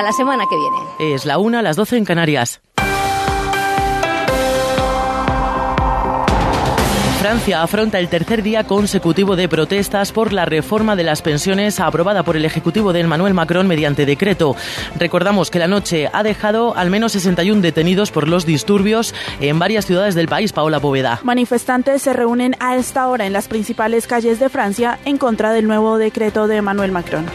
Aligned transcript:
A 0.00 0.04
la 0.04 0.12
semana 0.12 0.44
que 0.48 0.54
viene. 0.56 1.14
Es 1.16 1.26
la 1.26 1.38
una 1.38 1.58
a 1.58 1.62
las 1.62 1.74
12 1.74 1.96
en 1.96 2.04
Canarias. 2.04 2.60
Francia 7.18 7.64
afronta 7.64 7.98
el 7.98 8.08
tercer 8.08 8.44
día 8.44 8.62
consecutivo 8.62 9.34
de 9.34 9.48
protestas 9.48 10.12
por 10.12 10.32
la 10.32 10.44
reforma 10.44 10.94
de 10.94 11.02
las 11.02 11.20
pensiones 11.20 11.80
aprobada 11.80 12.22
por 12.22 12.36
el 12.36 12.44
Ejecutivo 12.44 12.92
de 12.92 13.00
Emmanuel 13.00 13.34
Macron 13.34 13.66
mediante 13.66 14.06
decreto. 14.06 14.54
Recordamos 14.96 15.50
que 15.50 15.58
la 15.58 15.66
noche 15.66 16.08
ha 16.12 16.22
dejado 16.22 16.76
al 16.76 16.90
menos 16.90 17.10
61 17.10 17.60
detenidos 17.60 18.12
por 18.12 18.28
los 18.28 18.46
disturbios 18.46 19.16
en 19.40 19.58
varias 19.58 19.84
ciudades 19.84 20.14
del 20.14 20.28
país, 20.28 20.52
Paola 20.52 20.78
Poveda. 20.78 21.18
Manifestantes 21.24 22.02
se 22.02 22.12
reúnen 22.12 22.54
a 22.60 22.76
esta 22.76 23.08
hora 23.08 23.26
en 23.26 23.32
las 23.32 23.48
principales 23.48 24.06
calles 24.06 24.38
de 24.38 24.48
Francia 24.48 25.00
en 25.04 25.18
contra 25.18 25.52
del 25.52 25.66
nuevo 25.66 25.98
decreto 25.98 26.46
de 26.46 26.58
Emmanuel 26.58 26.92
Macron. 26.92 27.26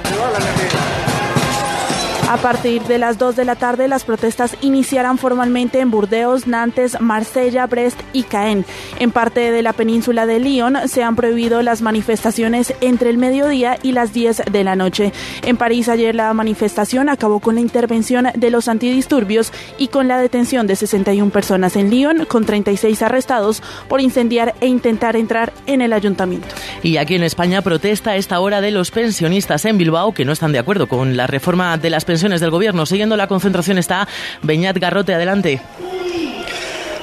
A 2.34 2.38
partir 2.38 2.82
de 2.82 2.98
las 2.98 3.20
2 3.20 3.36
de 3.36 3.46
la 3.46 3.56
tarde, 3.56 3.88
las 3.88 4.06
protestas 4.06 4.58
iniciarán 4.62 5.20
formalmente 5.20 5.80
en 5.80 5.92
Burdeos, 5.92 6.48
Nantes, 6.48 7.00
Marsella, 7.00 7.68
Brest 7.68 8.02
y 8.12 8.24
Caen. 8.24 8.66
En 9.00 9.12
parte 9.12 9.52
de 9.52 9.62
la 9.62 9.72
península 9.72 10.26
de 10.26 10.40
Lyon 10.40 10.90
se 10.90 11.04
han 11.04 11.16
prohibido 11.16 11.62
las 11.62 11.84
manifestaciones 11.84 12.74
entre 12.82 13.12
el 13.12 13.20
mediodía 13.20 13.78
y 13.84 13.92
las 13.92 14.14
10 14.14 14.46
de 14.52 14.64
la 14.64 14.76
noche. 14.76 15.14
En 15.44 15.58
París 15.58 15.90
ayer 15.90 16.16
la 16.16 16.34
manifestación 16.34 17.08
acabó 17.08 17.40
con 17.40 17.54
la 17.54 17.62
intervención 17.62 18.30
de 18.34 18.50
los 18.50 18.68
antidisturbios 18.68 19.54
y 19.78 19.90
con 19.90 20.08
la 20.08 20.18
detención 20.18 20.66
de 20.66 20.76
61 20.76 21.30
personas 21.30 21.76
en 21.76 21.92
Lyon, 21.92 22.26
con 22.26 22.46
36 22.46 23.00
arrestados 23.04 23.62
por 23.88 24.02
incendiar 24.02 24.56
e 24.60 24.66
intentar 24.66 25.16
entrar 25.16 25.54
en 25.68 25.84
el 25.84 25.94
ayuntamiento. 25.94 26.48
Y 26.82 26.98
aquí 26.98 27.14
en 27.14 27.22
España 27.22 27.62
protesta 27.62 28.10
a 28.10 28.16
esta 28.16 28.40
hora 28.40 28.60
de 28.60 28.72
los 28.72 28.90
pensionistas 28.90 29.66
en 29.66 29.78
Bilbao 29.78 30.16
que 30.16 30.26
no 30.26 30.32
están 30.32 30.52
de 30.52 30.58
acuerdo 30.58 30.88
con 30.88 31.16
la 31.16 31.28
reforma 31.28 31.78
de 31.78 31.92
las 31.92 32.06
pensiones 32.06 32.23
del 32.24 32.52
gobierno. 32.52 32.86
Siguiendo 32.86 33.18
la 33.18 33.28
concentración 33.28 33.78
está 33.78 34.08
Beñat 34.42 34.78
Garrote. 34.78 35.14
Adelante. 35.14 35.62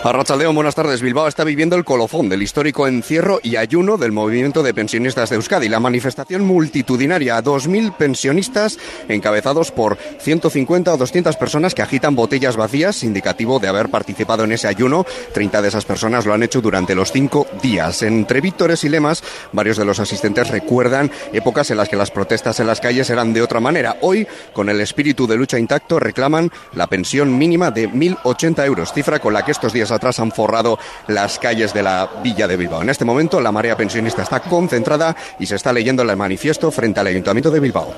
Arrachaldeón, 0.03 0.55
buenas 0.55 0.75
tardes. 0.75 1.03
Bilbao 1.03 1.29
está 1.29 1.45
viviendo 1.45 1.77
el 1.77 1.85
colofón 1.85 2.31
del 2.31 2.41
histórico 2.41 2.89
encierro 2.89 3.39
y 3.43 3.57
ayuno 3.57 3.99
del 3.99 4.13
movimiento 4.13 4.63
de 4.63 4.73
pensionistas 4.73 5.29
de 5.29 5.37
Euskadi. 5.37 5.69
La 5.69 5.79
manifestación 5.79 6.47
multitudinaria 6.47 7.37
a 7.37 7.45
2.000 7.45 7.95
pensionistas 7.99 8.79
encabezados 9.09 9.71
por 9.71 9.99
150 10.21 10.95
o 10.95 10.97
200 10.97 11.37
personas 11.37 11.75
que 11.75 11.83
agitan 11.83 12.17
botellas 12.17 12.57
vacías, 12.57 13.05
indicativo 13.05 13.59
de 13.59 13.69
haber 13.69 13.91
participado 13.91 14.45
en 14.45 14.53
ese 14.53 14.69
ayuno. 14.69 15.05
30 15.35 15.61
de 15.61 15.69
esas 15.69 15.85
personas 15.85 16.25
lo 16.25 16.33
han 16.33 16.43
hecho 16.43 16.63
durante 16.63 16.95
los 16.95 17.13
cinco 17.13 17.47
días. 17.63 18.03
Entre 18.03 18.41
vítores 18.41 18.85
y 18.85 18.89
lemas, 18.89 19.23
varios 19.53 19.77
de 19.77 19.85
los 19.85 20.01
asistentes 20.01 20.49
recuerdan 20.49 21.11
épocas 21.35 21.71
en 21.71 21.77
las 21.77 21.91
que 21.91 21.97
las 21.97 22.11
protestas 22.11 22.59
en 22.59 22.69
las 22.69 22.81
calles 22.81 23.11
eran 23.11 23.35
de 23.35 23.43
otra 23.43 23.61
manera. 23.61 23.99
Hoy, 24.01 24.27
con 24.55 24.71
el 24.71 24.81
espíritu 24.81 25.27
de 25.27 25.37
lucha 25.37 25.59
intacto, 25.59 26.01
reclaman 26.01 26.51
la 26.73 26.87
pensión 26.87 27.37
mínima 27.37 27.71
de 27.71 27.87
1.080 27.87 28.65
euros, 28.65 28.95
cifra 28.95 29.19
con 29.19 29.35
la 29.35 29.45
que 29.45 29.53
estos 29.53 29.75
días 29.75 29.90
atrás 29.93 30.21
han 30.21 30.33
forrado 30.33 30.79
las 31.07 31.39
calles 31.39 31.73
de 31.73 31.83
la 31.83 32.09
villa 32.23 32.47
de 32.47 32.57
Bilbao. 32.57 32.83
En 32.83 32.91
este 32.91 33.05
momento 33.05 33.41
la 33.41 33.53
marea 33.53 33.77
pensionista 33.77 34.23
está 34.23 34.41
concentrada 34.41 35.17
y 35.39 35.47
se 35.47 35.57
está 35.57 35.73
leyendo 35.73 36.03
el 36.03 36.17
manifiesto 36.17 36.71
frente 36.71 37.01
al 37.01 37.07
Ayuntamiento 37.07 37.51
de 37.51 37.61
Bilbao. 37.61 37.95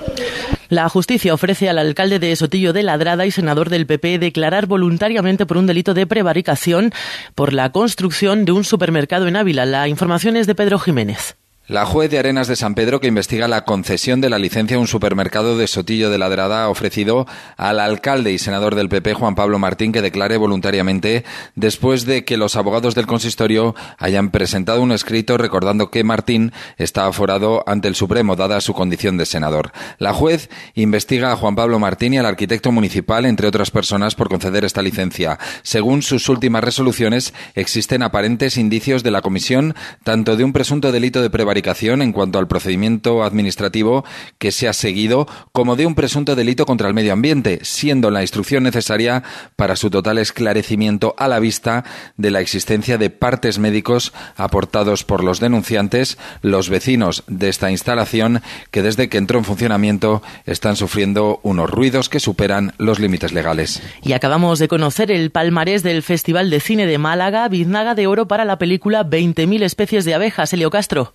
La 0.69 0.89
justicia 0.89 1.35
ofrece 1.35 1.69
al 1.69 1.79
alcalde 1.79 2.19
de 2.19 2.35
Sotillo 2.35 2.73
de 2.73 2.83
Ladrada 2.83 3.27
y 3.27 3.31
senador 3.31 3.69
del 3.69 3.87
PP 3.87 4.19
declarar 4.19 4.67
voluntariamente 4.67 5.45
por 5.45 5.59
un 5.59 5.67
delito 5.67 5.93
de 5.93 6.07
prevaricación 6.07 6.93
por 7.35 7.53
la 7.53 7.73
construcción 7.73 8.47
de 8.47 8.53
un 8.53 8.65
supermercado 8.65 9.29
en 9.29 9.37
Ávila. 9.37 9.67
La 9.67 9.89
información 9.89 10.37
es 10.37 10.47
de 10.47 10.55
Pedro 10.55 10.79
Jiménez. 10.79 11.37
La 11.69 11.87
juez 11.87 12.11
de 12.11 12.19
Arenas 12.19 12.49
de 12.49 12.57
San 12.57 12.75
Pedro 12.75 13.01
que 13.01 13.07
investiga 13.07 13.47
la 13.47 13.65
concesión 13.65 14.21
de 14.21 14.29
la 14.29 14.41
licencia 14.41 14.77
a 14.77 14.81
un 14.81 14.89
supermercado 14.89 15.57
de 15.57 15.69
Sotillo 15.69 16.11
de 16.11 16.19
Ladrada 16.19 16.69
ofrecido 16.69 17.25
al 17.57 17.79
alcalde 17.79 18.33
y 18.33 18.39
senador 18.39 18.75
del 18.75 18.89
PP 18.89 19.15
Juan 19.15 19.37
Pablo 19.37 19.61
Martín 19.61 19.93
que 19.93 20.03
declare 20.03 20.39
voluntariamente 20.39 21.25
después 21.55 22.05
de 22.05 22.25
que 22.25 22.37
los 22.37 22.57
abogados 22.57 22.97
del 22.97 23.07
consistorio 23.07 23.77
hayan 23.99 24.33
presentado 24.33 24.83
un 24.83 24.91
escrito 24.91 25.39
recordando 25.39 25.89
que 25.89 26.03
Martín 26.03 26.53
está 26.79 27.07
aforado 27.07 27.63
ante 27.69 27.87
el 27.87 27.95
Supremo 27.95 28.35
dada 28.35 28.61
su 28.61 28.75
condición 28.75 29.17
de 29.17 29.25
senador. 29.25 29.71
La 29.99 30.13
juez 30.13 30.51
investiga 30.75 31.31
a 31.31 31.37
Juan 31.37 31.55
Pablo 31.55 31.79
Martín 31.79 32.15
y 32.15 32.19
al 32.19 32.27
arquitecto 32.27 32.73
municipal 32.73 33.25
entre 33.25 33.47
otras 33.47 33.71
personas 33.71 34.17
por 34.17 34.29
conceder 34.29 34.65
esta 34.65 34.83
licencia. 34.83 35.39
Según 35.63 36.03
sus 36.03 36.29
últimas 36.29 36.65
resoluciones 36.65 37.33
existen 37.55 38.03
aparentes 38.03 38.57
indicios 38.57 39.05
de 39.05 39.13
la 39.13 39.23
comisión 39.23 39.77
tanto 40.03 40.37
de 40.37 40.43
un 40.43 40.53
presunto 40.53 40.91
delito 40.91 41.23
de 41.23 41.31
prevaricación 41.31 41.52
en 41.57 42.13
cuanto 42.13 42.39
al 42.39 42.49
procedimiento 42.49 43.23
administrativo 43.23 44.05
que 44.39 44.53
se 44.53 44.69
ha 44.69 44.73
seguido 44.73 45.29
como 45.53 45.77
de 45.77 45.87
un 45.87 45.95
presunto 45.95 46.35
delito 46.35 46.67
contra 46.67 46.89
el 46.89 46.95
medio 46.95 47.13
ambiente, 47.13 47.61
siendo 47.63 48.11
la 48.11 48.23
instrucción 48.23 48.63
necesaria 48.63 49.23
para 49.57 49.77
su 49.77 49.91
total 49.91 50.19
esclarecimiento 50.19 51.15
a 51.19 51.29
la 51.29 51.41
vista 51.41 51.85
de 52.17 52.31
la 52.31 52.41
existencia 52.41 52.99
de 52.99 53.11
partes 53.11 53.59
médicos 53.59 54.13
aportados 54.37 55.05
por 55.05 55.23
los 55.23 55.41
denunciantes, 55.41 56.19
los 56.41 56.69
vecinos 56.69 57.25
de 57.27 57.49
esta 57.49 57.71
instalación 57.71 58.43
que 58.71 58.83
desde 58.83 59.09
que 59.09 59.19
entró 59.19 59.39
en 59.39 59.45
funcionamiento 59.45 60.23
están 60.47 60.77
sufriendo 60.77 61.41
unos 61.43 61.71
ruidos 61.71 62.09
que 62.09 62.21
superan 62.21 62.73
los 62.79 62.99
límites 62.99 63.33
legales. 63.33 63.83
Y 64.03 64.13
acabamos 64.13 64.59
de 64.59 64.69
conocer 64.69 65.11
el 65.11 65.31
palmarés 65.31 65.83
del 65.83 66.03
Festival 66.03 66.51
de 66.51 66.61
Cine 66.61 66.87
de 66.87 66.99
Málaga, 66.99 67.49
Biznaga 67.49 67.95
de 67.95 68.07
Oro 68.07 68.27
para 68.27 68.45
la 68.45 68.59
película 68.59 69.05
20.000 69.05 69.63
especies 69.63 70.05
de 70.05 70.15
abejas. 70.15 70.53
Elio 70.53 70.71
Castro. 70.71 71.15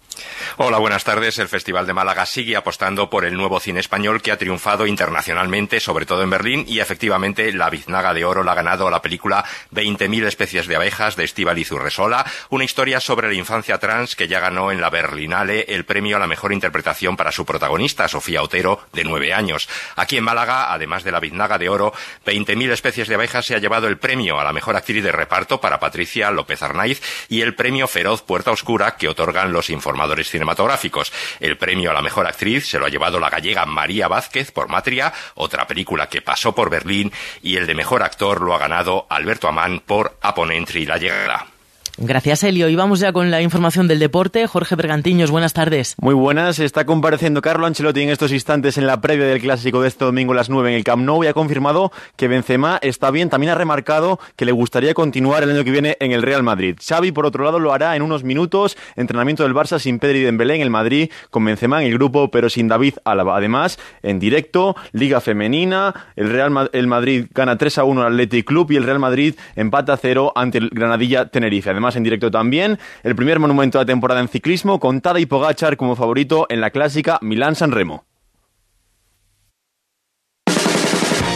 Hola, 0.58 0.78
buenas 0.78 1.04
tardes. 1.04 1.38
El 1.40 1.48
Festival 1.48 1.86
de 1.86 1.94
Málaga 1.94 2.26
sigue 2.26 2.56
apostando 2.56 3.10
por 3.10 3.26
el 3.26 3.36
nuevo 3.36 3.60
cine 3.60 3.80
español 3.80 4.22
que 4.22 4.32
ha 4.32 4.38
triunfado 4.38 4.88
internacionalmente, 4.88 5.80
sobre 5.80 6.06
todo 6.06 6.24
en 6.24 6.30
Berlín, 6.30 6.66
y 6.68 6.80
efectivamente 6.80 7.52
la 7.54 7.70
biznaga 7.70 8.14
de 8.14 8.26
oro 8.26 8.44
la 8.44 8.54
ha 8.54 8.56
ganado 8.56 8.90
la 8.90 9.02
película 9.02 9.46
20.000 9.74 10.26
especies 10.26 10.68
de 10.68 10.76
abejas 10.76 11.16
de 11.16 11.24
Estíbaliz 11.24 11.72
Urresola, 11.72 12.26
una 12.50 12.64
historia 12.64 13.00
sobre 13.00 13.28
la 13.28 13.34
infancia 13.34 13.78
trans 13.78 14.16
que 14.16 14.28
ya 14.28 14.40
ganó 14.40 14.72
en 14.72 14.82
la 14.82 14.90
Berlinale 14.90 15.66
el 15.68 15.86
premio 15.86 16.18
a 16.18 16.20
la 16.20 16.28
mejor 16.28 16.54
interpretación 16.54 17.16
para 17.16 17.32
su 17.32 17.46
protagonista, 17.46 18.08
Sofía 18.08 18.42
Otero, 18.42 18.82
de 18.94 19.04
nueve 19.04 19.34
años. 19.34 19.70
Aquí 19.96 20.18
en 20.18 20.24
Málaga, 20.24 20.74
además 20.74 21.04
de 21.04 21.12
la 21.12 21.20
biznaga 21.20 21.58
de 21.58 21.70
oro, 21.70 21.94
20.000 22.26 22.72
especies 22.72 23.08
de 23.08 23.16
abejas 23.16 23.46
se 23.46 23.56
ha 23.56 23.60
llevado 23.60 23.88
el 23.88 23.98
premio 23.98 24.40
a 24.40 24.44
la 24.44 24.54
mejor 24.54 24.76
actriz 24.76 25.04
de 25.04 25.12
reparto 25.12 25.62
para 25.62 25.80
Patricia 25.80 26.32
López 26.32 26.62
Arnaiz 26.64 27.02
y 27.30 27.42
el 27.42 27.56
premio 27.56 27.88
Feroz 27.88 28.22
Puerta 28.22 28.52
Oscura 28.52 28.96
que 28.96 29.08
otorgan 29.08 29.52
los 29.52 29.70
informadores 29.70 30.17
cinematográficos. 30.24 31.12
El 31.40 31.58
premio 31.58 31.92
a 31.92 31.94
la 31.94 32.02
mejor 32.02 32.28
actriz 32.28 32.68
se 32.68 32.80
lo 32.80 32.86
ha 32.86 32.90
llevado 32.90 33.20
la 33.20 33.30
gallega 33.30 33.66
María 33.66 34.08
Vázquez 34.08 34.52
por 34.52 34.68
Matria, 34.68 35.14
otra 35.36 35.68
película 35.68 36.10
que 36.10 36.22
pasó 36.22 36.56
por 36.56 36.70
Berlín, 36.70 37.12
y 37.42 37.58
el 37.58 37.68
de 37.68 37.76
mejor 37.76 38.04
actor 38.04 38.42
lo 38.42 38.54
ha 38.56 38.60
ganado 38.60 39.06
Alberto 39.10 39.48
Amán 39.48 39.82
por 39.86 40.18
Aponentri 40.22 40.86
la 40.86 40.98
llegada. 40.98 41.57
Gracias, 42.00 42.44
Elio. 42.44 42.70
Y 42.70 42.76
vamos 42.76 43.00
ya 43.00 43.12
con 43.12 43.32
la 43.32 43.42
información 43.42 43.88
del 43.88 43.98
deporte. 43.98 44.46
Jorge 44.46 44.76
Bergantiños, 44.76 45.32
buenas 45.32 45.54
tardes. 45.54 45.96
Muy 46.00 46.14
buenas. 46.14 46.60
Está 46.60 46.86
compareciendo 46.86 47.42
Carlo 47.42 47.66
Ancelotti 47.66 48.04
en 48.04 48.10
estos 48.10 48.32
instantes 48.32 48.78
en 48.78 48.86
la 48.86 49.02
previa 49.02 49.26
del 49.26 49.42
clásico 49.42 49.82
de 49.82 49.88
este 49.88 50.06
domingo 50.06 50.34
a 50.34 50.36
las 50.36 50.48
9 50.48 50.70
en 50.70 50.76
el 50.76 50.84
Camp 50.84 51.04
Nou 51.04 51.24
y 51.24 51.28
ha 51.28 51.34
confirmado 51.34 51.92
que 52.16 52.28
Benzema 52.28 52.78
está 52.84 53.10
bien. 53.10 53.30
También 53.30 53.52
ha 53.52 53.56
remarcado 53.56 54.20
que 54.36 54.46
le 54.46 54.52
gustaría 54.52 54.94
continuar 54.94 55.42
el 55.42 55.50
año 55.50 55.64
que 55.64 55.72
viene 55.72 55.98
en 56.00 56.12
el 56.12 56.22
Real 56.22 56.44
Madrid. 56.44 56.78
Xavi, 56.80 57.12
por 57.12 57.26
otro 57.26 57.44
lado, 57.44 57.58
lo 57.58 57.74
hará 57.74 57.96
en 57.96 58.04
unos 58.04 58.24
minutos. 58.24 58.78
Entrenamiento 58.96 59.42
del 59.42 59.56
Barça 59.56 59.80
sin 59.80 59.98
Pedri 59.98 60.22
Dembélé 60.22 60.54
en 60.54 60.62
el 60.62 60.70
Madrid, 60.70 61.10
con 61.32 61.44
Benzema 61.46 61.82
en 61.82 61.88
el 61.88 61.94
grupo, 61.96 62.30
pero 62.30 62.48
sin 62.52 62.68
David 62.68 62.94
Álava. 63.06 63.36
Además, 63.36 63.80
en 64.04 64.20
directo, 64.20 64.76
Liga 64.92 65.20
Femenina, 65.20 66.12
el 66.16 66.30
Real 66.30 66.70
el 66.74 66.88
Madrid 66.88 67.26
gana 67.34 67.58
3 67.58 67.80
a 67.80 67.84
1 67.86 68.02
al 68.04 68.14
Athletic 68.14 68.46
Club 68.46 68.72
y 68.72 68.76
el 68.76 68.84
Real 68.84 69.00
Madrid 69.00 69.34
empata 69.56 69.94
a 69.94 69.98
0 69.98 70.34
ante 70.36 70.60
el 70.60 70.70
Granadilla 70.70 71.26
Tenerife. 71.26 71.72
Además, 71.72 71.87
en 71.96 72.04
directo 72.04 72.30
también 72.30 72.78
el 73.04 73.16
primer 73.16 73.40
monumento 73.40 73.78
de 73.78 73.84
la 73.84 73.88
temporada 73.88 74.22
en 74.22 74.28
ciclismo 74.28 74.80
con 74.80 75.02
Tada 75.02 75.20
y 75.20 75.26
Pogachar 75.26 75.78
como 75.78 75.96
favorito 75.96 76.46
en 76.50 76.62
la 76.62 76.72
clásica 76.72 77.20
Milán-San 77.22 77.72
Remo. 77.72 78.04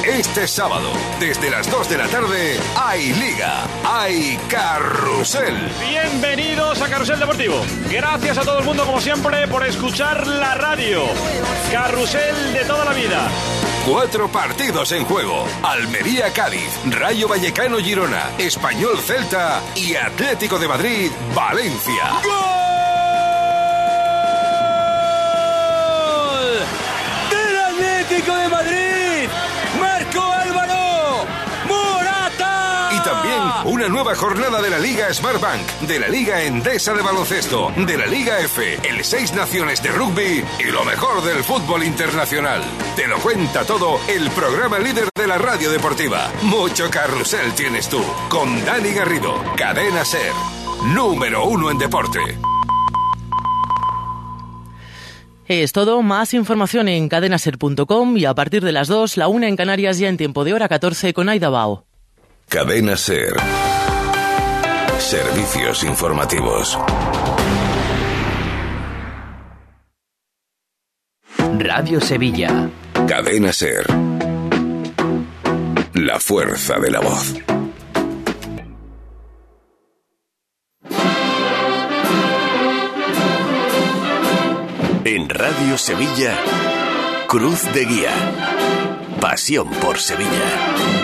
Este 0.06 0.48
sábado, 0.48 0.90
desde 1.20 1.50
las 1.50 1.70
2 1.70 1.90
de 1.90 1.98
la 1.98 2.08
tarde, 2.08 2.58
hay 2.76 3.14
Liga, 3.14 3.64
hay 3.86 4.38
Carrusel. 4.50 5.56
Bienvenidos 5.90 6.82
a 6.82 6.90
Carrusel 6.90 7.20
Deportivo. 7.20 7.56
Gracias 7.90 8.38
a 8.38 8.42
todo 8.42 8.60
el 8.60 8.66
mundo, 8.66 8.86
como 8.86 9.00
siempre, 9.00 9.48
por 9.48 9.66
escuchar 9.66 10.28
la 10.28 10.56
radio. 10.56 11.04
Carrusel 11.72 12.54
de 12.54 12.66
toda 12.66 12.86
la 12.86 12.94
vida. 12.94 13.30
Cuatro 13.86 14.28
partidos 14.32 14.92
en 14.92 15.04
juego. 15.06 15.46
Almería 15.64 16.32
Cádiz, 16.32 16.70
Rayo 16.86 17.28
Vallecano 17.28 17.80
Girona, 17.80 18.30
Español 18.38 19.00
Celta 19.00 19.60
y 19.76 19.96
Atlético 19.96 20.60
de 20.60 20.68
Madrid 20.68 21.10
Valencia. 21.34 22.12
¡Gol! 22.24 22.32
¡Del 27.32 27.60
Atlético 27.60 28.36
de 28.36 28.50
Madrid! 28.50 29.01
Una 33.66 33.88
nueva 33.88 34.16
jornada 34.16 34.60
de 34.60 34.72
la 34.72 34.80
Liga 34.80 35.14
Smartbank, 35.14 35.62
de 35.82 36.00
la 36.00 36.08
Liga 36.08 36.42
Endesa 36.42 36.96
de 36.96 37.04
baloncesto, 37.04 37.72
de 37.78 37.96
la 37.96 38.08
Liga 38.08 38.40
F, 38.40 38.80
el 38.84 39.04
Seis 39.04 39.34
Naciones 39.36 39.84
de 39.84 39.92
rugby 39.92 40.44
y 40.60 40.72
lo 40.72 40.84
mejor 40.84 41.24
del 41.24 41.44
fútbol 41.44 41.84
internacional. 41.84 42.64
Te 42.96 43.08
lo 43.08 43.20
cuenta 43.20 43.64
todo 43.64 44.00
el 44.10 44.32
programa 44.32 44.80
líder 44.80 45.10
de 45.16 45.28
la 45.28 45.38
radio 45.38 45.72
deportiva. 45.72 46.32
Mucho 46.42 46.90
carrusel 46.90 47.54
tienes 47.54 47.88
tú. 47.88 48.02
Con 48.30 48.66
Dani 48.66 48.94
Garrido, 48.94 49.36
Cadena 49.56 50.04
Ser. 50.06 50.34
Número 50.96 51.46
uno 51.46 51.70
en 51.70 51.78
deporte. 51.78 52.20
Es 55.48 55.72
todo, 55.72 56.02
más 56.02 56.34
información 56.34 56.88
en 56.88 57.08
cadenaser.com 57.10 58.18
y 58.18 58.26
a 58.26 58.34
partir 58.34 58.64
de 58.64 58.72
las 58.72 58.88
2, 58.88 59.18
la 59.18 59.28
una 59.28 59.48
en 59.48 59.56
Canarias 59.56 60.00
ya 60.00 60.10
en 60.10 60.18
tiempo 60.18 60.44
de 60.44 60.54
hora 60.54 60.68
14 60.68 61.14
con 61.14 61.30
Aida 61.30 61.50
Bao. 61.50 61.91
Cadena 62.52 62.98
Ser. 62.98 63.34
Servicios 65.00 65.86
informativos. 65.86 66.78
Radio 71.58 72.02
Sevilla. 72.02 72.70
Cadena 73.08 73.54
Ser. 73.54 73.86
La 75.94 76.20
fuerza 76.20 76.78
de 76.78 76.92
la 76.92 77.00
voz. 77.00 77.36
En 85.06 85.30
Radio 85.30 85.78
Sevilla, 85.78 86.36
Cruz 87.28 87.64
de 87.74 87.86
Guía. 87.86 88.12
Pasión 89.22 89.70
por 89.70 89.98
Sevilla. 90.00 91.01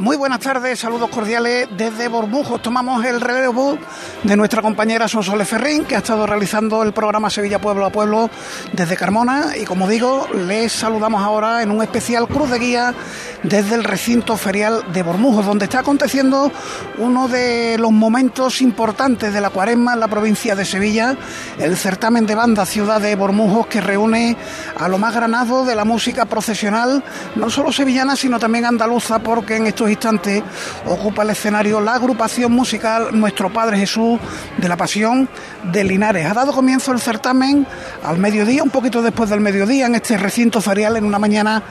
Muy 0.00 0.16
buenas 0.16 0.40
tardes, 0.40 0.78
saludos 0.78 1.10
cordiales 1.10 1.68
desde 1.76 2.08
Bormujos. 2.08 2.62
Tomamos 2.62 3.04
el 3.04 3.20
relevo 3.20 3.76
de 4.22 4.34
nuestra 4.34 4.62
compañera 4.62 5.06
Sonsoles 5.06 5.46
Ferrín, 5.46 5.84
que 5.84 5.94
ha 5.94 5.98
estado 5.98 6.26
realizando 6.26 6.82
el 6.82 6.94
programa 6.94 7.28
Sevilla 7.28 7.58
Pueblo 7.58 7.84
a 7.84 7.92
Pueblo 7.92 8.30
desde 8.72 8.96
Carmona. 8.96 9.58
Y 9.60 9.66
como 9.66 9.86
digo, 9.86 10.26
les 10.32 10.72
saludamos 10.72 11.22
ahora 11.22 11.62
en 11.62 11.70
un 11.70 11.82
especial 11.82 12.28
Cruz 12.28 12.48
de 12.48 12.58
Guía 12.58 12.94
desde 13.42 13.74
el 13.74 13.84
recinto 13.84 14.38
ferial 14.38 14.90
de 14.90 15.02
Bormujos, 15.02 15.44
donde 15.44 15.66
está 15.66 15.80
aconteciendo 15.80 16.50
uno 16.96 17.28
de 17.28 17.76
los 17.78 17.92
momentos 17.92 18.62
importantes 18.62 19.34
de 19.34 19.40
la 19.42 19.50
cuaresma 19.50 19.92
en 19.92 20.00
la 20.00 20.08
provincia 20.08 20.54
de 20.54 20.64
Sevilla, 20.64 21.14
el 21.58 21.76
certamen 21.76 22.24
de 22.24 22.34
banda 22.34 22.64
Ciudad 22.64 23.02
de 23.02 23.14
Bormujos, 23.16 23.66
que 23.66 23.82
reúne 23.82 24.34
a 24.78 24.88
lo 24.88 24.96
más 24.96 25.14
granado 25.14 25.66
de 25.66 25.74
la 25.74 25.84
música 25.84 26.24
procesional, 26.24 27.04
no 27.36 27.50
solo 27.50 27.70
sevillana, 27.70 28.16
sino 28.16 28.38
también 28.38 28.64
andaluza, 28.64 29.18
porque 29.18 29.56
en 29.56 29.66
estos 29.66 29.89
instantes 29.90 30.42
ocupa 30.86 31.22
el 31.22 31.30
escenario 31.30 31.80
la 31.80 31.94
agrupación 31.94 32.52
musical 32.52 33.08
Nuestro 33.12 33.52
Padre 33.52 33.78
Jesús 33.78 34.18
de 34.56 34.68
la 34.68 34.76
Pasión 34.76 35.28
de 35.72 35.84
Linares. 35.84 36.26
Ha 36.26 36.34
dado 36.34 36.52
comienzo 36.52 36.92
el 36.92 37.00
certamen 37.00 37.66
al 38.04 38.18
mediodía, 38.18 38.62
un 38.62 38.70
poquito 38.70 39.02
después 39.02 39.30
del 39.30 39.40
mediodía, 39.40 39.86
en 39.86 39.94
este 39.94 40.16
recinto 40.16 40.60
ferial, 40.60 40.96
en 40.96 41.04
una 41.04 41.18
mañana 41.18 41.62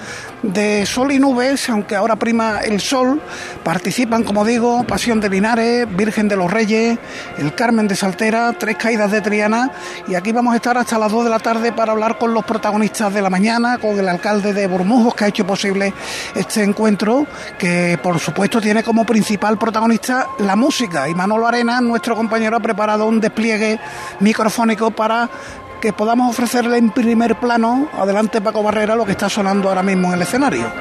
de 0.44 0.86
sol 0.86 1.12
y 1.12 1.20
nubes, 1.20 1.70
aunque 1.70 1.96
ahora 1.96 2.16
prima 2.16 2.60
el 2.60 2.80
sol. 2.80 3.22
Participan, 3.64 4.24
como 4.24 4.46
digo, 4.46 4.84
Pasión 4.84 5.20
de 5.20 5.30
Linares, 5.30 5.88
Virgen 5.96 6.28
de 6.28 6.36
los 6.36 6.52
Reyes, 6.52 6.98
el 7.38 7.54
Carmen 7.56 7.88
de 7.88 7.96
Saltera, 7.96 8.54
Tres 8.54 8.78
Caídas 8.78 9.12
de 9.12 9.22
Triana. 9.22 9.72
Y 10.08 10.16
aquí 10.16 10.32
vamos 10.32 10.54
a 10.54 10.58
estar 10.58 10.78
hasta 10.78 10.98
las 10.98 11.12
2 11.12 11.26
de 11.26 11.30
la 11.30 11.40
tarde 11.40 11.72
para 11.72 11.92
hablar 11.92 12.18
con 12.18 12.34
los 12.34 12.46
protagonistas 12.46 13.14
de 13.14 13.22
la 13.22 13.30
mañana, 13.30 13.78
con 13.78 13.98
el 14.00 14.08
alcalde 14.08 14.54
de 14.54 14.68
Bormujos, 14.68 15.16
que 15.16 15.26
ha 15.26 15.28
hecho 15.28 15.46
posible 15.46 15.94
este 16.36 16.64
encuentro, 16.64 17.26
que 17.58 18.00
supuesto 18.18 18.62
tiene 18.62 18.82
como 18.82 19.06
principal 19.06 19.58
protagonista 19.58 20.30
la 20.40 20.56
música. 20.56 21.10
Y 21.10 21.14
Manolo 21.14 21.46
Arena, 21.46 21.82
nuestro 21.82 22.16
compañero, 22.16 22.56
ha 22.56 22.62
preparado 22.62 23.06
un 23.06 23.20
despliegue 23.20 23.80
microfónico 24.22 24.92
para 24.92 25.30
que 25.82 25.94
podamos 25.94 26.30
ofrecerle 26.30 26.78
en 26.78 26.92
primer 26.92 27.36
plano, 27.40 27.90
adelante 27.98 28.42
Paco 28.42 28.64
Barrera, 28.64 28.96
lo 28.96 29.06
que 29.06 29.12
está 29.12 29.30
sonando 29.30 29.70
ahora 29.70 29.84
mismo 29.84 30.08
en 30.08 30.14
el 30.16 30.22
escenario. 30.22 30.72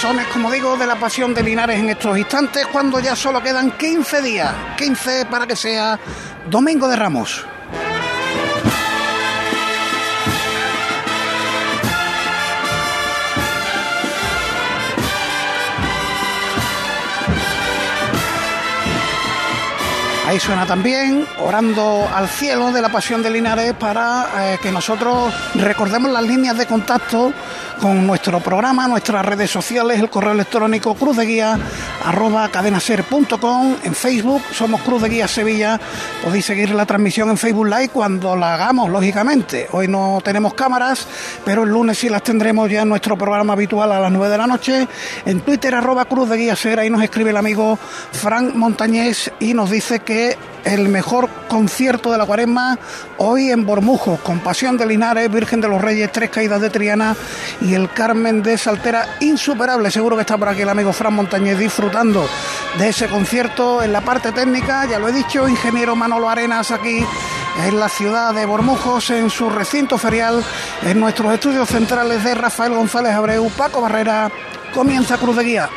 Sones, 0.00 0.28
como 0.28 0.52
digo, 0.52 0.76
de 0.76 0.86
la 0.86 0.94
pasión 0.94 1.34
de 1.34 1.42
Linares 1.42 1.80
en 1.80 1.88
estos 1.88 2.16
instantes, 2.16 2.68
cuando 2.68 3.00
ya 3.00 3.16
solo 3.16 3.42
quedan 3.42 3.72
15 3.72 4.22
días, 4.22 4.54
15 4.76 5.26
para 5.26 5.44
que 5.44 5.56
sea 5.56 5.98
Domingo 6.48 6.86
de 6.86 6.94
Ramos. 6.94 7.44
Ahí 20.28 20.38
suena 20.38 20.66
también, 20.66 21.26
orando 21.40 22.06
al 22.14 22.28
cielo 22.28 22.70
de 22.70 22.82
la 22.82 22.90
Pasión 22.90 23.22
de 23.22 23.30
Linares 23.30 23.72
para 23.72 24.52
eh, 24.52 24.58
que 24.60 24.70
nosotros 24.70 25.32
recordemos 25.54 26.12
las 26.12 26.22
líneas 26.22 26.58
de 26.58 26.66
contacto 26.66 27.32
con 27.78 28.06
nuestro 28.06 28.40
programa, 28.40 28.88
nuestras 28.88 29.24
redes 29.24 29.50
sociales, 29.50 29.98
el 30.00 30.10
correo 30.10 30.32
electrónico 30.32 30.94
cruz 30.94 31.16
de 31.16 31.26
guía 31.26 31.58
arroba 32.04 32.48
cadenaser.com, 32.48 33.76
en 33.82 33.94
Facebook 33.94 34.42
somos 34.52 34.82
Cruz 34.82 35.02
de 35.02 35.08
Guía 35.08 35.28
Sevilla, 35.28 35.80
podéis 36.22 36.44
seguir 36.44 36.70
la 36.70 36.86
transmisión 36.86 37.30
en 37.30 37.36
Facebook 37.36 37.66
Live 37.66 37.90
cuando 37.90 38.36
la 38.36 38.54
hagamos, 38.54 38.90
lógicamente. 38.90 39.68
Hoy 39.72 39.88
no 39.88 40.20
tenemos 40.22 40.54
cámaras, 40.54 41.06
pero 41.44 41.64
el 41.64 41.70
lunes 41.70 41.98
sí 41.98 42.08
las 42.08 42.22
tendremos 42.22 42.70
ya 42.70 42.82
en 42.82 42.88
nuestro 42.88 43.16
programa 43.16 43.52
habitual 43.52 43.92
a 43.92 44.00
las 44.00 44.12
9 44.12 44.30
de 44.30 44.38
la 44.38 44.46
noche, 44.46 44.88
en 45.24 45.40
Twitter 45.40 45.74
arroba 45.74 46.04
Cruz 46.04 46.28
de 46.28 46.36
Guía 46.36 46.56
Ser, 46.56 46.80
ahí 46.80 46.90
nos 46.90 47.02
escribe 47.02 47.30
el 47.30 47.36
amigo 47.36 47.78
Frank 48.12 48.54
Montañés 48.54 49.30
y 49.40 49.54
nos 49.54 49.70
dice 49.70 50.00
que 50.00 50.36
el 50.68 50.88
mejor 50.88 51.28
concierto 51.48 52.12
de 52.12 52.18
la 52.18 52.26
cuaresma 52.26 52.78
hoy 53.16 53.50
en 53.50 53.64
Bormujos, 53.64 54.20
con 54.20 54.40
Pasión 54.40 54.76
de 54.76 54.86
Linares, 54.86 55.30
Virgen 55.30 55.60
de 55.60 55.68
los 55.68 55.80
Reyes, 55.80 56.12
Tres 56.12 56.30
Caídas 56.30 56.60
de 56.60 56.70
Triana 56.70 57.16
y 57.60 57.74
el 57.74 57.90
Carmen 57.90 58.42
de 58.42 58.58
Saltera, 58.58 59.16
insuperable. 59.20 59.90
Seguro 59.90 60.16
que 60.16 60.22
está 60.22 60.36
por 60.36 60.48
aquí 60.48 60.62
el 60.62 60.68
amigo 60.68 60.92
Fran 60.92 61.14
Montañez 61.14 61.58
disfrutando 61.58 62.28
de 62.78 62.88
ese 62.88 63.08
concierto 63.08 63.82
en 63.82 63.92
la 63.92 64.02
parte 64.02 64.32
técnica, 64.32 64.84
ya 64.86 64.98
lo 64.98 65.08
he 65.08 65.12
dicho, 65.12 65.48
ingeniero 65.48 65.96
Manolo 65.96 66.28
Arenas 66.28 66.70
aquí 66.70 67.04
en 67.66 67.80
la 67.80 67.88
ciudad 67.88 68.34
de 68.34 68.46
Bormujos, 68.46 69.10
en 69.10 69.30
su 69.30 69.50
recinto 69.50 69.98
ferial, 69.98 70.44
en 70.82 71.00
nuestros 71.00 71.32
estudios 71.32 71.68
centrales 71.68 72.22
de 72.22 72.34
Rafael 72.34 72.74
González 72.74 73.12
Abreu, 73.12 73.50
Paco 73.56 73.80
Barrera, 73.80 74.30
comienza 74.74 75.16
Cruz 75.16 75.36
de 75.36 75.44
Guía. 75.44 75.70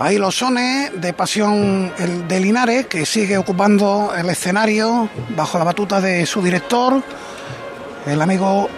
Ahí 0.00 0.16
los 0.16 0.36
sones 0.36 0.92
de 1.00 1.12
Pasión 1.12 1.92
de 2.28 2.38
Linares, 2.38 2.86
que 2.86 3.04
sigue 3.04 3.36
ocupando 3.36 4.12
el 4.16 4.30
escenario 4.30 5.08
bajo 5.30 5.58
la 5.58 5.64
batuta 5.64 6.00
de 6.00 6.24
su 6.24 6.40
director, 6.40 7.02
el 8.06 8.22
amigo 8.22 8.68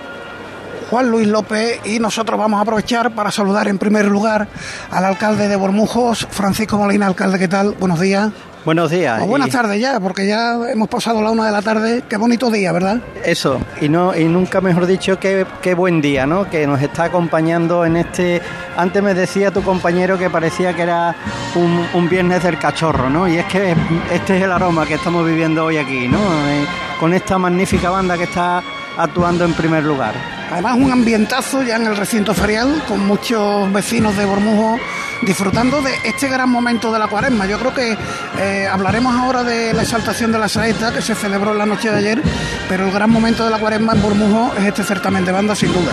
Juan 0.88 1.10
Luis 1.10 1.28
López, 1.28 1.78
y 1.84 1.98
nosotros 1.98 2.40
vamos 2.40 2.56
a 2.56 2.62
aprovechar 2.62 3.14
para 3.14 3.30
saludar 3.30 3.68
en 3.68 3.76
primer 3.76 4.06
lugar 4.06 4.48
al 4.90 5.04
alcalde 5.04 5.46
de 5.46 5.56
Bormujos, 5.56 6.26
Francisco 6.30 6.78
Molina. 6.78 7.06
Alcalde, 7.06 7.38
¿qué 7.38 7.48
tal? 7.48 7.72
Buenos 7.72 8.00
días. 8.00 8.32
Buenos 8.64 8.90
días. 8.90 9.22
O 9.22 9.26
buenas 9.26 9.48
y... 9.48 9.50
tardes 9.52 9.80
ya, 9.80 9.98
porque 10.00 10.26
ya 10.26 10.54
hemos 10.70 10.88
pasado 10.88 11.22
la 11.22 11.30
una 11.30 11.46
de 11.46 11.52
la 11.52 11.62
tarde. 11.62 12.02
Qué 12.08 12.16
bonito 12.18 12.50
día, 12.50 12.72
¿verdad? 12.72 12.98
Eso, 13.24 13.60
y 13.80 13.88
no 13.88 14.14
y 14.14 14.24
nunca 14.24 14.60
mejor 14.60 14.86
dicho 14.86 15.18
qué, 15.18 15.46
qué 15.62 15.74
buen 15.74 16.02
día, 16.02 16.26
¿no? 16.26 16.48
Que 16.50 16.66
nos 16.66 16.80
está 16.82 17.04
acompañando 17.04 17.84
en 17.84 17.96
este... 17.96 18.42
Antes 18.76 19.02
me 19.02 19.14
decía 19.14 19.50
tu 19.50 19.62
compañero 19.62 20.18
que 20.18 20.28
parecía 20.28 20.74
que 20.74 20.82
era 20.82 21.14
un, 21.54 21.86
un 21.94 22.08
viernes 22.08 22.42
del 22.42 22.58
cachorro, 22.58 23.08
¿no? 23.08 23.26
Y 23.26 23.38
es 23.38 23.46
que 23.46 23.74
este 24.12 24.36
es 24.36 24.42
el 24.42 24.52
aroma 24.52 24.86
que 24.86 24.94
estamos 24.94 25.26
viviendo 25.26 25.64
hoy 25.64 25.78
aquí, 25.78 26.06
¿no? 26.06 26.18
Eh, 26.18 26.66
con 26.98 27.14
esta 27.14 27.38
magnífica 27.38 27.88
banda 27.88 28.18
que 28.18 28.24
está 28.24 28.62
actuando 29.02 29.44
en 29.44 29.54
primer 29.54 29.84
lugar. 29.84 30.14
Además 30.50 30.76
un 30.76 30.90
ambientazo 30.90 31.62
ya 31.62 31.76
en 31.76 31.86
el 31.86 31.96
recinto 31.96 32.34
ferial, 32.34 32.82
con 32.88 33.06
muchos 33.06 33.72
vecinos 33.72 34.16
de 34.16 34.24
Bormujo 34.24 34.78
disfrutando 35.22 35.82
de 35.82 35.92
este 36.04 36.28
gran 36.28 36.48
momento 36.48 36.92
de 36.92 36.98
la 36.98 37.06
cuaresma. 37.08 37.46
Yo 37.46 37.58
creo 37.58 37.74
que 37.74 37.96
eh, 38.38 38.66
hablaremos 38.66 39.14
ahora 39.14 39.44
de 39.44 39.72
la 39.72 39.82
exaltación 39.82 40.32
de 40.32 40.38
la 40.38 40.48
saeta 40.48 40.92
que 40.92 41.02
se 41.02 41.14
celebró 41.14 41.54
la 41.54 41.66
noche 41.66 41.90
de 41.90 41.98
ayer, 41.98 42.22
pero 42.68 42.86
el 42.86 42.92
gran 42.92 43.10
momento 43.10 43.44
de 43.44 43.50
la 43.50 43.58
cuaresma 43.58 43.92
en 43.92 44.02
Bormujo 44.02 44.52
es 44.58 44.64
este 44.64 44.82
certamen 44.82 45.24
de 45.24 45.32
banda 45.32 45.54
sin 45.54 45.72
duda. 45.72 45.92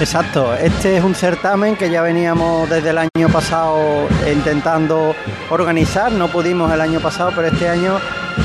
Exacto, 0.00 0.54
este 0.54 0.98
es 0.98 1.04
un 1.04 1.14
certamen 1.14 1.76
que 1.76 1.88
ya 1.88 2.02
veníamos 2.02 2.68
desde 2.68 2.90
el 2.90 2.98
año 2.98 3.28
pasado 3.32 4.08
intentando 4.30 5.14
organizar, 5.48 6.12
no 6.12 6.28
pudimos 6.28 6.70
el 6.72 6.80
año 6.80 7.00
pasado, 7.00 7.32
pero 7.34 7.48
este 7.48 7.68
año, 7.68 7.98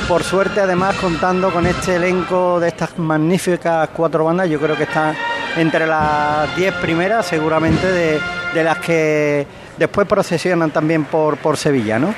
por 0.07 0.23
suerte, 0.23 0.59
además 0.61 0.95
contando 0.95 1.51
con 1.51 1.65
este 1.65 1.95
elenco 1.95 2.59
de 2.59 2.69
estas 2.69 2.97
magníficas 2.97 3.89
cuatro 3.89 4.25
bandas, 4.25 4.49
yo 4.49 4.59
creo 4.59 4.75
que 4.75 4.83
están 4.83 5.15
entre 5.57 5.85
las 5.85 6.55
diez 6.55 6.73
primeras 6.75 7.25
seguramente 7.25 7.91
de, 7.91 8.19
de 8.53 8.63
las 8.63 8.77
que 8.79 9.45
después 9.77 10.07
procesionan 10.07 10.71
también 10.71 11.05
por, 11.05 11.37
por 11.37 11.57
Sevilla, 11.57 11.99
¿no? 11.99 12.13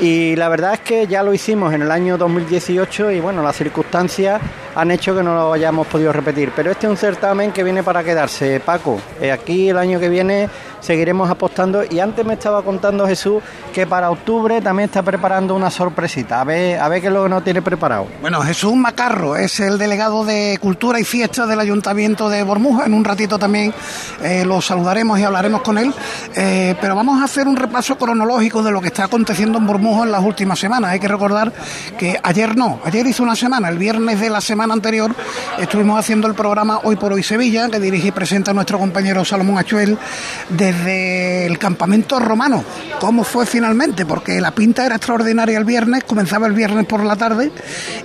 Y 0.00 0.36
la 0.36 0.50
verdad 0.50 0.74
es 0.74 0.80
que 0.80 1.06
ya 1.06 1.22
lo 1.22 1.32
hicimos 1.32 1.72
en 1.72 1.80
el 1.80 1.90
año 1.90 2.18
2018 2.18 3.12
y 3.12 3.20
bueno, 3.20 3.42
las 3.42 3.56
circunstancias 3.56 4.42
han 4.74 4.90
hecho 4.90 5.16
que 5.16 5.22
no 5.22 5.34
lo 5.34 5.52
hayamos 5.54 5.86
podido 5.86 6.12
repetir. 6.12 6.52
Pero 6.54 6.70
este 6.70 6.86
es 6.86 6.90
un 6.90 6.98
certamen 6.98 7.50
que 7.50 7.64
viene 7.64 7.82
para 7.82 8.04
quedarse, 8.04 8.60
Paco. 8.60 9.00
Eh, 9.20 9.32
aquí 9.32 9.70
el 9.70 9.78
año 9.78 9.98
que 9.98 10.10
viene 10.10 10.50
seguiremos 10.86 11.28
apostando 11.28 11.82
y 11.90 11.98
antes 11.98 12.24
me 12.24 12.34
estaba 12.34 12.62
contando 12.62 13.08
Jesús 13.08 13.42
que 13.74 13.88
para 13.88 14.08
octubre 14.08 14.60
también 14.60 14.88
está 14.88 15.02
preparando 15.02 15.56
una 15.56 15.68
sorpresita. 15.68 16.40
A 16.40 16.44
ver, 16.44 16.78
a 16.78 16.88
ver 16.88 17.00
qué 17.00 17.08
es 17.08 17.12
lo 17.12 17.24
que 17.24 17.28
nos 17.28 17.42
tiene 17.42 17.60
preparado. 17.60 18.06
Bueno, 18.20 18.40
Jesús 18.42 18.72
Macarro 18.76 19.34
es 19.34 19.58
el 19.58 19.78
delegado 19.78 20.24
de 20.24 20.58
Cultura 20.60 21.00
y 21.00 21.04
Fiestas 21.04 21.48
del 21.48 21.58
Ayuntamiento 21.58 22.28
de 22.28 22.44
Bormuja. 22.44 22.86
En 22.86 22.94
un 22.94 23.04
ratito 23.04 23.36
también 23.36 23.74
eh, 24.22 24.44
lo 24.44 24.60
saludaremos 24.60 25.18
y 25.18 25.24
hablaremos 25.24 25.62
con 25.62 25.76
él. 25.76 25.92
Eh, 26.36 26.76
pero 26.80 26.94
vamos 26.94 27.20
a 27.20 27.24
hacer 27.24 27.48
un 27.48 27.56
repaso 27.56 27.98
cronológico 27.98 28.62
de 28.62 28.70
lo 28.70 28.80
que 28.80 28.88
está 28.88 29.04
aconteciendo 29.04 29.58
en 29.58 29.66
Bormuja 29.66 30.04
en 30.04 30.12
las 30.12 30.22
últimas 30.22 30.60
semanas. 30.60 30.92
Hay 30.92 31.00
que 31.00 31.08
recordar 31.08 31.52
que 31.98 32.20
ayer 32.22 32.56
no, 32.56 32.78
ayer 32.84 33.04
hizo 33.08 33.24
una 33.24 33.34
semana, 33.34 33.68
el 33.68 33.78
viernes 33.78 34.20
de 34.20 34.30
la 34.30 34.40
semana 34.40 34.72
anterior 34.72 35.12
estuvimos 35.58 35.98
haciendo 35.98 36.28
el 36.28 36.34
programa 36.34 36.78
Hoy 36.84 36.94
por 36.94 37.12
Hoy 37.12 37.24
Sevilla, 37.24 37.68
que 37.68 37.80
dirige 37.80 38.08
y 38.08 38.12
presenta 38.12 38.52
nuestro 38.52 38.78
compañero 38.78 39.24
Salomón 39.24 39.58
Achuel 39.58 39.98
desde 40.76 41.46
el 41.46 41.58
campamento 41.58 42.18
romano. 42.18 42.64
¿Cómo 43.00 43.24
fue 43.24 43.46
finalmente? 43.46 44.06
Porque 44.06 44.40
la 44.40 44.52
pinta 44.52 44.84
era 44.86 44.96
extraordinaria 44.96 45.58
el 45.58 45.64
viernes, 45.64 46.04
comenzaba 46.04 46.46
el 46.46 46.52
viernes 46.52 46.86
por 46.86 47.04
la 47.04 47.16
tarde 47.16 47.50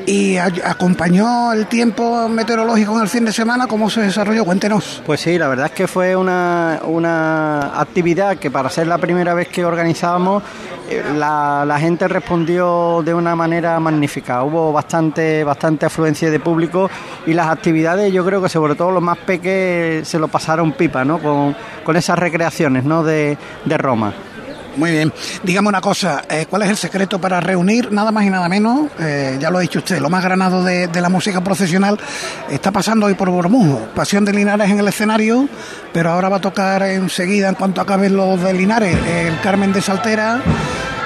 y 0.05 0.37
acompañó 0.37 1.53
el 1.53 1.67
tiempo 1.67 2.27
meteorológico 2.27 2.95
en 2.95 3.01
el 3.01 3.09
fin 3.09 3.25
de 3.25 3.31
semana. 3.31 3.67
¿Cómo 3.67 3.89
se 3.89 4.01
desarrolló? 4.01 4.45
Cuéntenos. 4.45 5.01
Pues 5.05 5.21
sí, 5.21 5.37
la 5.37 5.47
verdad 5.47 5.67
es 5.67 5.71
que 5.71 5.87
fue 5.87 6.15
una, 6.15 6.81
una 6.83 7.79
actividad 7.79 8.37
que 8.37 8.51
para 8.51 8.69
ser 8.69 8.87
la 8.87 8.97
primera 8.97 9.33
vez 9.33 9.47
que 9.47 9.63
organizábamos 9.63 10.43
eh, 10.89 11.03
la, 11.15 11.63
la, 11.65 11.79
gente 11.79 12.07
respondió 12.07 13.01
de 13.03 13.13
una 13.13 13.35
manera 13.35 13.79
magnífica. 13.79 14.43
Hubo 14.43 14.73
bastante, 14.73 15.43
bastante 15.43 15.85
afluencia 15.85 16.29
de 16.29 16.39
público 16.39 16.89
y 17.25 17.33
las 17.33 17.47
actividades, 17.47 18.11
yo 18.11 18.25
creo 18.25 18.41
que 18.41 18.49
sobre 18.49 18.75
todo 18.75 18.91
los 18.91 19.01
más 19.01 19.17
pequeños 19.19 20.07
se 20.07 20.19
lo 20.19 20.27
pasaron 20.27 20.73
pipa, 20.73 21.05
¿no? 21.05 21.19
Con, 21.19 21.55
con 21.83 21.95
esas 21.95 22.17
¿no? 22.59 23.03
De, 23.03 23.37
de 23.65 23.77
Roma. 23.77 24.13
Muy 24.77 24.91
bien. 24.91 25.11
Dígame 25.43 25.67
una 25.67 25.81
cosa, 25.81 26.23
eh, 26.29 26.45
¿cuál 26.49 26.61
es 26.61 26.69
el 26.69 26.77
secreto 26.77 27.19
para 27.19 27.41
reunir 27.41 27.91
nada 27.91 28.11
más 28.11 28.23
y 28.23 28.29
nada 28.29 28.47
menos? 28.47 28.89
Eh, 28.99 29.37
ya 29.39 29.49
lo 29.49 29.57
ha 29.57 29.61
dicho 29.61 29.79
usted, 29.79 29.99
lo 29.99 30.09
más 30.09 30.23
granado 30.23 30.63
de, 30.63 30.87
de, 30.87 31.01
la 31.01 31.09
música 31.09 31.43
profesional 31.43 31.99
está 32.49 32.71
pasando 32.71 33.07
hoy 33.07 33.15
por 33.15 33.29
Bormujo. 33.29 33.89
Pasión 33.93 34.23
de 34.23 34.31
Linares 34.31 34.69
en 34.69 34.79
el 34.79 34.87
escenario, 34.87 35.49
pero 35.91 36.11
ahora 36.11 36.29
va 36.29 36.37
a 36.37 36.41
tocar 36.41 36.83
enseguida, 36.83 37.49
en 37.49 37.55
cuanto 37.55 37.81
acaben 37.81 38.15
los 38.15 38.41
de 38.41 38.53
Linares, 38.53 38.97
el 39.07 39.39
Carmen 39.41 39.73
de 39.73 39.81
Saltera. 39.81 40.41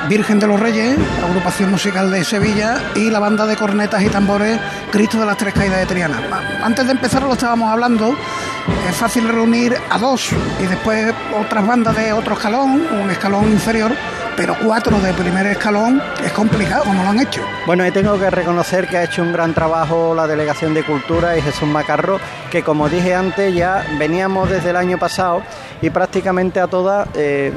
Virgen 0.07 0.39
de 0.39 0.45
los 0.47 0.59
Reyes, 0.59 0.97
agrupación 1.23 1.71
musical 1.71 2.11
de 2.11 2.23
Sevilla, 2.23 2.77
y 2.95 3.09
la 3.09 3.19
banda 3.19 3.47
de 3.47 3.55
cornetas 3.55 4.03
y 4.03 4.09
tambores 4.09 4.59
Cristo 4.91 5.19
de 5.19 5.25
las 5.25 5.37
Tres 5.37 5.53
Caídas 5.53 5.79
de 5.79 5.85
Triana. 5.87 6.21
Antes 6.63 6.85
de 6.85 6.91
empezar 6.91 7.23
lo 7.23 7.33
estábamos 7.33 7.71
hablando, 7.71 8.15
es 8.87 8.95
fácil 8.95 9.27
reunir 9.27 9.75
a 9.89 9.97
dos 9.97 10.29
y 10.59 10.65
después 10.67 11.13
otras 11.39 11.65
bandas 11.65 11.95
de 11.95 12.13
otro 12.13 12.35
escalón, 12.35 12.87
un 13.01 13.09
escalón 13.09 13.51
inferior, 13.51 13.91
pero 14.35 14.55
cuatro 14.63 14.99
de 14.99 15.13
primer 15.13 15.47
escalón 15.47 16.01
es 16.23 16.31
complicado, 16.33 16.83
como 16.83 17.03
lo 17.03 17.09
han 17.09 17.19
hecho. 17.19 17.41
Bueno, 17.65 17.85
y 17.85 17.91
tengo 17.91 18.19
que 18.19 18.29
reconocer 18.29 18.87
que 18.87 18.97
ha 18.97 19.03
hecho 19.05 19.21
un 19.21 19.31
gran 19.31 19.53
trabajo 19.53 20.13
la 20.13 20.27
Delegación 20.27 20.73
de 20.73 20.83
Cultura 20.83 21.37
y 21.37 21.41
Jesús 21.41 21.67
Macarro, 21.67 22.19
que 22.51 22.61
como 22.61 22.89
dije 22.89 23.15
antes 23.15 23.53
ya 23.55 23.85
veníamos 23.97 24.49
desde 24.49 24.69
el 24.69 24.75
año 24.75 24.97
pasado 24.97 25.41
y 25.81 25.89
prácticamente 25.89 26.59
a 26.59 26.67
todas 26.67 27.07
eh, 27.15 27.51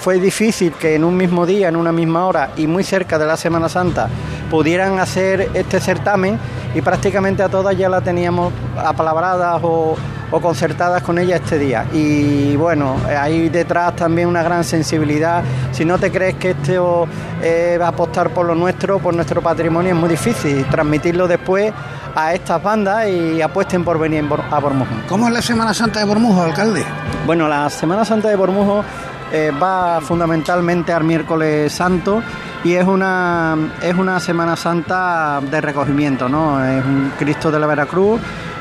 fue 0.00 0.18
difícil 0.18 0.72
que 0.72 0.94
en 0.94 1.04
un 1.04 1.16
mismo 1.16 1.46
día, 1.46 1.55
en 1.64 1.76
una 1.76 1.92
misma 1.92 2.26
hora 2.26 2.50
y 2.56 2.66
muy 2.66 2.84
cerca 2.84 3.18
de 3.18 3.26
la 3.26 3.36
Semana 3.36 3.68
Santa 3.68 4.08
pudieran 4.50 4.98
hacer 4.98 5.50
este 5.54 5.80
certamen 5.80 6.38
y 6.74 6.80
prácticamente 6.80 7.42
a 7.42 7.48
todas 7.48 7.76
ya 7.76 7.88
la 7.88 8.00
teníamos 8.00 8.52
apalabradas 8.76 9.60
o, 9.62 9.96
o 10.30 10.40
concertadas 10.40 11.02
con 11.02 11.18
ella 11.18 11.36
este 11.36 11.58
día. 11.58 11.86
Y 11.92 12.56
bueno, 12.56 12.96
hay 13.06 13.48
detrás 13.48 13.96
también 13.96 14.28
una 14.28 14.42
gran 14.42 14.64
sensibilidad. 14.64 15.42
Si 15.72 15.84
no 15.84 15.98
te 15.98 16.10
crees 16.10 16.34
que 16.36 16.50
esto 16.50 17.06
eh, 17.42 17.78
va 17.80 17.86
a 17.86 17.88
apostar 17.88 18.30
por 18.30 18.46
lo 18.46 18.54
nuestro, 18.54 18.98
por 18.98 19.14
nuestro 19.14 19.40
patrimonio, 19.40 19.92
es 19.94 19.98
muy 19.98 20.08
difícil 20.08 20.64
transmitirlo 20.66 21.28
después 21.28 21.72
a 22.14 22.32
estas 22.32 22.62
bandas 22.62 23.08
y 23.08 23.42
apuesten 23.42 23.84
por 23.84 23.98
venir 23.98 24.24
a 24.50 24.58
Bormujo. 24.58 24.90
¿Cómo 25.08 25.28
es 25.28 25.34
la 25.34 25.42
Semana 25.42 25.74
Santa 25.74 26.00
de 26.00 26.06
Bormujo, 26.06 26.42
alcalde? 26.42 26.84
Bueno, 27.26 27.48
la 27.48 27.68
Semana 27.68 28.04
Santa 28.04 28.28
de 28.28 28.36
Bormujo 28.36 28.84
eh, 29.32 29.50
va 29.50 30.00
fundamentalmente 30.00 30.92
al 30.92 31.04
miércoles 31.04 31.72
santo 31.72 32.22
y 32.64 32.74
es 32.74 32.84
una, 32.84 33.56
es 33.82 33.94
una 33.94 34.20
Semana 34.20 34.56
Santa 34.56 35.40
de 35.40 35.60
recogimiento, 35.60 36.28
¿no? 36.28 36.64
Es 36.64 36.84
un 36.84 37.12
Cristo 37.18 37.50
de 37.50 37.58
la 37.58 37.66
Veracruz 37.66 38.20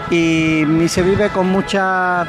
y, 0.09 0.63
y, 0.63 0.87
se 0.87 1.01
vive 1.01 1.29
con 1.29 1.47
mucha 1.47 2.25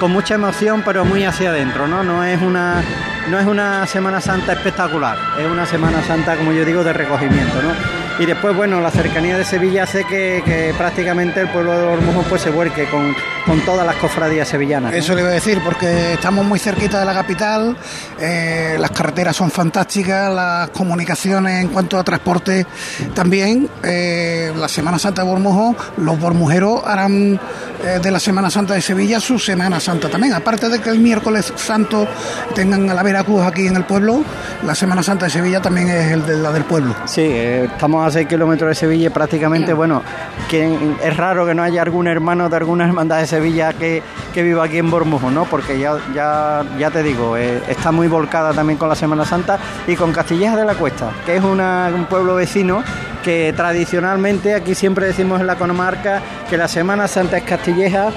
con 0.00 0.10
mucha 0.10 0.34
emoción 0.34 0.82
pero 0.84 1.04
muy 1.04 1.24
hacia 1.24 1.50
adentro, 1.50 1.86
¿no? 1.86 2.02
No 2.02 2.24
es 2.24 2.40
una 2.40 2.82
no 3.30 3.38
es 3.38 3.46
una 3.46 3.86
Semana 3.86 4.20
Santa 4.20 4.52
espectacular, 4.52 5.16
es 5.38 5.46
una 5.46 5.66
Semana 5.66 6.02
Santa, 6.02 6.36
como 6.36 6.52
yo 6.52 6.64
digo, 6.64 6.84
de 6.84 6.92
recogimiento, 6.92 7.62
¿no? 7.62 8.03
Y 8.18 8.26
después, 8.26 8.54
bueno, 8.54 8.80
la 8.80 8.90
cercanía 8.90 9.36
de 9.36 9.44
Sevilla 9.44 9.82
hace 9.84 10.04
que, 10.04 10.42
que 10.44 10.72
prácticamente 10.78 11.40
el 11.40 11.48
pueblo 11.48 11.76
de 11.76 11.86
Bormujo 11.86 12.22
pues 12.28 12.42
se 12.42 12.50
vuelque 12.50 12.84
con, 12.84 13.14
con 13.44 13.60
todas 13.60 13.84
las 13.84 13.96
cofradías 13.96 14.48
sevillanas. 14.48 14.92
¿no? 14.92 14.96
Eso 14.96 15.14
le 15.14 15.20
iba 15.20 15.30
a 15.30 15.34
decir, 15.34 15.60
porque 15.64 16.14
estamos 16.14 16.44
muy 16.44 16.58
cerquita 16.58 17.00
de 17.00 17.04
la 17.04 17.12
capital, 17.12 17.76
eh, 18.20 18.76
las 18.78 18.90
carreteras 18.90 19.36
son 19.36 19.50
fantásticas, 19.50 20.32
las 20.32 20.70
comunicaciones 20.70 21.62
en 21.62 21.68
cuanto 21.68 21.98
a 21.98 22.04
transporte 22.04 22.66
también. 23.14 23.68
Eh, 23.82 24.52
la 24.56 24.68
Semana 24.68 24.98
Santa 24.98 25.22
de 25.22 25.28
Bormujo, 25.28 25.74
los 25.98 26.18
bormujeros 26.18 26.82
harán 26.84 27.40
eh, 27.84 27.98
de 28.02 28.10
la 28.10 28.20
Semana 28.20 28.50
Santa 28.50 28.74
de 28.74 28.80
Sevilla 28.80 29.20
su 29.20 29.38
Semana 29.38 29.80
Santa 29.80 30.08
también. 30.08 30.34
Aparte 30.34 30.68
de 30.68 30.80
que 30.80 30.90
el 30.90 31.00
miércoles 31.00 31.52
santo 31.56 32.06
tengan 32.54 32.88
a 32.88 32.94
la 32.94 33.02
Veracruz 33.02 33.42
aquí 33.42 33.66
en 33.66 33.76
el 33.76 33.84
pueblo, 33.84 34.22
la 34.62 34.74
Semana 34.74 35.02
Santa 35.02 35.26
de 35.26 35.30
Sevilla 35.30 35.60
también 35.60 35.88
es 35.88 36.12
el 36.12 36.24
de 36.24 36.38
la 36.38 36.50
del 36.52 36.64
pueblo. 36.64 36.94
Sí, 37.04 37.22
eh, 37.24 37.68
estamos 38.04 38.16
a 38.16 38.18
6 38.18 38.28
kilómetros 38.28 38.68
de 38.68 38.74
Sevilla 38.74 39.06
y 39.06 39.10
prácticamente, 39.10 39.72
bueno, 39.72 40.02
que 40.50 40.76
es 41.02 41.16
raro 41.16 41.46
que 41.46 41.54
no 41.54 41.62
haya 41.62 41.80
algún 41.80 42.06
hermano 42.06 42.48
de 42.48 42.56
alguna 42.56 42.84
hermandad 42.84 43.18
de 43.18 43.26
Sevilla 43.26 43.72
que, 43.72 44.02
que 44.34 44.42
viva 44.42 44.64
aquí 44.64 44.78
en 44.78 44.90
Bormujo, 44.90 45.30
¿no? 45.30 45.44
Porque 45.44 45.78
ya, 45.78 45.96
ya, 46.14 46.64
ya 46.78 46.90
te 46.90 47.02
digo, 47.02 47.36
eh, 47.36 47.62
está 47.68 47.92
muy 47.92 48.08
volcada 48.08 48.52
también 48.52 48.78
con 48.78 48.88
la 48.88 48.94
Semana 48.94 49.24
Santa 49.24 49.58
y 49.86 49.96
con 49.96 50.12
Castilleja 50.12 50.56
de 50.56 50.64
la 50.66 50.74
Cuesta, 50.74 51.12
que 51.24 51.36
es 51.36 51.42
una, 51.42 51.90
un 51.94 52.04
pueblo 52.04 52.34
vecino 52.34 52.82
que 53.22 53.54
tradicionalmente 53.56 54.54
aquí 54.54 54.74
siempre 54.74 55.06
decimos 55.06 55.40
en 55.40 55.46
la 55.46 55.56
comarca 55.56 56.20
que 56.50 56.58
la 56.58 56.68
Semana 56.68 57.08
Santa 57.08 57.38
es 57.38 57.44
Castilleja 57.44 58.10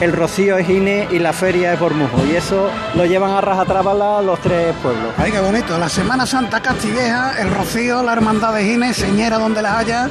el 0.00 0.12
Rocío 0.12 0.58
es 0.58 0.66
Gine 0.66 1.08
y 1.10 1.18
la 1.18 1.32
feria 1.32 1.72
es 1.72 1.80
Bormujo. 1.80 2.24
Y 2.26 2.36
eso 2.36 2.70
lo 2.94 3.06
llevan 3.06 3.30
a 3.30 3.40
rajatrabala 3.40 4.22
los 4.22 4.40
tres 4.40 4.74
pueblos. 4.82 5.12
Ay, 5.16 5.32
qué 5.32 5.40
bonito. 5.40 5.78
La 5.78 5.88
Semana 5.88 6.26
Santa 6.26 6.60
Castilleja, 6.60 7.34
el 7.40 7.50
Rocío, 7.50 8.02
la 8.02 8.12
Hermandad 8.12 8.54
de 8.54 8.64
Gine, 8.64 8.92
Señera 8.94 9.38
donde 9.38 9.62
las 9.62 9.78
haya 9.78 10.08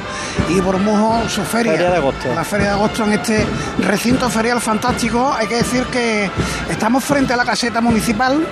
y 0.48 0.60
Bormujo 0.60 1.28
su 1.28 1.42
feria. 1.42 1.72
Feria 1.72 1.90
de 1.90 1.96
agosto. 1.96 2.34
La 2.34 2.44
feria 2.44 2.66
de 2.68 2.72
agosto 2.72 3.04
en 3.04 3.12
este 3.12 3.46
recinto 3.78 4.28
ferial 4.28 4.60
fantástico. 4.60 5.32
Hay 5.32 5.46
que 5.46 5.56
decir 5.56 5.84
que 5.84 6.30
estamos 6.70 7.04
frente 7.04 7.32
a 7.32 7.36
la 7.36 7.44
caseta 7.44 7.80
municipal 7.80 8.44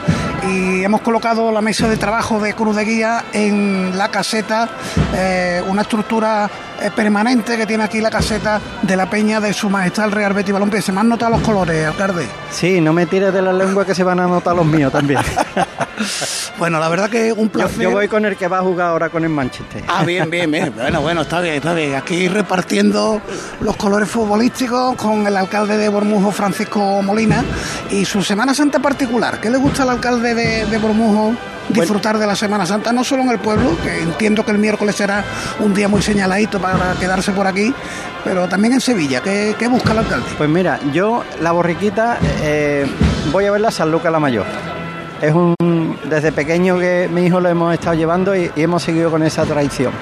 y 0.49 0.85
hemos 0.85 1.01
colocado 1.01 1.51
la 1.51 1.61
mesa 1.61 1.89
de 1.89 1.97
trabajo 1.97 2.39
de 2.41 2.55
Cruz 2.55 2.77
de 2.77 2.85
Guía 2.85 3.25
en 3.33 3.97
la 3.97 4.11
caseta, 4.11 4.69
eh, 5.15 5.63
una 5.67 5.83
estructura 5.83 6.51
permanente 6.95 7.57
que 7.57 7.67
tiene 7.67 7.85
aquí 7.85 8.01
la 8.01 8.11
caseta 8.11 8.61
de 8.83 8.97
la 8.97 9.09
peña 9.09 9.41
de 9.41 9.53
su 9.53 9.71
majestad 9.71 10.07
el 10.07 10.13
Real 10.13 10.33
Betty 10.33 10.53
Balompié. 10.53 10.83
Se 10.83 10.93
me 10.93 11.01
han 11.01 11.09
notado 11.09 11.33
los 11.33 11.43
colores, 11.43 11.87
alcalde. 11.87 12.27
Sí, 12.51 12.81
no 12.81 12.93
me 12.93 13.07
tires 13.07 13.33
de 13.33 13.43
la 13.43 13.53
lengua 13.53 13.85
que 13.85 13.95
se 13.95 14.03
van 14.03 14.21
a 14.21 14.27
notar 14.27 14.55
los 14.55 14.67
míos 14.67 14.93
también. 14.93 15.21
Bueno, 16.59 16.79
la 16.79 16.89
verdad 16.89 17.11
que 17.11 17.33
un 17.33 17.49
placer. 17.49 17.81
Yo, 17.81 17.91
voy 17.91 18.09
con 18.09 18.25
el 18.25 18.37
que 18.37 18.49
va 18.49 18.59
a 18.59 18.63
jugar 18.63 18.89
ahora 18.89 19.09
con 19.09 19.25
el 19.25 19.31
Manchester. 19.31 19.83
Ah, 19.89 20.05
bien, 20.05 20.31
bien, 20.31 20.51
bien. 20.51 20.73
Bueno, 20.85 21.01
bueno, 21.01 21.23
está 21.23 21.41
bien, 21.41 21.55
está 21.57 21.75
bien. 21.75 21.95
Aquí 21.95 22.29
repartiendo 22.29 23.21
los 23.61 23.77
colores 23.77 24.09
futbolísticos 24.09 24.97
con 24.97 25.27
el 25.27 25.37
alcalde 25.37 25.77
de 25.77 25.89
Bormujo, 25.89 26.31
Francisco 26.31 27.03
Molina, 27.03 27.45
y 27.91 28.05
su 28.05 28.23
Semana 28.23 28.55
Santa 28.55 28.79
particular. 28.79 29.41
¿Qué 29.41 29.51
le 29.51 29.59
gusta 29.59 29.83
al 29.83 29.91
alcalde 29.91 30.35
de, 30.35 30.67
de 30.67 30.79
Bormujo? 30.79 31.35
Disfrutar 31.69 32.19
de 32.19 32.27
la 32.27 32.37
Semana 32.37 32.67
Santa, 32.67 32.93
no 32.93 33.05
solo 33.05 33.23
en 33.23 33.31
el 33.31 33.39
pueblo, 33.39 33.77
que 33.83 34.03
entiendo 34.03 34.45
que 34.45 34.51
el 34.51 34.59
miércoles 34.59 34.97
será 34.97 35.25
un 35.61 35.75
día 35.75 35.89
muy 35.89 36.03
señaladito 36.03 36.61
para 36.61 36.95
quedarse 36.95 37.33
por 37.33 37.47
aquí, 37.47 37.73
pero 38.23 38.49
también 38.49 38.75
en 38.75 38.81
Sevilla. 38.81 39.21
¿Qué, 39.21 39.69
busca 39.69 39.93
el 39.93 39.99
alcalde? 39.99 40.27
Pues 40.37 40.49
mira, 40.49 40.79
yo 40.93 41.25
la 41.41 41.53
borriquita 41.53 42.19
eh, 42.43 42.87
voy 43.33 43.47
a 43.47 43.53
verla 43.53 43.69
a 43.69 43.73
San 43.73 43.91
Lucas 43.91 44.13
la 44.13 44.21
Mayor. 44.21 44.47
Es 45.21 45.33
un 45.33 45.55
desde 46.05 46.33
pequeño 46.33 46.79
que 46.79 47.09
mi 47.13 47.27
hijo 47.27 47.41
lo 47.41 47.49
hemos 47.49 47.73
estado 47.73 47.95
llevando 47.95 48.37
y, 48.37 48.51
hemos 48.57 48.83
seguido 48.83 49.11
con 49.11 49.23
esa 49.23 49.45
tradición. 49.45 49.93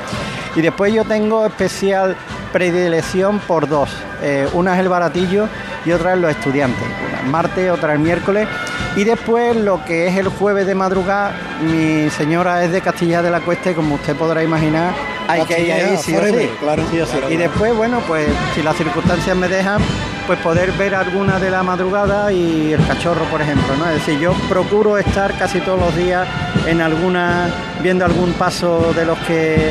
Y 0.55 0.61
después 0.61 0.93
yo 0.93 1.05
tengo 1.05 1.47
especial 1.47 2.17
predilección 2.53 3.39
por 3.41 3.69
dos. 3.69 3.91
Eh, 4.23 4.49
una 4.53 4.75
es 4.75 4.81
el 4.81 4.89
baratillo 4.89 5.49
y 5.85 5.93
otra 5.93 6.15
es 6.15 6.21
los 6.21 6.31
estudiantes. 6.31 6.85
Una 7.09 7.21
el 7.21 7.27
martes, 7.27 7.71
otra 7.71 7.93
el 7.95 7.99
miércoles. 7.99 8.47
Y 8.95 9.05
después 9.05 9.57
lo 9.57 9.85
que 9.85 10.09
es 10.09 10.17
el 10.17 10.29
jueves 10.29 10.67
de 10.67 10.75
madrugada, 10.75 11.35
mi 11.63 12.11
señora 12.11 12.63
es 12.63 12.73
de 12.73 12.81
Castilla 12.83 13.23
de 13.23 13.31
la 13.31 13.41
Cuesta 13.41 13.71
y 13.71 13.75
como 13.75 13.95
usted 13.95 14.15
podrá 14.15 14.43
imaginar, 14.43 14.93
hay 15.29 15.43
que 15.47 15.65
ir 15.65 15.73
ahí 15.73 15.97
sí, 15.97 16.15
Claro, 16.61 16.83
y 17.31 17.37
después, 17.37 17.75
bueno, 17.75 18.01
pues 18.07 18.29
si 18.55 18.63
las 18.63 18.77
circunstancias 18.77 19.35
me 19.35 19.49
dejan, 19.49 19.81
pues 20.27 20.39
poder 20.41 20.73
ver 20.73 20.95
alguna 20.95 21.39
de 21.39 21.51
la 21.51 21.63
madrugada 21.63 22.33
y 22.33 22.73
el 22.73 22.87
cachorro, 22.87 23.25
por 23.27 23.41
ejemplo, 23.41 23.77
¿no? 23.79 23.89
Es 23.89 23.95
decir, 23.95 24.19
yo 24.21 24.35
procuro 24.49 24.99
estar 24.99 25.37
casi 25.39 25.61
todos 25.61 25.81
los 25.81 25.97
días 25.97 26.29
en 26.67 26.81
alguna, 26.81 27.49
viendo 27.83 28.05
algún 28.05 28.33
paso 28.35 28.93
de 28.95 29.07
los 29.07 29.19
que 29.21 29.71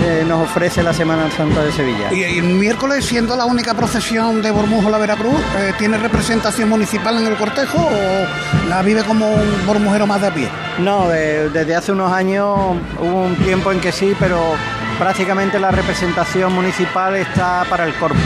eh, 0.00 0.24
nos 0.26 0.48
ofrece 0.48 0.82
la 0.82 0.92
Semana 0.92 1.30
Santa 1.30 1.62
de 1.62 1.72
Sevilla. 1.72 2.12
Y, 2.12 2.22
el 2.22 2.44
miércoles, 2.44 3.04
siendo 3.04 3.36
la 3.36 3.44
única 3.44 3.74
procesión 3.74 4.42
de 4.42 4.50
Bormujo 4.50 4.90
la 4.90 4.98
Veracruz, 4.98 5.38
eh, 5.58 5.72
¿tiene 5.78 5.98
representación 5.98 6.68
municipal 6.68 7.18
en 7.18 7.26
el 7.26 7.36
cortejo 7.36 7.78
o 7.78 8.68
la 8.68 8.82
vive 8.82 9.02
como 9.04 9.30
un 9.30 9.66
bormujero 9.66 10.06
más 10.06 10.20
de 10.20 10.26
a 10.26 10.34
pie? 10.34 10.48
No, 10.78 11.08
desde 11.08 11.74
hace 11.74 11.92
unos 11.92 12.10
años 12.10 12.76
hubo 13.00 13.22
un 13.22 13.36
tiempo 13.36 13.70
en 13.70 13.80
que 13.80 13.92
sí, 13.92 14.16
pero 14.18 14.54
prácticamente 14.98 15.58
la 15.58 15.70
representación 15.70 16.52
municipal 16.54 17.16
está 17.16 17.64
para 17.68 17.84
el 17.84 17.94
corpus. 17.94 18.20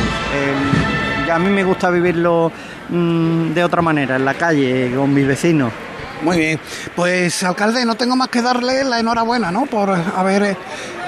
a 1.30 1.38
mí 1.38 1.50
me 1.50 1.64
gusta 1.64 1.90
vivirlo 1.90 2.52
mm, 2.88 3.52
de 3.52 3.64
otra 3.64 3.82
manera, 3.82 4.16
en 4.16 4.24
la 4.24 4.34
calle, 4.34 4.92
con 4.94 5.12
mis 5.12 5.26
vecinos. 5.26 5.72
Muy 6.22 6.38
bien, 6.38 6.60
pues 6.94 7.42
alcalde, 7.42 7.84
no 7.84 7.94
tengo 7.94 8.16
más 8.16 8.28
que 8.28 8.40
darle 8.40 8.84
la 8.84 8.98
enhorabuena 8.98 9.50
¿no? 9.50 9.66
por 9.66 9.90
haber 9.90 10.56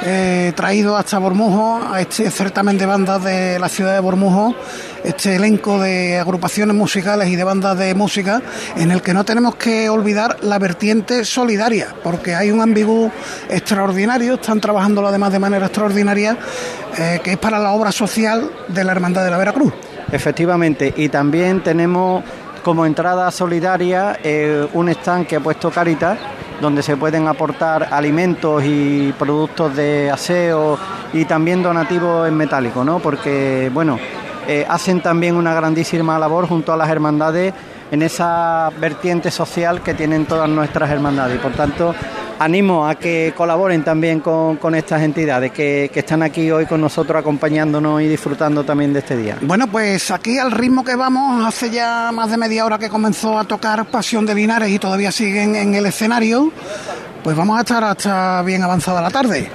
eh, 0.02 0.52
traído 0.54 0.96
hasta 0.96 1.18
Bormujo 1.18 1.80
a 1.90 2.00
este 2.00 2.30
certamen 2.30 2.76
de 2.76 2.86
bandas 2.86 3.24
de 3.24 3.58
la 3.58 3.68
ciudad 3.68 3.94
de 3.94 4.00
Bormujo, 4.00 4.54
este 5.02 5.36
elenco 5.36 5.80
de 5.80 6.18
agrupaciones 6.18 6.76
musicales 6.76 7.28
y 7.28 7.36
de 7.36 7.42
bandas 7.42 7.78
de 7.78 7.94
música, 7.94 8.42
en 8.76 8.90
el 8.90 9.00
que 9.00 9.14
no 9.14 9.24
tenemos 9.24 9.56
que 9.56 9.88
olvidar 9.88 10.36
la 10.42 10.58
vertiente 10.58 11.24
solidaria, 11.24 11.94
porque 12.04 12.34
hay 12.34 12.50
un 12.50 12.60
ambigú 12.60 13.10
extraordinario, 13.48 14.34
están 14.34 14.60
trabajando 14.60 15.06
además 15.06 15.32
de 15.32 15.38
manera 15.38 15.66
extraordinaria, 15.66 16.36
eh, 16.98 17.20
que 17.24 17.32
es 17.32 17.38
para 17.38 17.58
la 17.58 17.72
obra 17.72 17.92
social 17.92 18.50
de 18.68 18.84
la 18.84 18.92
Hermandad 18.92 19.24
de 19.24 19.30
la 19.30 19.38
Veracruz. 19.38 19.72
Efectivamente, 20.12 20.94
y 20.96 21.08
también 21.08 21.62
tenemos 21.62 22.22
como 22.62 22.86
entrada 22.86 23.30
solidaria 23.30 24.18
eh, 24.22 24.66
un 24.72 24.88
stand 24.88 25.26
que 25.26 25.36
ha 25.36 25.40
puesto 25.40 25.70
Caritas 25.70 26.18
donde 26.60 26.82
se 26.82 26.96
pueden 26.96 27.28
aportar 27.28 27.88
alimentos 27.92 28.62
y 28.64 29.12
productos 29.18 29.76
de 29.76 30.10
aseo 30.10 30.78
y 31.12 31.24
también 31.24 31.62
donativos 31.62 32.28
en 32.28 32.36
metálico, 32.36 32.84
¿no? 32.84 32.98
Porque, 32.98 33.70
bueno, 33.72 33.98
eh, 34.46 34.66
hacen 34.68 35.00
también 35.00 35.36
una 35.36 35.54
grandísima 35.54 36.18
labor 36.18 36.48
junto 36.48 36.72
a 36.72 36.76
las 36.76 36.88
hermandades 36.90 37.54
en 37.90 38.02
esa 38.02 38.70
vertiente 38.80 39.30
social 39.30 39.82
que 39.82 39.94
tienen 39.94 40.26
todas 40.26 40.48
nuestras 40.48 40.90
hermandades. 40.90 41.36
Y 41.36 41.38
por 41.38 41.52
tanto, 41.52 41.94
animo 42.38 42.86
a 42.86 42.94
que 42.94 43.32
colaboren 43.36 43.82
también 43.82 44.20
con, 44.20 44.74
estas 44.74 45.02
entidades 45.02 45.52
que, 45.52 45.90
están 45.94 46.22
aquí 46.22 46.50
hoy 46.50 46.66
con 46.66 46.80
nosotros 46.80 47.18
acompañándonos 47.18 48.00
y 48.02 48.06
disfrutando 48.06 48.64
también 48.64 48.92
de 48.92 49.00
este 49.00 49.16
día. 49.16 49.36
Bueno, 49.42 49.66
pues 49.66 50.10
aquí 50.10 50.38
al 50.38 50.52
ritmo 50.52 50.84
que 50.84 50.94
vamos, 50.94 51.44
hace 51.44 51.70
ya 51.70 52.10
más 52.12 52.30
de 52.30 52.36
media 52.36 52.64
hora 52.64 52.78
que 52.78 52.88
comenzó 52.88 53.38
a 53.38 53.44
tocar 53.44 53.84
Pasión 53.86 54.24
de 54.24 54.34
Linares 54.34 54.70
y 54.70 54.78
todavía 54.78 55.10
siguen 55.10 55.56
en 55.56 55.74
el 55.74 55.86
escenario, 55.86 56.52
pues 57.24 57.36
vamos 57.36 57.58
a 57.58 57.60
estar 57.60 57.82
hasta 57.82 58.42
bien 58.42 58.62
avanzada 58.62 59.02
la 59.02 59.10
tarde. 59.10 59.50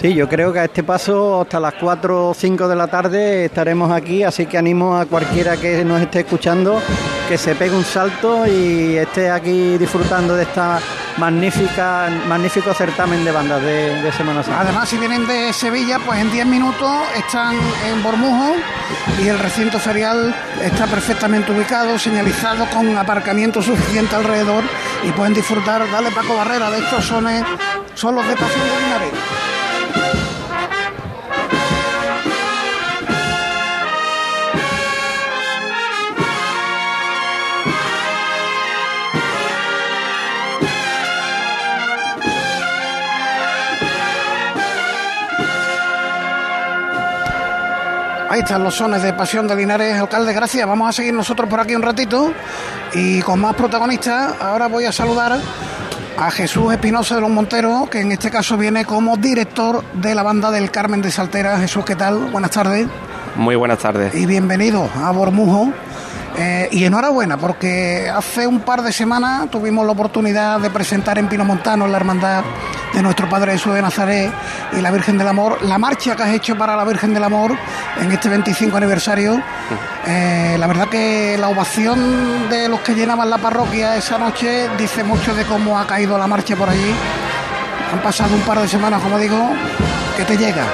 Sí, 0.00 0.14
yo 0.14 0.28
creo 0.28 0.52
que 0.52 0.60
a 0.60 0.64
este 0.64 0.84
paso 0.84 1.42
hasta 1.42 1.58
las 1.58 1.74
4 1.74 2.28
o 2.28 2.34
5 2.34 2.68
de 2.68 2.76
la 2.76 2.86
tarde 2.86 3.46
estaremos 3.46 3.90
aquí, 3.90 4.22
así 4.22 4.46
que 4.46 4.56
animo 4.56 4.96
a 4.96 5.06
cualquiera 5.06 5.56
que 5.56 5.84
nos 5.84 6.00
esté 6.00 6.20
escuchando 6.20 6.80
que 7.28 7.36
se 7.36 7.56
pegue 7.56 7.74
un 7.74 7.84
salto 7.84 8.46
y 8.46 8.96
esté 8.96 9.28
aquí 9.28 9.76
disfrutando 9.76 10.36
de 10.36 10.44
esta 10.44 10.78
magnífica, 11.18 12.08
magnífico 12.26 12.72
certamen 12.72 13.24
de 13.24 13.32
bandas 13.32 13.62
de, 13.62 14.12
Semana 14.12 14.42
Santa. 14.42 14.60
Además, 14.60 14.88
si 14.88 14.96
vienen 14.96 15.26
de 15.26 15.52
Sevilla, 15.52 15.98
pues 15.98 16.20
en 16.20 16.30
10 16.30 16.46
minutos 16.46 16.90
están 17.16 17.56
en 17.86 18.02
Bormujo 18.02 18.54
y 19.22 19.28
el 19.28 19.38
recinto 19.38 19.78
ferial 19.78 20.34
está 20.62 20.86
perfectamente 20.86 21.52
ubicado, 21.52 21.98
señalizado 21.98 22.66
con 22.70 22.96
aparcamiento 22.96 23.62
suficiente 23.62 24.16
alrededor 24.16 24.64
y 25.04 25.10
pueden 25.12 25.34
disfrutar, 25.34 25.88
dale 25.90 26.10
Paco 26.10 26.36
Barrera, 26.36 26.70
de 26.70 26.78
estos 26.78 27.04
sones, 27.04 27.44
son 27.94 28.14
los 28.14 28.26
de 28.26 28.34
Pasión 28.34 28.64
de 28.68 28.80
Linares. 28.80 29.47
Ahí 48.30 48.40
están 48.40 48.62
los 48.62 48.74
sones 48.74 49.02
de 49.02 49.14
Pasión 49.14 49.48
de 49.48 49.56
Linares, 49.56 49.98
alcalde, 49.98 50.34
gracias. 50.34 50.66
Vamos 50.66 50.86
a 50.86 50.92
seguir 50.92 51.14
nosotros 51.14 51.48
por 51.48 51.60
aquí 51.60 51.74
un 51.74 51.80
ratito 51.80 52.30
y 52.92 53.22
con 53.22 53.40
más 53.40 53.54
protagonistas. 53.54 54.34
Ahora 54.38 54.68
voy 54.68 54.84
a 54.84 54.92
saludar 54.92 55.38
a 56.18 56.30
Jesús 56.30 56.70
Espinosa 56.70 57.14
de 57.14 57.22
los 57.22 57.30
Monteros, 57.30 57.88
que 57.88 58.00
en 58.00 58.12
este 58.12 58.30
caso 58.30 58.58
viene 58.58 58.84
como 58.84 59.16
director 59.16 59.82
de 59.94 60.14
la 60.14 60.22
banda 60.22 60.50
del 60.50 60.70
Carmen 60.70 61.00
de 61.00 61.10
Saltera. 61.10 61.58
Jesús, 61.58 61.86
¿qué 61.86 61.96
tal? 61.96 62.30
Buenas 62.30 62.50
tardes. 62.50 62.86
Muy 63.36 63.56
buenas 63.56 63.78
tardes. 63.78 64.14
Y 64.14 64.26
bienvenido 64.26 64.90
a 65.02 65.10
Bormujo. 65.10 65.72
Eh, 66.40 66.68
y 66.70 66.84
enhorabuena, 66.84 67.36
porque 67.36 68.08
hace 68.08 68.46
un 68.46 68.60
par 68.60 68.82
de 68.82 68.92
semanas 68.92 69.50
tuvimos 69.50 69.84
la 69.84 69.90
oportunidad 69.90 70.60
de 70.60 70.70
presentar 70.70 71.18
en 71.18 71.28
Pino 71.28 71.44
Montano, 71.44 71.88
la 71.88 71.96
hermandad 71.96 72.44
de 72.94 73.02
nuestro 73.02 73.28
Padre 73.28 73.52
Jesús 73.52 73.74
de 73.74 73.82
Nazaret 73.82 74.30
y 74.72 74.80
la 74.80 74.92
Virgen 74.92 75.18
del 75.18 75.26
Amor, 75.26 75.60
la 75.62 75.78
marcha 75.78 76.14
que 76.14 76.22
has 76.22 76.34
hecho 76.34 76.56
para 76.56 76.76
la 76.76 76.84
Virgen 76.84 77.12
del 77.12 77.24
Amor 77.24 77.56
en 78.00 78.12
este 78.12 78.28
25 78.28 78.76
aniversario. 78.76 79.42
Eh, 80.06 80.56
la 80.60 80.66
verdad 80.68 80.88
que 80.88 81.36
la 81.38 81.48
ovación 81.48 82.48
de 82.48 82.68
los 82.68 82.80
que 82.80 82.94
llenaban 82.94 83.28
la 83.28 83.38
parroquia 83.38 83.96
esa 83.96 84.16
noche 84.16 84.68
dice 84.78 85.02
mucho 85.02 85.34
de 85.34 85.44
cómo 85.44 85.76
ha 85.76 85.88
caído 85.88 86.16
la 86.16 86.28
marcha 86.28 86.54
por 86.54 86.68
allí. 86.68 86.94
Han 87.92 88.00
pasado 88.00 88.34
un 88.36 88.42
par 88.42 88.60
de 88.60 88.68
semanas, 88.68 89.02
como 89.02 89.18
digo, 89.18 89.50
que 90.16 90.24
te 90.24 90.36
llega. 90.36 90.66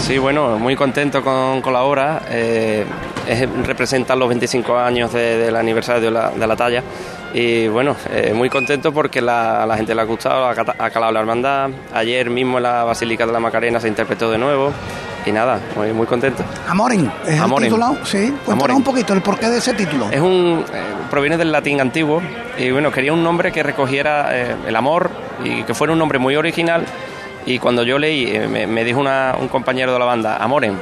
Sí, 0.00 0.16
bueno, 0.16 0.58
muy 0.58 0.74
contento 0.74 1.22
con, 1.22 1.60
la 1.70 1.82
obra. 1.82 2.22
Eh, 2.28 2.86
representa 3.64 4.14
los 4.14 4.28
25 4.28 4.78
años 4.78 5.12
del 5.12 5.54
aniversario 5.56 6.02
de 6.02 6.10
la, 6.10 6.30
de 6.30 6.46
la, 6.46 6.56
talla. 6.56 6.82
Y 7.34 7.68
bueno, 7.68 7.96
eh, 8.10 8.32
muy 8.34 8.48
contento 8.48 8.92
porque 8.92 9.20
la, 9.20 9.66
la, 9.66 9.76
gente 9.76 9.94
le 9.94 10.00
ha 10.00 10.04
gustado, 10.04 10.46
ha, 10.46 10.90
calado 10.90 11.12
la 11.12 11.20
hermandad. 11.20 11.70
Ayer 11.92 12.30
mismo 12.30 12.58
en 12.58 12.64
la 12.64 12.84
Basílica 12.84 13.26
de 13.26 13.32
la 13.32 13.40
Macarena 13.40 13.80
se 13.80 13.88
interpretó 13.88 14.30
de 14.30 14.38
nuevo. 14.38 14.72
Y 15.24 15.32
nada, 15.32 15.58
muy, 15.74 15.92
muy 15.92 16.06
contento. 16.06 16.44
Amorin, 16.68 17.10
¿es 17.26 17.40
el 17.40 17.54
título? 17.56 17.96
Sí, 18.04 18.32
cuéntanos 18.44 18.76
un 18.76 18.84
poquito 18.84 19.12
el 19.12 19.22
porqué 19.22 19.48
de 19.48 19.58
ese 19.58 19.74
título. 19.74 20.08
Es 20.10 20.20
un, 20.20 20.64
eh, 20.72 20.82
proviene 21.10 21.36
del 21.36 21.50
latín 21.50 21.80
antiguo 21.80 22.22
y 22.56 22.70
bueno, 22.70 22.92
quería 22.92 23.12
un 23.12 23.24
nombre 23.24 23.50
que 23.50 23.64
recogiera 23.64 24.30
el 24.36 24.76
amor 24.76 25.10
y 25.42 25.64
que 25.64 25.74
fuera 25.74 25.92
un 25.92 25.98
nombre 25.98 26.20
muy 26.20 26.36
original 26.36 26.86
y 27.46 27.60
cuando 27.60 27.84
yo 27.84 27.96
leí, 27.96 28.26
eh, 28.26 28.66
me, 28.66 28.84
dijo 28.84 29.00
un 29.00 29.48
compañero 29.48 29.92
de 29.92 29.98
la 30.00 30.04
banda, 30.04 30.36
Amoren, 30.38 30.76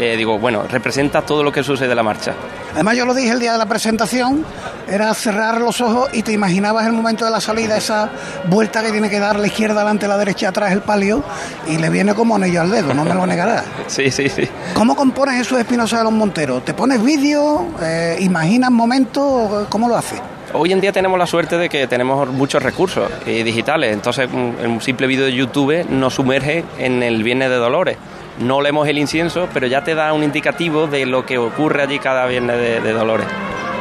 eh, 0.00 0.16
digo, 0.16 0.38
bueno, 0.38 0.62
representa 0.62 1.20
todo 1.20 1.42
lo 1.42 1.52
que 1.52 1.62
sucede 1.62 1.90
en 1.90 1.96
la 1.96 2.02
marcha. 2.02 2.32
Además 2.72 2.96
yo 2.96 3.04
lo 3.04 3.12
dije 3.12 3.30
el 3.30 3.38
día 3.38 3.52
de 3.52 3.58
la 3.58 3.66
presentación, 3.66 4.46
era 4.88 5.12
cerrar 5.12 5.60
los 5.60 5.82
ojos 5.82 6.08
y 6.14 6.22
te 6.22 6.32
imaginabas 6.32 6.86
el 6.86 6.92
momento 6.92 7.26
de 7.26 7.30
la 7.30 7.40
salida, 7.40 7.76
esa 7.76 8.08
vuelta 8.48 8.82
que 8.82 8.92
tiene 8.92 9.10
que 9.10 9.18
dar 9.18 9.38
la 9.38 9.46
izquierda 9.46 9.82
adelante, 9.82 10.08
la 10.08 10.16
derecha 10.16 10.48
atrás 10.48 10.72
el 10.72 10.80
palio, 10.80 11.22
y 11.68 11.76
le 11.76 11.90
viene 11.90 12.14
como 12.14 12.36
anillo 12.36 12.62
al 12.62 12.70
dedo, 12.70 12.94
no 12.94 13.04
me 13.04 13.14
lo 13.14 13.26
negarás. 13.26 13.64
sí, 13.88 14.10
sí, 14.10 14.30
sí. 14.30 14.48
¿Cómo 14.72 14.96
compones 14.96 15.38
eso 15.38 15.56
de 15.56 15.62
Espinosa 15.62 15.98
de 15.98 16.04
los 16.04 16.12
Monteros? 16.12 16.64
¿Te 16.64 16.72
pones 16.72 17.02
vídeo? 17.02 17.66
Eh, 17.82 18.16
¿Imaginas 18.20 18.70
momentos? 18.70 19.66
¿Cómo 19.68 19.86
lo 19.86 19.96
haces? 19.96 20.20
Hoy 20.54 20.72
en 20.72 20.80
día 20.80 20.92
tenemos 20.92 21.18
la 21.18 21.26
suerte 21.26 21.58
de 21.58 21.68
que 21.68 21.86
tenemos 21.86 22.26
muchos 22.28 22.62
recursos 22.62 23.10
eh, 23.26 23.44
digitales, 23.44 23.92
entonces 23.92 24.28
un, 24.32 24.56
un 24.64 24.80
simple 24.80 25.06
vídeo 25.06 25.26
de 25.26 25.34
YouTube 25.34 25.86
nos 25.90 26.14
sumerge 26.14 26.64
en 26.78 27.02
el 27.02 27.22
Viernes 27.22 27.50
de 27.50 27.56
Dolores. 27.56 27.98
No 28.40 28.56
olemos 28.56 28.88
el 28.88 28.98
incienso, 28.98 29.48
pero 29.52 29.66
ya 29.66 29.84
te 29.84 29.94
da 29.94 30.12
un 30.12 30.24
indicativo 30.24 30.86
de 30.86 31.06
lo 31.06 31.26
que 31.26 31.38
ocurre 31.38 31.82
allí 31.82 31.98
cada 31.98 32.26
Viernes 32.26 32.56
de, 32.56 32.80
de 32.80 32.92
Dolores. 32.92 33.26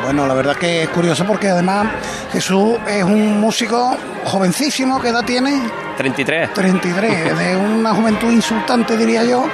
Bueno, 0.03 0.27
la 0.27 0.33
verdad 0.33 0.55
que 0.55 0.83
es 0.83 0.89
curioso 0.89 1.25
porque 1.25 1.49
además 1.49 1.87
Jesús 2.31 2.77
es 2.87 3.03
un 3.03 3.39
músico 3.39 3.95
jovencísimo, 4.25 5.01
¿qué 5.01 5.09
edad 5.09 5.23
tiene? 5.23 5.61
33. 5.97 6.53
33, 6.53 7.37
de 7.37 7.57
una 7.57 7.93
juventud 7.93 8.31
insultante 8.31 8.95
diría 8.95 9.23
yo, 9.23 9.45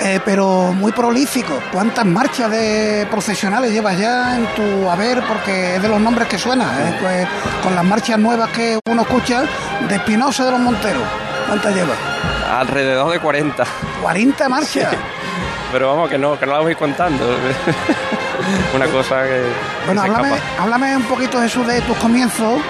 eh, 0.00 0.20
pero 0.24 0.72
muy 0.72 0.92
prolífico. 0.92 1.60
¿Cuántas 1.72 2.04
marchas 2.04 2.50
de 2.50 3.06
procesionales 3.10 3.72
llevas 3.72 3.98
ya 3.98 4.36
en 4.36 4.46
tu 4.54 4.90
haber? 4.90 5.22
Porque 5.26 5.76
es 5.76 5.82
de 5.82 5.88
los 5.88 6.00
nombres 6.00 6.28
que 6.28 6.38
suena, 6.38 6.88
eh, 6.88 6.96
pues, 7.00 7.28
con 7.62 7.74
las 7.74 7.84
marchas 7.84 8.18
nuevas 8.18 8.50
que 8.50 8.78
uno 8.88 9.02
escucha 9.02 9.44
de 9.88 9.94
Espinosa 9.94 10.44
de 10.44 10.50
los 10.50 10.60
Monteros. 10.60 11.04
¿Cuántas 11.46 11.74
llevas? 11.74 12.15
Alrededor 12.50 13.10
de 13.10 13.18
40. 13.18 13.64
40 14.02 14.48
marchas. 14.48 14.90
Sí. 14.90 14.96
Pero 15.72 15.88
vamos, 15.88 16.08
que 16.08 16.18
no, 16.18 16.38
que 16.38 16.46
no 16.46 16.52
la 16.52 16.60
voy 16.60 16.74
contando. 16.74 17.24
Una 18.74 18.86
cosa 18.86 19.24
que. 19.24 19.42
Bueno, 19.86 20.02
que 20.02 20.10
háblame, 20.10 20.36
háblame 20.58 20.96
un 20.96 21.04
poquito, 21.04 21.40
Jesús, 21.40 21.66
de 21.66 21.80
tus 21.82 21.96
comienzos, 21.96 22.60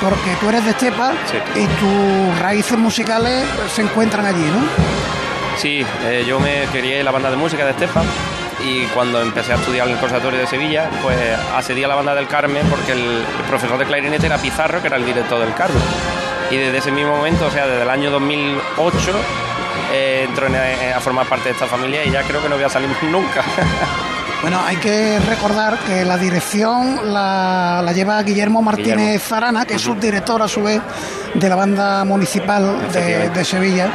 porque 0.00 0.34
tú 0.40 0.48
eres 0.48 0.64
de 0.64 0.70
Estepa 0.70 1.12
y 1.54 1.66
tus 1.66 2.38
raíces 2.40 2.78
musicales 2.78 3.44
se 3.74 3.82
encuentran 3.82 4.24
allí, 4.24 4.44
¿no? 4.44 4.60
Sí, 5.56 5.84
eh, 6.04 6.24
yo 6.26 6.38
me 6.40 6.64
crié 6.72 7.00
en 7.00 7.04
la 7.04 7.10
banda 7.10 7.30
de 7.30 7.36
música 7.36 7.64
de 7.64 7.72
Estepa 7.72 8.02
y 8.64 8.84
cuando 8.86 9.20
empecé 9.20 9.52
a 9.52 9.56
estudiar 9.56 9.86
en 9.88 9.94
el 9.94 10.00
Conservatorio 10.00 10.38
de 10.38 10.46
Sevilla, 10.46 10.88
pues 11.02 11.16
accedí 11.54 11.82
a 11.84 11.88
la 11.88 11.96
banda 11.96 12.14
del 12.14 12.28
Carmen 12.28 12.66
porque 12.68 12.92
el, 12.92 13.00
el 13.00 13.44
profesor 13.48 13.76
de 13.78 13.84
clarinete 13.84 14.26
era 14.26 14.38
Pizarro, 14.38 14.80
que 14.80 14.86
era 14.86 14.96
el 14.96 15.04
director 15.04 15.38
del 15.40 15.52
Carmen. 15.54 15.82
Y 16.50 16.56
desde 16.56 16.78
ese 16.78 16.90
mismo 16.90 17.16
momento, 17.16 17.46
o 17.46 17.50
sea, 17.50 17.66
desde 17.66 17.82
el 17.82 17.90
año 17.90 18.10
2008, 18.10 19.12
eh, 19.92 20.24
entro 20.28 20.46
en- 20.46 20.54
eh, 20.56 20.92
a 20.94 21.00
formar 21.00 21.26
parte 21.26 21.44
de 21.44 21.50
esta 21.52 21.66
familia 21.66 22.04
y 22.04 22.10
ya 22.10 22.22
creo 22.22 22.42
que 22.42 22.48
no 22.48 22.54
voy 22.56 22.64
a 22.64 22.68
salir 22.70 22.88
nunca. 23.10 23.42
Bueno, 24.40 24.60
hay 24.64 24.76
que 24.76 25.18
recordar 25.28 25.78
que 25.80 26.04
la 26.04 26.16
dirección 26.16 27.12
la, 27.12 27.82
la 27.84 27.92
lleva 27.92 28.22
Guillermo 28.22 28.62
Martínez 28.62 28.96
Guillermo. 28.96 29.18
Zarana, 29.26 29.64
que 29.66 29.74
es 29.74 29.82
subdirector 29.82 30.40
a 30.42 30.46
su 30.48 30.62
vez 30.62 30.80
de 31.34 31.48
la 31.48 31.56
banda 31.56 32.04
municipal 32.04 32.90
de 32.92 33.44
Sevilla, 33.44 33.88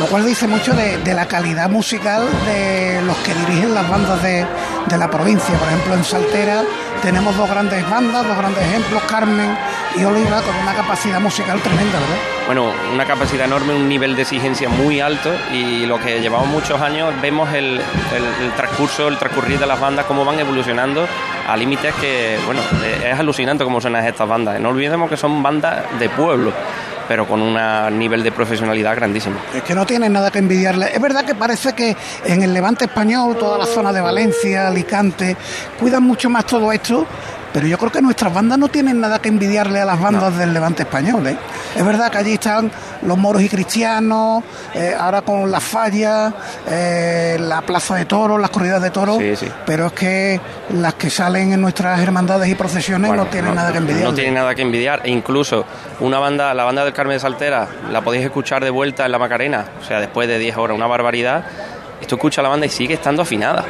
lo 0.00 0.06
cual 0.06 0.26
dice 0.26 0.48
mucho 0.48 0.72
de, 0.74 0.98
de 0.98 1.14
la 1.14 1.26
calidad 1.26 1.70
musical 1.70 2.26
de 2.44 3.00
los 3.02 3.16
que 3.18 3.34
dirigen 3.34 3.72
las 3.72 3.88
bandas 3.88 4.20
de, 4.20 4.44
de 4.86 4.98
la 4.98 5.08
provincia. 5.08 5.54
Por 5.56 5.68
ejemplo, 5.68 5.94
en 5.94 6.02
Saltera 6.04 6.64
tenemos 7.04 7.36
dos 7.36 7.48
grandes 7.50 7.88
bandas, 7.88 8.26
dos 8.26 8.36
grandes 8.36 8.64
ejemplos, 8.64 9.02
Carmen 9.02 9.54
y 9.94 10.04
Oliva, 10.04 10.40
con 10.40 10.56
una 10.56 10.74
capacidad 10.74 11.20
musical 11.20 11.60
tremenda, 11.60 12.00
¿verdad? 12.00 12.16
Bueno, 12.46 12.72
una 12.92 13.04
capacidad 13.04 13.44
enorme, 13.44 13.74
un 13.74 13.88
nivel 13.88 14.16
de 14.16 14.22
exigencia 14.22 14.70
muy 14.70 15.00
alto 15.00 15.30
y 15.52 15.84
lo 15.84 16.00
que 16.00 16.20
llevamos 16.20 16.48
muchos 16.48 16.80
años 16.80 17.12
vemos 17.20 17.52
el, 17.52 17.80
transcurso, 18.56 19.08
el 19.08 19.18
transcurrir 19.18 19.58
de 19.58 19.66
las 19.66 19.78
bandas, 19.78 20.06
cómo 20.06 20.24
van 20.24 20.40
evolucionando 20.40 21.06
a 21.46 21.56
límites 21.58 21.94
que, 21.96 22.38
bueno, 22.46 22.62
es 23.04 23.18
alucinante 23.18 23.64
cómo 23.64 23.82
suenan 23.82 24.06
estas 24.06 24.26
bandas. 24.26 24.58
No 24.58 24.70
olvidemos 24.70 25.10
que 25.10 25.18
son 25.18 25.42
bandas 25.42 25.84
de 25.98 26.08
pueblo, 26.08 26.54
pero 27.08 27.26
con 27.26 27.42
un 27.42 27.98
nivel 27.98 28.22
de 28.22 28.32
profesionalidad 28.32 28.96
grandísimo. 28.96 29.36
Es 29.54 29.62
que 29.62 29.74
no 29.74 29.86
tienen 29.86 30.12
nada 30.12 30.30
que 30.30 30.38
envidiarle. 30.38 30.90
Es 30.94 31.00
verdad 31.00 31.24
que 31.24 31.34
parece 31.34 31.72
que 31.72 31.96
en 32.24 32.42
el 32.42 32.52
levante 32.52 32.86
español, 32.86 33.36
toda 33.38 33.58
la 33.58 33.66
zona 33.66 33.92
de 33.92 34.00
Valencia, 34.00 34.68
Alicante, 34.68 35.36
cuidan 35.78 36.02
mucho 36.02 36.30
más 36.30 36.46
todo 36.46 36.72
esto, 36.72 37.06
pero 37.54 37.68
yo 37.68 37.78
creo 37.78 37.92
que 37.92 38.02
nuestras 38.02 38.34
bandas 38.34 38.58
no 38.58 38.66
tienen 38.66 39.00
nada 39.00 39.20
que 39.20 39.28
envidiarle 39.28 39.78
a 39.78 39.84
las 39.84 40.00
bandas 40.00 40.36
del 40.36 40.52
levante 40.52 40.82
español. 40.82 41.24
¿eh? 41.28 41.36
Es 41.76 41.86
verdad 41.86 42.10
que 42.10 42.18
allí 42.18 42.32
están 42.32 42.68
los 43.02 43.16
moros 43.16 43.42
y 43.42 43.48
cristianos, 43.48 44.42
eh, 44.74 44.92
ahora 44.98 45.22
con 45.22 45.48
las 45.52 45.62
fallas, 45.62 46.34
eh, 46.68 47.36
la 47.38 47.62
plaza 47.62 47.94
de 47.94 48.06
toros, 48.06 48.40
las 48.40 48.50
corridas 48.50 48.82
de 48.82 48.90
toros, 48.90 49.18
Sí, 49.18 49.36
sí. 49.36 49.48
pero 49.64 49.86
es 49.86 49.92
que 49.92 50.40
las 50.70 50.94
que 50.94 51.08
salen 51.10 51.52
en 51.52 51.60
nuestras 51.60 52.00
hermandades 52.00 52.48
y 52.50 52.56
procesiones 52.56 53.12
no 53.12 53.26
tienen 53.26 53.54
nada 53.54 53.70
que 53.70 53.78
envidiarle. 53.78 54.08
No 54.10 54.14
tiene 54.14 54.32
nada 54.32 54.52
que 54.56 54.62
envidiar. 54.62 55.02
E 55.04 55.10
incluso 55.10 55.64
una 56.00 56.18
banda, 56.18 56.52
la 56.54 56.64
banda 56.64 56.82
del 56.84 56.92
Carmen 56.92 57.14
de 57.14 57.20
Saltera, 57.20 57.68
la 57.92 58.00
podéis 58.00 58.24
escuchar 58.24 58.64
de 58.64 58.70
vuelta 58.70 59.06
en 59.06 59.12
la 59.12 59.20
Macarena, 59.20 59.64
o 59.80 59.84
sea, 59.84 60.00
después 60.00 60.26
de 60.26 60.40
10 60.40 60.56
horas, 60.56 60.76
una 60.76 60.88
barbaridad. 60.88 61.44
Y 62.02 62.06
tú 62.06 62.16
escuchas 62.16 62.42
la 62.42 62.48
banda 62.48 62.66
y 62.66 62.70
sigue 62.70 62.94
estando 62.94 63.22
afinada. 63.22 63.64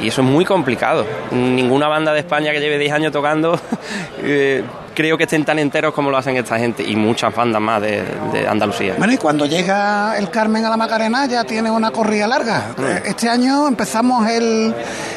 Y 0.00 0.08
eso 0.08 0.22
es 0.22 0.26
muy 0.28 0.44
complicado. 0.44 1.06
Ninguna 1.32 1.88
banda 1.88 2.12
de 2.12 2.20
España 2.20 2.52
que 2.52 2.60
lleve 2.60 2.78
10 2.78 2.92
años 2.92 3.12
tocando 3.12 3.58
eh, 4.22 4.62
creo 4.94 5.16
que 5.16 5.24
estén 5.24 5.44
tan 5.44 5.58
enteros 5.58 5.92
como 5.94 6.10
lo 6.10 6.16
hacen 6.16 6.36
esta 6.36 6.58
gente. 6.58 6.82
Y 6.82 6.94
muchas 6.96 7.34
bandas 7.34 7.60
más 7.60 7.80
de, 7.82 8.02
de 8.32 8.46
Andalucía. 8.48 8.94
Bueno, 8.98 9.12
y 9.12 9.16
cuando 9.16 9.46
llega 9.46 10.16
el 10.18 10.30
Carmen 10.30 10.64
a 10.64 10.70
la 10.70 10.76
Macarena 10.76 11.26
ya 11.26 11.44
tiene 11.44 11.70
una 11.70 11.90
corrida 11.90 12.26
larga. 12.26 12.72
Mm. 12.76 12.82
Eh, 12.82 13.02
Este 13.06 13.28
año 13.28 13.66
empezamos 13.68 14.28
el, 14.28 14.74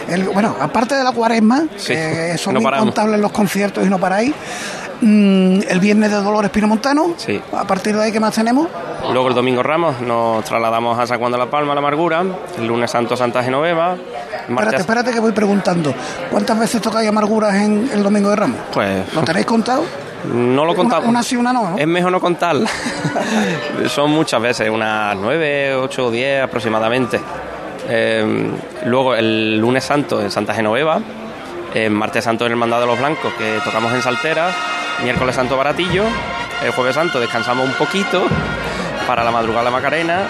el- 0.10 0.24
bueno, 0.30 0.56
aparte 0.60 0.96
de 0.96 1.04
la 1.04 1.12
cuaresma, 1.12 1.64
Sí, 1.78 1.94
que 1.94 2.38
son 2.38 2.56
no 2.56 2.62
incontables 2.62 3.20
los 3.20 3.32
conciertos 3.32 3.86
y 3.86 3.90
no 3.90 4.00
paráis, 4.00 4.34
mm, 5.02 5.60
el 5.68 5.80
viernes 5.80 6.10
de 6.12 6.18
Dolores 6.18 6.52
Pinomontano, 6.52 7.14
Sí. 7.18 7.42
a 7.52 7.66
partir 7.66 7.96
de 7.96 8.04
ahí, 8.04 8.12
¿qué 8.12 8.20
más 8.20 8.34
tenemos? 8.36 8.68
Luego 9.12 9.28
el 9.30 9.34
domingo 9.34 9.64
Ramos 9.64 10.00
nos 10.02 10.46
trasladamos 10.46 10.98
a 11.00 11.08
San 11.08 11.20
Juan 11.20 11.32
de 11.32 11.38
la 11.38 11.48
Palma, 11.50 11.72
a 11.72 11.76
la 11.76 11.80
Amargura. 11.80 12.24
El 12.58 12.68
lunes 12.68 12.92
Santo, 12.92 13.18
Santa 13.18 13.44
Genoveva. 13.44 13.94
Espérate, 13.96 14.52
Martes, 14.54 14.80
espérate 14.80 15.12
que 15.12 15.20
voy 15.20 15.32
preguntando. 15.32 15.94
¿Cuántas 16.30 16.60
veces 16.60 16.82
tocáis 16.82 17.10
Amarguras 17.10 17.56
en 17.56 17.90
el 17.94 18.04
Domingo 18.04 18.30
de 18.30 18.36
Ramos? 18.36 18.58
pues 18.74 19.14
¿Lo 19.14 19.22
tenéis 19.24 19.46
contado? 19.46 19.84
no 20.34 20.66
lo 20.66 20.76
contamos. 20.76 21.04
Una, 21.06 21.10
una 21.10 21.24
sí, 21.24 21.36
una 21.36 21.52
no, 21.52 21.72
¿no? 21.72 21.78
Es 21.80 21.88
mejor 21.88 22.12
no 22.12 22.20
contar. 22.22 22.56
Son 23.88 24.12
muchas 24.12 24.40
veces, 24.42 24.70
unas 24.70 25.16
9, 25.18 25.76
8 25.76 26.06
o 26.06 26.12
10 26.12 26.44
aproximadamente. 26.44 27.20
Eh, 27.90 28.52
luego 28.86 29.16
el 29.16 29.58
lunes 29.58 29.84
santo 29.84 30.22
en 30.22 30.30
Santa 30.30 30.54
Genoveva, 30.54 31.00
el 31.74 31.90
martes 31.92 32.24
santo 32.24 32.46
en 32.46 32.52
el 32.52 32.58
Mandado 32.58 32.84
de 32.84 32.88
los 32.88 33.00
Blancos, 33.00 33.34
que 33.34 33.60
tocamos 33.64 33.92
en 33.94 34.02
Saltera, 34.02 34.52
miércoles 35.04 35.36
santo 35.36 35.58
Baratillo, 35.58 36.06
el 36.64 36.72
jueves 36.72 36.96
santo 36.96 37.20
descansamos 37.20 37.66
un 37.66 37.74
poquito 37.74 38.24
para 39.08 39.24
la 39.24 39.32
madrugada 39.32 39.66
la 39.66 39.72
Macarena 39.72 40.28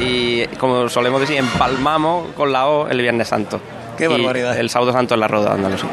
y 0.00 0.46
como 0.58 0.88
solemos 0.88 1.20
decir, 1.20 1.36
empalmamos 1.36 2.32
con 2.36 2.52
la 2.52 2.66
O 2.66 2.88
el 2.88 3.00
viernes 3.00 3.28
santo. 3.28 3.60
Qué 3.96 4.04
Y 4.04 4.08
barbaridad. 4.08 4.56
El 4.58 4.70
sábado 4.70 4.92
santo 4.92 5.14
en 5.14 5.20
la 5.20 5.28
Roda, 5.28 5.54
Andalucía. 5.54 5.88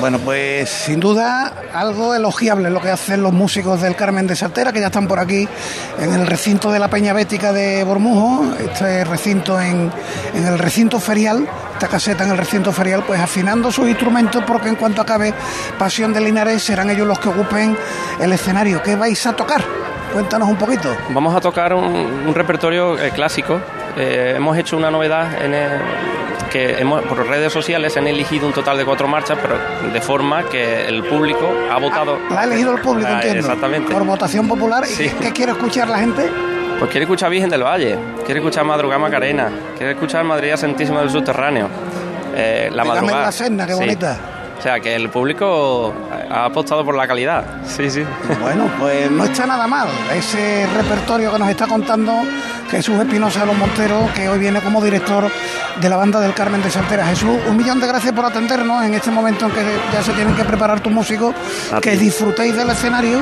Bueno, 0.00 0.20
pues 0.20 0.70
sin 0.70 1.00
duda 1.00 1.52
algo 1.74 2.14
elogiable 2.14 2.70
lo 2.70 2.80
que 2.80 2.88
hacen 2.88 3.20
los 3.20 3.32
músicos 3.32 3.82
del 3.82 3.96
Carmen 3.96 4.28
de 4.28 4.36
Saltera, 4.36 4.72
que 4.72 4.78
ya 4.78 4.86
están 4.86 5.08
por 5.08 5.18
aquí 5.18 5.48
en 5.98 6.14
el 6.14 6.24
recinto 6.24 6.70
de 6.70 6.78
la 6.78 6.88
Peña 6.88 7.12
Bética 7.12 7.52
de 7.52 7.82
Bormujo, 7.82 8.44
este 8.60 9.02
recinto 9.04 9.60
en, 9.60 9.90
en 10.34 10.46
el 10.46 10.56
recinto 10.56 11.00
ferial, 11.00 11.48
esta 11.72 11.88
caseta 11.88 12.22
en 12.22 12.30
el 12.30 12.38
recinto 12.38 12.72
ferial, 12.72 13.02
pues 13.04 13.20
afinando 13.20 13.72
sus 13.72 13.88
instrumentos 13.88 14.44
porque 14.46 14.68
en 14.68 14.76
cuanto 14.76 15.02
acabe 15.02 15.34
Pasión 15.80 16.12
de 16.12 16.20
Linares 16.20 16.62
serán 16.62 16.90
ellos 16.90 17.06
los 17.06 17.18
que 17.18 17.30
ocupen 17.30 17.76
el 18.20 18.32
escenario. 18.32 18.80
¿Qué 18.80 18.94
vais 18.94 19.26
a 19.26 19.32
tocar? 19.34 19.64
Cuéntanos 20.12 20.48
un 20.48 20.56
poquito. 20.56 20.96
Vamos 21.10 21.34
a 21.34 21.40
tocar 21.40 21.74
un, 21.74 21.84
un 22.26 22.34
repertorio 22.34 22.98
eh, 22.98 23.10
clásico. 23.10 23.60
Eh, 23.96 24.34
hemos 24.36 24.56
hecho 24.56 24.76
una 24.76 24.90
novedad 24.90 25.42
en 25.44 25.54
el- 25.54 25.80
que 26.50 26.78
hemos, 26.80 27.02
por 27.02 27.26
redes 27.26 27.52
sociales 27.52 27.94
han 27.98 28.06
elegido 28.06 28.46
un 28.46 28.54
total 28.54 28.78
de 28.78 28.84
cuatro 28.86 29.06
marchas, 29.06 29.38
pero 29.42 29.58
de 29.92 30.00
forma 30.00 30.44
que 30.44 30.86
el 30.88 31.04
público 31.04 31.46
ha 31.70 31.78
votado. 31.78 32.18
La 32.30 32.40
ha 32.40 32.44
elegido 32.44 32.74
el 32.74 32.80
público, 32.80 33.06
Ah, 33.10 33.16
entiendo. 33.16 33.40
Exactamente. 33.40 33.92
Por 33.92 34.04
votación 34.06 34.48
popular. 34.48 34.82
¿Y 34.84 34.88
Sí. 34.94 35.10
qué- 35.10 35.26
¿Qué 35.26 35.32
quiere 35.32 35.52
escuchar 35.52 35.88
la 35.88 35.98
gente? 35.98 36.26
Pues 36.78 36.90
quiere 36.90 37.04
escuchar 37.04 37.28
Virgen 37.30 37.50
del 37.50 37.62
Valle, 37.64 37.98
quiere 38.24 38.40
escuchar 38.40 38.64
Madrugada 38.64 38.98
Macarena, 38.98 39.50
quiere 39.76 39.92
escuchar 39.92 40.24
Madrid 40.24 40.54
Santísima 40.56 41.00
del 41.00 41.10
Subterráneo. 41.10 41.68
Eh, 42.34 42.70
la 42.72 42.82
Dígame 42.84 43.00
madrugada. 43.02 43.26
la 43.26 43.32
senda, 43.32 43.66
qué 43.66 43.72
Sí. 43.74 43.78
bonita. 43.80 44.16
O 44.58 44.62
sea, 44.62 44.80
que 44.80 44.96
el 44.96 45.08
público 45.08 45.94
ha 46.30 46.46
apostado 46.46 46.84
por 46.84 46.96
la 46.96 47.06
calidad. 47.06 47.44
Sí, 47.64 47.88
sí. 47.90 48.04
Bueno, 48.40 48.68
pues 48.78 49.08
no 49.10 49.24
está 49.24 49.46
nada 49.46 49.66
mal 49.68 49.86
ese 50.14 50.66
repertorio 50.76 51.32
que 51.32 51.38
nos 51.38 51.48
está 51.48 51.66
contando 51.68 52.12
Jesús 52.68 52.98
Espinosa 52.98 53.40
de 53.40 53.46
los 53.46 53.56
Monteros, 53.56 54.10
que 54.10 54.28
hoy 54.28 54.38
viene 54.40 54.60
como 54.60 54.82
director 54.82 55.30
de 55.80 55.88
la 55.88 55.96
banda 55.96 56.18
del 56.20 56.34
Carmen 56.34 56.60
de 56.60 56.70
Saltera. 56.70 57.06
Jesús, 57.06 57.38
un 57.48 57.56
millón 57.56 57.78
de 57.80 57.86
gracias 57.86 58.12
por 58.12 58.24
atendernos 58.24 58.84
en 58.84 58.94
este 58.94 59.10
momento 59.12 59.46
en 59.46 59.52
que 59.52 59.62
ya 59.92 60.02
se 60.02 60.12
tienen 60.12 60.34
que 60.34 60.44
preparar 60.44 60.80
tus 60.80 60.92
músicos, 60.92 61.34
A 61.72 61.80
que 61.80 61.92
ti. 61.92 61.98
disfrutéis 61.98 62.56
del 62.56 62.68
escenario, 62.68 63.20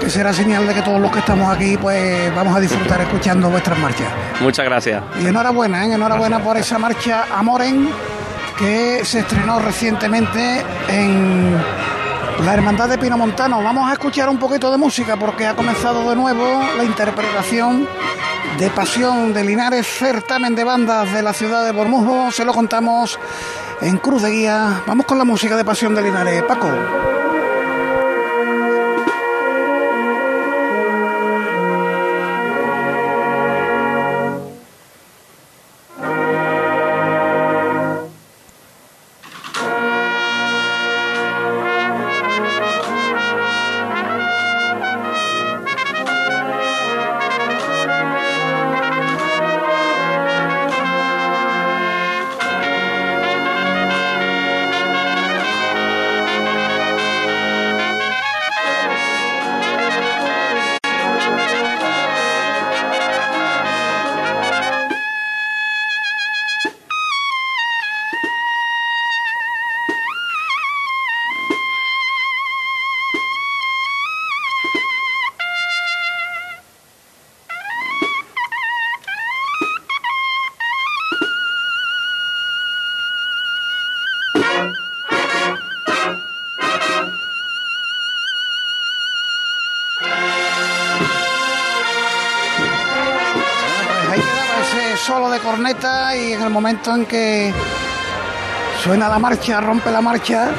que 0.00 0.10
será 0.10 0.32
señal 0.34 0.66
de 0.68 0.74
que 0.74 0.82
todos 0.82 1.00
los 1.00 1.10
que 1.10 1.20
estamos 1.20 1.50
aquí 1.54 1.76
pues 1.78 2.32
vamos 2.36 2.54
a 2.54 2.60
disfrutar 2.60 3.00
escuchando 3.00 3.48
vuestras 3.48 3.78
marchas. 3.78 4.06
Muchas 4.40 4.66
gracias. 4.66 5.02
Y 5.20 5.26
enhorabuena, 5.26 5.86
¿eh? 5.86 5.94
enhorabuena 5.94 6.40
por 6.40 6.56
esa 6.58 6.78
marcha 6.78 7.24
Amoren 7.34 7.88
que 8.58 9.04
se 9.04 9.20
estrenó 9.20 9.58
recientemente 9.58 10.64
en 10.88 11.56
la 12.44 12.54
Hermandad 12.54 12.88
de 12.88 12.98
Pino 12.98 13.16
Montano. 13.16 13.62
Vamos 13.62 13.88
a 13.88 13.92
escuchar 13.92 14.28
un 14.28 14.38
poquito 14.38 14.70
de 14.70 14.76
música 14.76 15.16
porque 15.16 15.46
ha 15.46 15.54
comenzado 15.54 16.08
de 16.10 16.16
nuevo 16.16 16.44
la 16.76 16.84
interpretación 16.84 17.88
de 18.58 18.70
Pasión 18.70 19.32
de 19.32 19.44
Linares, 19.44 19.86
certamen 19.86 20.54
de 20.54 20.64
bandas 20.64 21.12
de 21.12 21.22
la 21.22 21.32
ciudad 21.32 21.64
de 21.64 21.72
Bormujo. 21.72 22.30
Se 22.30 22.44
lo 22.44 22.52
contamos 22.52 23.18
en 23.80 23.98
Cruz 23.98 24.22
de 24.22 24.30
Guía. 24.30 24.82
Vamos 24.86 25.06
con 25.06 25.18
la 25.18 25.24
música 25.24 25.56
de 25.56 25.64
Pasión 25.64 25.94
de 25.94 26.02
Linares. 26.02 26.42
Paco. 26.44 27.13
Momento 96.84 96.94
en 96.94 97.06
que 97.06 97.54
suena 98.82 99.08
la 99.08 99.18
marcha, 99.18 99.60
rompe 99.60 99.90
la 99.90 100.00
marcha 100.00 100.50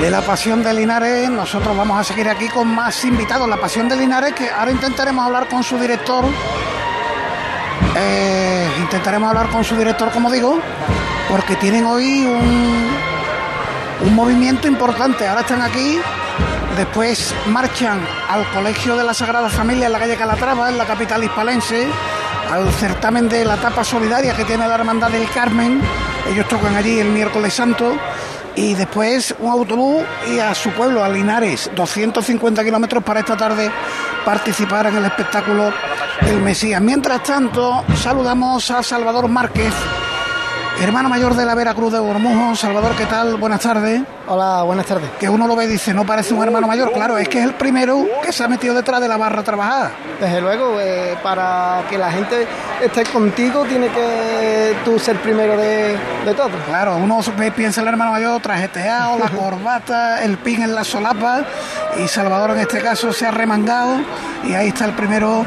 de 0.00 0.10
la 0.10 0.20
Pasión 0.22 0.62
de 0.62 0.72
Linares, 0.72 1.28
nosotros 1.28 1.76
vamos 1.76 1.98
a 1.98 2.04
seguir 2.04 2.28
aquí 2.28 2.48
con 2.48 2.68
más 2.68 3.04
invitados. 3.04 3.48
La 3.48 3.56
Pasión 3.56 3.88
de 3.88 3.96
Linares, 3.96 4.34
que 4.34 4.48
ahora 4.48 4.70
intentaremos 4.70 5.24
hablar 5.24 5.48
con 5.48 5.62
su 5.62 5.78
director. 5.78 6.24
Eh, 7.96 8.68
intentaremos 8.78 9.28
hablar 9.28 9.48
con 9.48 9.64
su 9.64 9.76
director, 9.76 10.10
como 10.10 10.30
digo, 10.30 10.58
porque 11.28 11.56
tienen 11.56 11.84
hoy 11.84 12.24
un, 12.24 12.88
un 14.06 14.14
movimiento 14.14 14.68
importante. 14.68 15.26
Ahora 15.26 15.42
están 15.42 15.62
aquí 15.62 15.98
Después 16.76 17.34
marchan 17.46 18.06
al 18.28 18.46
Colegio 18.50 18.96
de 18.96 19.04
la 19.04 19.14
Sagrada 19.14 19.48
Familia 19.48 19.86
en 19.86 19.92
la 19.92 19.98
calle 19.98 20.14
Calatrava, 20.14 20.68
en 20.68 20.76
la 20.76 20.84
capital 20.84 21.24
hispalense, 21.24 21.88
al 22.50 22.72
certamen 22.72 23.28
de 23.28 23.44
la 23.44 23.56
tapa 23.56 23.84
solidaria 23.84 24.34
que 24.34 24.44
tiene 24.44 24.66
la 24.66 24.74
Hermandad 24.74 25.10
del 25.10 25.28
Carmen. 25.30 25.80
Ellos 26.30 26.46
tocan 26.48 26.74
allí 26.76 26.98
el 26.98 27.08
miércoles 27.08 27.54
santo. 27.54 27.96
Y 28.54 28.74
después 28.74 29.34
un 29.38 29.50
autobús 29.50 30.02
y 30.30 30.38
a 30.38 30.54
su 30.54 30.70
pueblo, 30.70 31.04
a 31.04 31.08
Linares, 31.10 31.70
250 31.74 32.64
kilómetros 32.64 33.04
para 33.04 33.20
esta 33.20 33.36
tarde 33.36 33.70
participar 34.24 34.86
en 34.86 34.96
el 34.96 35.04
espectáculo 35.04 35.72
El 36.22 36.40
Mesías. 36.40 36.80
Mientras 36.80 37.22
tanto, 37.22 37.84
saludamos 38.02 38.70
a 38.70 38.82
Salvador 38.82 39.28
Márquez, 39.28 39.74
hermano 40.80 41.08
mayor 41.08 41.34
de 41.34 41.44
la 41.44 41.54
Veracruz 41.54 41.92
de 41.92 41.98
Bormujo. 41.98 42.54
Salvador, 42.54 42.94
¿qué 42.96 43.06
tal? 43.06 43.36
Buenas 43.36 43.60
tardes. 43.60 44.02
Hola, 44.26 44.62
buenas 44.62 44.86
tardes. 44.86 45.10
Que 45.18 45.28
uno 45.28 45.46
lo 45.46 45.56
ve 45.56 45.64
y 45.64 45.68
dice, 45.68 45.94
no 45.94 46.04
parece 46.04 46.34
un 46.34 46.42
hermano 46.42 46.66
mayor. 46.66 46.92
Claro, 46.92 47.16
es 47.16 47.28
que 47.28 47.38
es 47.38 47.44
el 47.44 47.54
primero 47.54 48.06
que 48.22 48.32
se 48.32 48.44
ha 48.44 48.48
metido 48.48 48.74
detrás 48.74 49.00
de 49.00 49.08
la 49.08 49.16
barra 49.16 49.40
a 49.40 49.44
trabajar. 49.44 49.90
Desde 50.20 50.40
luego, 50.40 50.78
eh, 50.80 51.16
para 51.22 51.84
que 51.88 51.96
la 51.96 52.10
gente 52.10 52.46
esté 52.82 53.04
contigo, 53.04 53.64
tiene 53.64 53.88
que 53.88 54.76
tú 54.84 54.98
ser 54.98 55.20
primero 55.20 55.56
de, 55.56 55.96
de 56.24 56.34
todo. 56.34 56.50
Claro, 56.66 56.96
uno 56.96 57.20
piensa 57.54 57.80
el 57.80 57.88
hermano 57.88 58.10
mayor 58.12 58.40
trajeteado, 58.40 59.18
la 59.18 59.28
corbata, 59.36 60.22
el 60.24 60.38
pin 60.38 60.62
en 60.62 60.74
la 60.74 60.84
solapa, 60.84 61.44
y 62.02 62.08
Salvador 62.08 62.50
en 62.50 62.60
este 62.60 62.80
caso 62.80 63.12
se 63.12 63.26
ha 63.26 63.30
remangado, 63.30 64.00
y 64.44 64.54
ahí 64.54 64.68
está 64.68 64.84
el 64.84 64.92
primero 64.92 65.44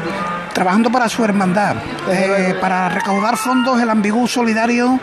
trabajando 0.52 0.90
para 0.90 1.08
su 1.08 1.24
hermandad, 1.24 1.76
eh, 2.10 2.54
para 2.60 2.88
recaudar 2.88 3.36
fondos, 3.36 3.80
el 3.80 3.90
ambigú 3.90 4.26
solidario, 4.26 4.98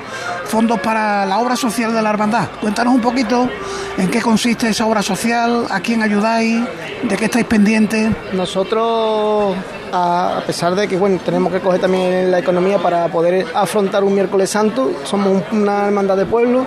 fondos 0.45 0.79
para 0.79 1.25
la 1.25 1.39
obra 1.39 1.55
social 1.55 1.93
de 1.93 2.01
la 2.01 2.09
hermandad. 2.09 2.47
Cuéntanos 2.61 2.93
un 2.93 3.01
poquito 3.01 3.49
en 3.97 4.09
qué 4.09 4.21
consiste 4.21 4.69
esa 4.69 4.85
obra 4.85 5.01
social, 5.01 5.65
a 5.69 5.79
quién 5.79 6.03
ayudáis, 6.03 6.61
de 7.03 7.17
qué 7.17 7.25
estáis 7.25 7.45
pendientes. 7.45 8.11
Nosotros, 8.33 9.55
a 9.91 10.41
pesar 10.45 10.75
de 10.75 10.87
que 10.87 10.97
bueno, 10.97 11.19
tenemos 11.23 11.51
que 11.51 11.59
coger 11.59 11.81
también 11.81 12.31
la 12.31 12.39
economía 12.39 12.77
para 12.77 13.07
poder 13.07 13.45
afrontar 13.53 14.03
un 14.03 14.13
miércoles 14.13 14.49
santo, 14.49 14.91
somos 15.03 15.43
una 15.51 15.85
hermandad 15.85 16.17
de 16.17 16.25
pueblo 16.25 16.65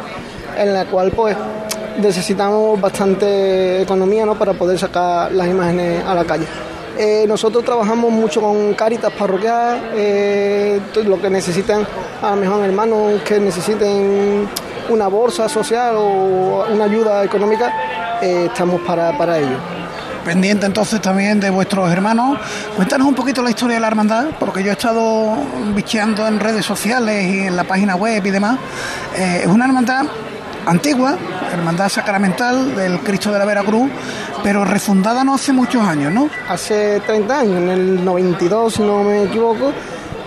en 0.56 0.74
la 0.74 0.84
cual 0.86 1.10
pues 1.12 1.36
necesitamos 1.98 2.80
bastante 2.80 3.82
economía 3.82 4.24
¿no? 4.26 4.34
para 4.36 4.54
poder 4.54 4.78
sacar 4.78 5.32
las 5.32 5.46
imágenes 5.48 6.04
a 6.04 6.14
la 6.14 6.24
calle. 6.24 6.46
Eh, 7.02 7.24
nosotros 7.26 7.64
trabajamos 7.64 8.12
mucho 8.12 8.42
con 8.42 8.74
Caritas 8.74 9.10
Parroquial, 9.10 9.92
eh, 9.94 10.78
lo 11.06 11.18
que 11.18 11.30
necesitan, 11.30 11.86
a 12.20 12.32
lo 12.32 12.36
mejor 12.36 12.62
hermanos 12.62 13.22
que 13.22 13.40
necesiten 13.40 14.46
una 14.90 15.06
bolsa 15.06 15.48
social 15.48 15.94
o 15.96 16.66
una 16.70 16.84
ayuda 16.84 17.24
económica, 17.24 18.18
eh, 18.20 18.48
estamos 18.52 18.82
para, 18.82 19.16
para 19.16 19.38
ello. 19.38 19.56
Pendiente 20.26 20.66
entonces 20.66 21.00
también 21.00 21.40
de 21.40 21.48
vuestros 21.48 21.90
hermanos. 21.90 22.38
Cuéntanos 22.76 23.06
un 23.06 23.14
poquito 23.14 23.42
la 23.42 23.48
historia 23.48 23.76
de 23.76 23.80
la 23.80 23.86
hermandad, 23.86 24.26
porque 24.38 24.62
yo 24.62 24.68
he 24.68 24.72
estado 24.72 25.38
bicheando 25.74 26.28
en 26.28 26.38
redes 26.38 26.66
sociales 26.66 27.24
y 27.24 27.46
en 27.46 27.56
la 27.56 27.64
página 27.64 27.96
web 27.96 28.26
y 28.26 28.30
demás. 28.30 28.58
es 29.16 29.46
una 29.46 29.64
hermandad 29.64 30.04
antigua, 30.70 31.16
Hermandad 31.52 31.88
Sacramental 31.88 32.76
del 32.76 33.00
Cristo 33.00 33.32
de 33.32 33.38
la 33.40 33.44
Veracruz, 33.44 33.90
pero 34.42 34.64
refundada 34.64 35.24
no 35.24 35.34
hace 35.34 35.52
muchos 35.52 35.82
años, 35.82 36.12
¿no? 36.12 36.30
Hace 36.48 37.00
30 37.00 37.38
años, 37.38 37.56
en 37.56 37.68
el 37.68 38.04
92, 38.04 38.74
si 38.74 38.82
no 38.82 39.02
me 39.02 39.24
equivoco, 39.24 39.72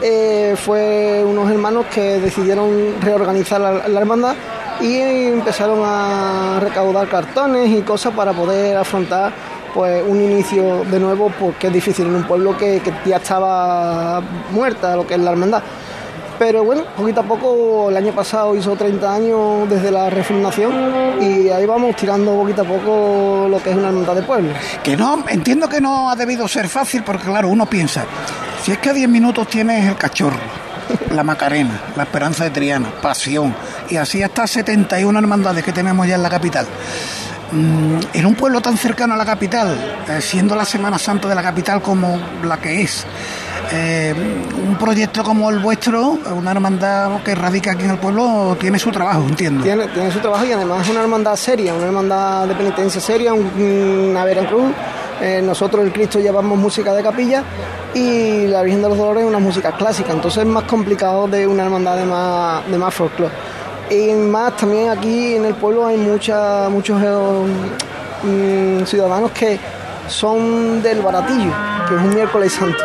eh, 0.01 0.55
fue 0.57 1.23
unos 1.25 1.49
hermanos 1.49 1.85
que 1.93 2.19
decidieron 2.19 2.95
reorganizar 3.01 3.61
la, 3.61 3.99
hermandad 3.99 4.35
y 4.81 4.97
empezaron 4.97 5.79
a 5.81 6.59
recaudar 6.59 7.07
cartones 7.07 7.69
y 7.69 7.81
cosas 7.81 8.13
para 8.13 8.33
poder 8.33 8.75
afrontar 8.75 9.31
pues 9.73 10.03
un 10.05 10.21
inicio 10.21 10.83
de 10.83 10.99
nuevo 10.99 11.31
porque 11.39 11.67
es 11.67 11.73
difícil 11.73 12.05
en 12.07 12.15
un 12.15 12.23
pueblo 12.25 12.55
que, 12.57 12.81
que 12.81 12.93
ya 13.05 13.17
estaba 13.17 14.21
muerta 14.51 14.95
lo 14.95 15.07
que 15.07 15.13
es 15.13 15.19
la 15.21 15.31
hermandad. 15.31 15.63
Pero 16.39 16.63
bueno, 16.63 16.83
poquito 16.97 17.21
a 17.21 17.23
poco, 17.23 17.89
el 17.89 17.97
año 17.97 18.11
pasado 18.13 18.55
hizo 18.55 18.75
30 18.75 19.13
años 19.13 19.69
desde 19.69 19.91
la 19.91 20.09
refundación 20.09 20.73
y 21.21 21.49
ahí 21.49 21.65
vamos 21.65 21.95
tirando 21.95 22.35
poquito 22.35 22.63
a 22.63 22.65
poco 22.65 23.47
lo 23.49 23.61
que 23.61 23.71
es 23.71 23.75
una 23.75 23.89
hermandad 23.89 24.15
de 24.15 24.23
pueblo. 24.23 24.53
Que 24.83 24.97
no, 24.97 25.23
entiendo 25.29 25.69
que 25.69 25.79
no 25.79 26.09
ha 26.09 26.15
debido 26.15 26.47
ser 26.47 26.67
fácil 26.67 27.03
porque 27.03 27.25
claro, 27.25 27.49
uno 27.49 27.65
piensa, 27.65 28.05
si 28.63 28.71
es 28.71 28.77
que 28.79 28.89
a 28.89 28.93
10 28.93 29.09
minutos 29.09 29.47
tienes 29.47 29.87
el 29.87 29.95
cachorro, 29.95 30.39
la 31.11 31.23
Macarena, 31.23 31.81
la 31.95 32.03
Esperanza 32.03 32.45
de 32.45 32.49
Triana, 32.49 32.89
Pasión 33.01 33.55
y 33.89 33.97
así 33.97 34.23
hasta 34.23 34.47
71 34.47 35.17
hermandades 35.17 35.63
que 35.63 35.71
tenemos 35.71 36.07
ya 36.07 36.15
en 36.15 36.23
la 36.23 36.29
capital 36.29 36.65
mm, 37.51 37.99
en 38.13 38.25
un 38.25 38.35
pueblo 38.35 38.61
tan 38.61 38.77
cercano 38.77 39.13
a 39.13 39.17
la 39.17 39.25
capital, 39.25 39.77
eh, 40.09 40.21
siendo 40.21 40.55
la 40.55 40.65
Semana 40.65 40.97
Santa 40.97 41.27
de 41.27 41.35
la 41.35 41.43
capital 41.43 41.81
como 41.81 42.19
la 42.43 42.57
que 42.57 42.81
es, 42.81 43.05
eh, 43.75 44.13
un 44.67 44.77
proyecto 44.77 45.23
como 45.23 45.49
el 45.49 45.57
vuestro, 45.57 46.19
una 46.35 46.51
hermandad 46.51 47.23
que 47.23 47.33
radica 47.33 47.71
aquí 47.71 47.85
en 47.85 47.91
el 47.91 47.97
pueblo, 47.97 48.55
tiene 48.59 48.77
su 48.77 48.91
trabajo, 48.91 49.23
entiendo. 49.27 49.63
Tiene, 49.63 49.87
tiene 49.87 50.11
su 50.11 50.19
trabajo 50.19 50.45
y 50.45 50.51
además 50.51 50.83
es 50.83 50.91
una 50.91 51.01
hermandad 51.01 51.35
seria, 51.35 51.73
una 51.73 51.87
hermandad 51.87 52.47
de 52.47 52.53
penitencia 52.53 53.01
seria, 53.01 53.33
una 53.33 54.23
Veracruz. 54.25 54.71
Eh, 55.19 55.41
nosotros, 55.43 55.83
el 55.83 55.91
Cristo, 55.91 56.19
llevamos 56.19 56.55
música 56.55 56.93
de 56.93 57.01
capilla 57.01 57.43
y 57.95 58.45
la 58.45 58.61
Virgen 58.61 58.83
de 58.83 58.89
los 58.89 58.97
Dolores 58.97 59.25
una 59.25 59.39
música 59.39 59.71
clásica, 59.71 60.13
entonces 60.13 60.43
es 60.43 60.49
más 60.49 60.65
complicado 60.65 61.27
de 61.27 61.47
una 61.47 61.63
hermandad 61.63 61.97
de 61.97 62.05
más, 62.05 62.69
de 62.69 62.77
más 62.77 62.93
folclore. 62.93 63.33
Y 63.89 64.11
más 64.13 64.55
también 64.55 64.89
aquí 64.89 65.33
en 65.33 65.45
el 65.45 65.55
pueblo 65.55 65.87
hay 65.87 65.97
mucha, 65.97 66.69
muchos 66.69 67.01
mm, 68.23 68.83
ciudadanos 68.85 69.31
que 69.31 69.59
son 70.07 70.83
del 70.83 71.01
baratillo, 71.01 71.51
que 71.89 71.95
es 71.95 72.01
un 72.01 72.13
miércoles 72.13 72.53
santo 72.53 72.83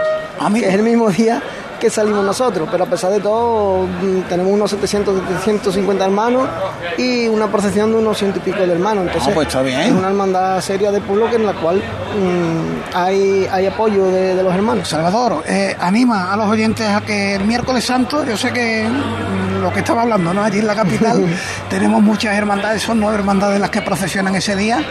que 0.54 0.68
es 0.68 0.74
el 0.74 0.82
mismo 0.82 1.10
día 1.10 1.42
que 1.78 1.90
salimos 1.90 2.24
nosotros, 2.24 2.68
pero 2.70 2.84
a 2.84 2.86
pesar 2.86 3.12
de 3.12 3.20
todo 3.20 3.86
mm, 3.86 4.22
tenemos 4.28 4.52
unos 4.52 4.70
700, 4.70 5.14
750 5.44 6.04
hermanos 6.04 6.48
y 6.96 7.28
una 7.28 7.46
procesión 7.46 7.92
de 7.92 7.98
unos 7.98 8.18
ciento 8.18 8.38
y 8.38 8.42
pico 8.42 8.58
de 8.58 8.72
hermanos. 8.72 9.06
Entonces, 9.06 9.32
pues 9.32 9.46
está 9.46 9.62
bien. 9.62 9.80
es 9.80 9.92
una 9.92 10.08
hermandad 10.08 10.60
seria 10.60 10.90
de 10.90 11.00
pueblo 11.00 11.30
que 11.30 11.36
en 11.36 11.46
la 11.46 11.54
cual 11.54 11.76
mm, 11.76 12.96
hay, 12.96 13.46
hay 13.50 13.66
apoyo 13.66 14.06
de, 14.06 14.42
los 14.42 14.54
hermanos. 14.54 14.88
Salvador, 14.88 15.44
eh, 15.46 15.76
anima 15.78 16.32
a 16.32 16.36
los 16.36 16.48
oyentes 16.48 16.88
a 16.88 17.00
que 17.00 17.36
el 17.36 17.44
miércoles 17.44 17.84
santo, 17.84 18.24
yo 18.24 18.36
sé 18.36 18.52
que 18.52 18.88
mm, 18.88 19.47
lo 19.60 19.72
que 19.72 19.80
estaba 19.80 20.02
hablando, 20.02 20.32
¿no? 20.32 20.42
Allí 20.42 20.58
en 20.58 20.66
la 20.66 20.74
capital 20.74 21.24
tenemos 21.70 22.02
muchas 22.02 22.34
hermandades, 22.34 22.82
son 22.82 23.00
nueve 23.00 23.18
hermandades 23.18 23.60
las 23.60 23.70
que 23.70 23.82
procesionan 23.82 24.34
ese 24.34 24.56
día, 24.56 24.82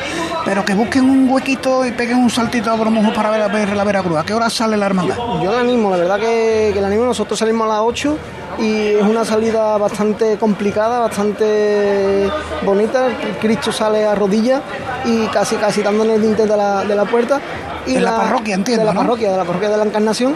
pero 0.46 0.64
que 0.64 0.74
busquen 0.74 1.10
un 1.10 1.30
huequito 1.30 1.86
y 1.86 1.92
peguen 1.92 2.18
un 2.18 2.30
saltito 2.30 2.72
a 2.72 2.76
Bromujo 2.76 3.14
para 3.14 3.30
ver, 3.30 3.52
ver 3.52 3.76
la 3.76 3.84
Veracruz. 3.84 4.18
¿A 4.18 4.24
qué 4.24 4.34
hora 4.34 4.50
sale 4.50 4.78
la 4.78 4.86
hermandad? 4.86 5.18
Yo 5.42 5.52
la 5.52 5.62
animo, 5.62 5.90
la 5.90 5.98
verdad 5.98 6.20
que 6.20 6.28
que 6.74 6.80
el 6.80 6.86
animo 6.86 7.06
nosotros 7.06 7.40
salimos 7.40 7.66
a 7.66 7.74
las 7.74 7.82
8 7.82 8.18
y 8.60 8.96
es 8.96 9.04
una 9.04 9.24
salida 9.24 9.78
bastante 9.78 10.38
complicada, 10.38 11.00
bastante 11.00 12.30
bonita. 12.64 13.08
Cristo 13.40 13.72
sale 13.72 14.06
a 14.06 14.16
rodillas 14.16 14.62
y 15.06 15.28
casi 15.28 15.56
casi 15.56 15.82
dando 15.82 16.04
el 16.04 16.22
diente 16.22 16.46
de 16.46 16.58
la, 16.58 16.84
de 16.84 16.96
la 16.96 17.06
puerta. 17.06 17.40
Y 17.86 17.94
de 17.94 18.02
la, 18.02 18.18
parroquia, 18.18 18.56
entiendo. 18.56 18.84
De 18.84 18.94
la 18.94 19.00
parroquia, 19.00 19.32
de 19.32 19.38
la 19.38 19.46
parroquia 19.46 19.70
de 19.70 19.78
la 19.78 19.84
Encarnación. 19.84 20.36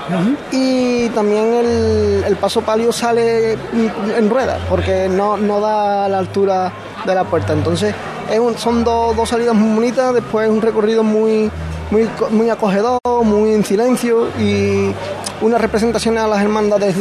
Y 0.51 1.09
también 1.09 1.53
el, 1.53 2.23
el, 2.25 2.35
paso 2.37 2.61
palio 2.61 2.91
sale 2.93 3.53
en 3.53 4.29
rueda, 4.29 4.59
porque 4.69 5.09
no, 5.09 5.35
no 5.35 5.59
da 5.59 6.07
la 6.07 6.19
altura 6.19 6.71
de 7.05 7.15
la 7.15 7.25
puerta. 7.25 7.51
Entonces, 7.51 7.93
son 8.57 8.83
dos, 8.83 9.15
dos 9.15 9.29
salidas 9.29 9.55
muy 9.55 9.75
bonitas, 9.75 10.13
después 10.13 10.49
un 10.49 10.61
recorrido 10.61 11.03
muy, 11.03 11.51
muy, 11.89 12.09
muy 12.29 12.49
acogedor, 12.49 12.99
muy 13.23 13.53
en 13.53 13.65
silencio 13.65 14.27
y 14.39 14.93
una 15.41 15.57
representación 15.57 16.17
a 16.17 16.27
las 16.27 16.41
hermandades, 16.41 16.95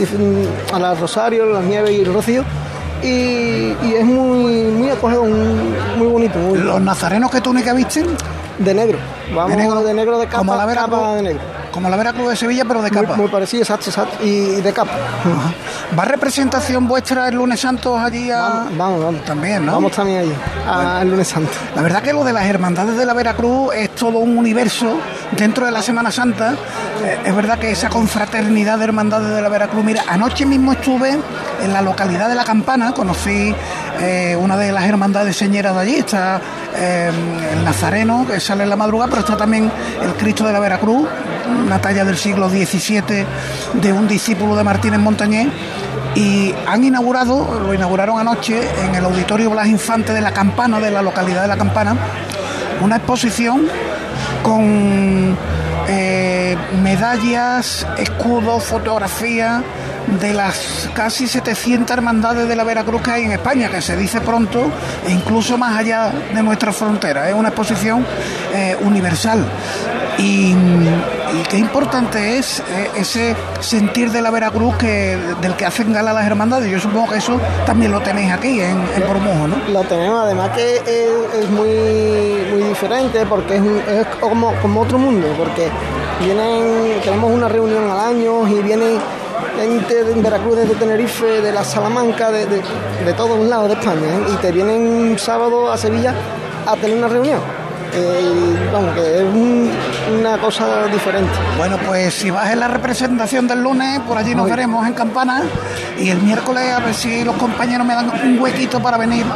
a 0.73 0.79
las 0.79 0.99
Rosario, 0.99 1.47
las 1.47 1.65
Nieves 1.65 1.93
y 1.93 2.01
el 2.01 2.13
Rocío. 2.13 2.45
Y, 3.03 3.73
es 3.95 4.05
muy, 4.05 4.63
muy 4.65 4.91
acogedor, 4.91 5.29
muy, 5.97 6.07
bonito. 6.07 6.39
¿Los 6.55 6.81
nazarenos 6.81 7.31
que 7.31 7.41
túnica 7.41 7.73
visten? 7.73 8.07
De 8.61 8.75
negro. 8.75 8.99
Vamos 9.35 9.51
de 9.51 9.57
negro 9.57 9.83
de, 9.83 9.95
negro 9.95 10.19
de 10.19 10.27
capa, 10.27 10.39
como 10.39 10.55
la 10.55 10.75
capa 10.75 11.15
de 11.17 11.23
negro. 11.23 11.41
Como 11.73 11.89
la 11.89 11.97
Veracruz 11.97 12.31
de 12.31 12.37
Sevilla, 12.37 12.65
pero 12.67 12.83
de 12.83 12.91
capa. 12.91 13.17
Muy, 13.17 13.29
parecido, 13.29 13.63
exacto, 13.63 13.91
exacto. 13.91 14.25
Y 14.25 14.61
de 14.61 14.73
capa. 14.73 14.93
¿Va 15.99 16.05
representación 16.05 16.87
vuestra 16.87 17.29
el 17.29 17.37
lunes 17.37 17.61
santo 17.61 17.99
allí 17.99 18.31
a... 18.31 18.67
Vamos, 18.77 19.03
vamos. 19.03 19.25
También, 19.25 19.65
¿no? 19.65 19.73
Vamos 19.73 19.93
también 19.93 20.19
allí, 20.19 20.35
al 20.67 21.09
lunes 21.09 21.29
santo. 21.29 21.53
La 21.75 21.83
verdad 21.83 22.03
que 22.03 22.13
lo 22.13 22.25
de 22.25 22.33
las 22.33 22.45
hermandades 22.45 22.97
de 22.97 23.07
la 23.07 23.15
Veracruz 23.15 23.73
es 23.75 23.95
todo 23.95 24.19
un 24.19 24.37
universo 24.37 24.99
dentro 25.33 25.65
de 25.65 25.73
la 25.73 25.83
Semana 25.83 26.11
Santa, 26.11 26.55
eh, 27.05 27.19
es 27.25 27.35
verdad 27.35 27.59
que 27.59 27.71
esa 27.71 27.89
confraternidad 27.89 28.79
de 28.79 28.85
hermandades 28.85 29.35
de 29.35 29.41
la 29.41 29.49
Veracruz, 29.49 29.85
mira, 29.85 30.05
anoche 30.09 30.45
mismo 30.45 30.73
estuve 30.73 31.19
en 31.63 31.73
la 31.73 31.83
localidad 31.83 32.29
de 32.29 32.35
La 32.35 32.45
Campana, 32.45 32.93
conocí 32.93 33.55
eh, 34.01 34.37
una 34.37 34.57
de 34.57 34.73
las 34.73 34.85
hermandades 34.85 35.37
señeras 35.37 35.75
de 35.75 35.81
allí, 35.81 35.95
está 35.97 36.41
eh, 36.77 37.11
el 37.53 37.65
Nazareno, 37.65 38.27
que 38.27 38.41
sale 38.41 38.63
en 38.63 38.71
la 38.71 38.77
madrugada, 38.77 39.11
pero 39.11 39.21
está 39.21 39.37
también 39.37 39.71
el 40.03 40.15
Cristo 40.15 40.45
de 40.45 40.53
la 40.53 40.61
Veracruz, 40.61 41.07
una 41.67 41.81
talla 41.81 42.05
del 42.05 42.17
siglo 42.17 42.49
XVII 42.49 43.27
de 43.75 43.93
un 43.93 44.09
discípulo 44.09 44.57
de 44.57 44.65
Martínez 44.65 45.01
Montañés 45.01 45.49
y 46.15 46.55
han 46.67 46.83
inaugurado, 46.83 47.61
lo 47.61 47.75
inauguraron 47.75 48.19
anoche 48.19 48.61
en 48.85 48.95
el 48.95 49.05
Auditorio 49.05 49.51
Blas 49.51 49.69
Infante 49.69 50.13
de 50.13 50.21
la 50.21 50.33
Campana, 50.33 50.81
de 50.81 50.91
la 50.91 51.03
localidad 51.03 51.43
de 51.43 51.49
la 51.49 51.57
Campana, 51.57 51.97
una 52.81 52.97
exposición 52.97 53.69
con 54.43 55.37
eh, 55.89 56.57
medallas, 56.83 57.87
escudos, 57.99 58.65
fotografías 58.65 59.63
de 60.19 60.35
las 60.35 60.89
casi 60.95 61.27
700 61.27 61.97
hermandades 61.97 62.49
de 62.49 62.57
la 62.57 62.65
Veracruz 62.65 63.03
que 63.03 63.11
hay 63.11 63.25
en 63.25 63.33
España, 63.33 63.69
que 63.69 63.81
se 63.81 63.97
dice 63.97 64.21
pronto, 64.21 64.71
e 65.07 65.13
incluso 65.13 65.57
más 65.57 65.77
allá 65.77 66.13
de 66.35 66.43
nuestra 66.43 66.73
frontera. 66.73 67.29
Es 67.29 67.35
una 67.35 67.49
exposición 67.49 68.05
eh, 68.55 68.77
universal. 68.81 69.45
Y, 70.19 70.55
qué 71.49 71.59
importante 71.59 72.39
es 72.39 72.61
eh, 72.61 72.91
ese 72.97 73.35
sentir 73.61 74.11
de 74.11 74.21
la 74.21 74.31
Veracruz 74.31 74.77
que, 74.77 75.17
del 75.41 75.55
que 75.55 75.65
hacen 75.65 75.93
gala 75.93 76.13
las 76.13 76.27
hermandades. 76.27 76.71
Yo 76.71 76.79
supongo 76.79 77.13
que 77.13 77.19
eso 77.19 77.41
también 77.65 77.93
lo 77.93 78.01
tenéis 78.01 78.33
aquí 78.33 78.61
en, 78.61 78.79
en 78.95 79.49
¿no? 79.49 79.57
Lo 79.69 79.83
tenemos, 79.85 80.21
además 80.25 80.51
que 80.51 80.77
es, 80.77 81.49
muy, 81.51 82.53
muy 82.53 82.69
diferente 82.69 83.25
porque 83.27 83.57
es, 83.57 83.63
es 83.89 84.07
como, 84.21 84.53
como 84.61 84.83
otro 84.83 84.99
mundo, 84.99 85.29
porque 85.39 85.69
vienen, 86.21 87.01
tenemos 87.03 87.31
una 87.31 87.49
reunión 87.49 87.91
al 87.91 88.01
año 88.01 88.47
y 88.49 88.63
vienen 88.63 88.99
gente 89.61 90.05
de 90.05 90.21
Veracruz, 90.21 90.57
de 90.57 90.67
Tenerife, 90.75 91.41
de 91.41 91.53
la 91.53 91.65
Salamanca, 91.65 92.31
de, 92.31 92.47
de, 92.47 92.63
de 93.05 93.13
todos 93.15 93.39
lados 93.49 93.69
de 93.69 93.75
España, 93.75 94.07
¿eh? 94.07 94.33
y 94.33 94.37
te 94.37 94.53
vienen 94.53 94.81
un 94.81 95.19
sábado 95.19 95.71
a 95.71 95.77
Sevilla 95.77 96.15
a 96.67 96.77
tener 96.77 96.97
una 96.99 97.09
reunión. 97.09 97.41
Eh, 97.93 98.71
vamos, 98.73 98.95
que 98.95 99.17
es 99.19 99.25
una 100.13 100.39
cosa 100.39 100.87
diferente. 100.87 101.33
Bueno, 101.57 101.77
pues 101.87 102.15
si 102.15 102.31
vas 102.31 102.53
en 102.53 102.61
la 102.61 102.69
representación 102.69 103.49
del 103.49 103.63
lunes, 103.63 104.01
por 104.01 104.17
allí 104.17 104.35
nos 104.35 104.49
veremos 104.49 104.87
en 104.87 104.93
Campana 104.95 105.43
y 105.99 106.11
el 106.11 106.19
miércoles 106.23 106.73
a 106.73 106.79
ver 106.79 106.95
si 106.95 107.25
los 107.25 107.35
compañeros 107.35 107.85
me 107.87 107.95
dan 107.95 108.11
un 108.11 108.39
huequito 108.41 108.81
para 108.81 108.97
venir 108.97 109.27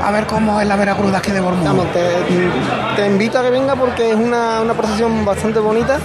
a 0.00 0.10
ver 0.12 0.26
cómo 0.26 0.60
es 0.60 0.66
la 0.66 0.76
Veracruz 0.76 1.12
aquí 1.12 1.32
de 1.32 1.40
Bormón. 1.40 1.88
te, 1.92 2.94
te, 2.96 3.06
invito 3.06 3.38
a 3.38 3.42
que 3.42 3.50
venga 3.50 3.74
porque 3.74 4.10
es 4.10 4.16
una, 4.16 4.60
una 4.60 4.74
procesión 4.74 5.24
bastante 5.24 5.58
bonita 5.58 5.98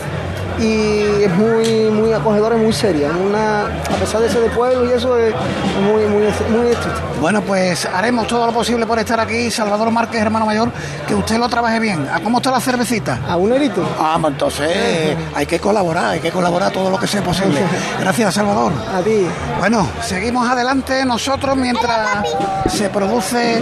y 0.59 1.23
es 1.23 1.35
muy 1.35 1.89
muy 1.89 2.13
acogedora 2.13 2.55
y 2.55 2.59
muy 2.59 2.73
seria. 2.73 3.11
Una, 3.11 3.65
a 3.65 3.95
pesar 3.99 4.21
de 4.21 4.29
ser 4.29 4.41
de 4.41 4.49
pueblo 4.49 4.89
y 4.89 4.93
eso 4.93 5.17
es 5.17 5.33
muy, 5.81 6.03
muy, 6.05 6.23
muy 6.49 6.67
estricto. 6.71 7.01
Bueno, 7.21 7.41
pues 7.41 7.85
haremos 7.85 8.27
todo 8.27 8.45
lo 8.45 8.53
posible 8.53 8.85
por 8.85 8.97
estar 8.99 9.19
aquí, 9.19 9.51
Salvador 9.51 9.91
Márquez, 9.91 10.21
hermano 10.21 10.45
mayor, 10.45 10.71
que 11.07 11.15
usted 11.15 11.37
lo 11.37 11.49
trabaje 11.49 11.79
bien. 11.79 12.07
¿A 12.11 12.19
cómo 12.21 12.37
está 12.37 12.51
la 12.51 12.59
cervecita? 12.59 13.19
A 13.27 13.35
un 13.35 13.51
erito. 13.53 13.85
Ah, 13.99 14.17
pues 14.19 14.33
entonces 14.33 15.17
hay 15.35 15.45
que 15.45 15.59
colaborar, 15.59 16.05
hay 16.05 16.19
que 16.19 16.31
colaborar 16.31 16.71
todo 16.71 16.89
lo 16.89 16.97
que 16.97 17.07
sea 17.07 17.21
posible. 17.21 17.61
Gracias, 17.99 18.35
Salvador. 18.35 18.71
A 18.93 19.01
ti. 19.01 19.27
Bueno, 19.59 19.87
seguimos 20.01 20.49
adelante 20.49 21.03
nosotros 21.05 21.55
mientras 21.57 22.25
se 22.69 22.89
produce 22.89 23.61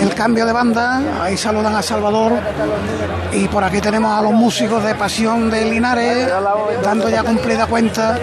el 0.00 0.14
cambio 0.14 0.46
de 0.46 0.52
banda. 0.52 1.02
Ahí 1.22 1.36
saludan 1.36 1.74
a 1.74 1.82
Salvador. 1.82 2.32
Y 3.32 3.46
por 3.48 3.62
aquí 3.62 3.80
tenemos 3.80 4.12
a 4.12 4.22
los 4.22 4.32
músicos 4.32 4.82
de 4.84 4.94
Pasión 4.94 5.50
de 5.50 5.64
Linares, 5.64 6.29
dando 6.82 7.08
ya 7.08 7.22
cumplida 7.22 7.66
cuenta 7.66 8.18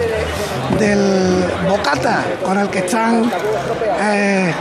del 0.78 1.44
bocata 1.68 2.24
con 2.44 2.58
el 2.58 2.68
que 2.68 2.78
están 2.78 3.30
eh, 4.00 4.52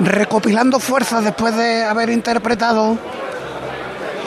recopilando 0.00 0.80
fuerzas 0.80 1.24
después 1.24 1.56
de 1.56 1.84
haber 1.84 2.10
interpretado 2.10 2.96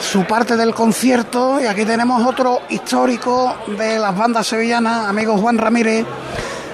su 0.00 0.24
parte 0.24 0.56
del 0.56 0.74
concierto 0.74 1.60
y 1.60 1.66
aquí 1.66 1.84
tenemos 1.84 2.26
otro 2.26 2.62
histórico 2.68 3.56
de 3.78 3.98
las 3.98 4.16
bandas 4.16 4.46
sevillanas, 4.46 5.06
amigo 5.06 5.36
Juan 5.38 5.58
Ramírez 5.58 6.04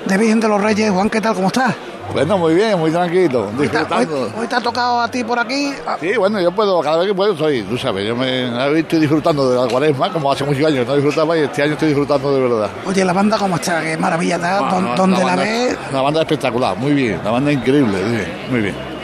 de 0.06 0.16
Virgen 0.16 0.40
de 0.40 0.48
los 0.48 0.60
Reyes. 0.60 0.90
Juan, 0.90 1.10
¿qué 1.10 1.20
tal? 1.20 1.34
¿Cómo 1.34 1.48
estás? 1.48 1.74
Bueno, 2.12 2.38
muy 2.38 2.54
bien, 2.54 2.78
muy 2.78 2.90
tranquilo, 2.90 3.50
disfrutando. 3.58 4.22
Hoy, 4.22 4.32
hoy, 4.40 4.46
te 4.46 4.56
ha 4.56 4.60
tocado 4.60 5.00
a 5.00 5.08
ti 5.08 5.22
por 5.22 5.38
aquí. 5.38 5.72
Sí, 6.00 6.16
bueno, 6.16 6.40
yo 6.40 6.50
puedo, 6.50 6.80
cada 6.80 6.98
vez 6.98 7.08
que 7.08 7.14
puedo 7.14 7.36
soy, 7.36 7.62
tú 7.62 7.78
sabes, 7.78 8.06
yo 8.06 8.16
me 8.16 8.78
estoy 8.78 9.00
disfrutando 9.00 9.48
de 9.50 9.56
la 9.56 9.68
cuaresma, 9.68 10.12
como 10.12 10.30
hace 10.32 10.44
muchos 10.44 10.64
años 10.66 10.86
no 10.86 10.94
disfrutaba 10.96 11.36
y 11.38 11.42
este 11.42 11.62
año 11.62 11.72
estoy 11.74 11.88
disfrutando 11.88 12.34
de 12.34 12.40
verdad. 12.40 12.70
Oye, 12.84 13.04
la 13.04 13.12
banda 13.12 13.38
cómo 13.38 13.56
está, 13.56 13.80
qué 13.80 13.96
maravilla, 13.96 14.38
Ah, 14.42 14.94
donde 14.96 15.18
la 15.18 15.24
banda, 15.24 15.42
ves. 15.42 15.78
Una 15.90 16.02
banda 16.02 16.20
espectacular, 16.22 16.76
muy 16.76 16.92
bien, 16.92 17.20
la 17.24 17.30
banda 17.30 17.52
increíble, 17.52 18.02
muy 18.02 18.10
bien. 18.16 18.32
Muy 18.50 18.60
bien. 18.60 18.99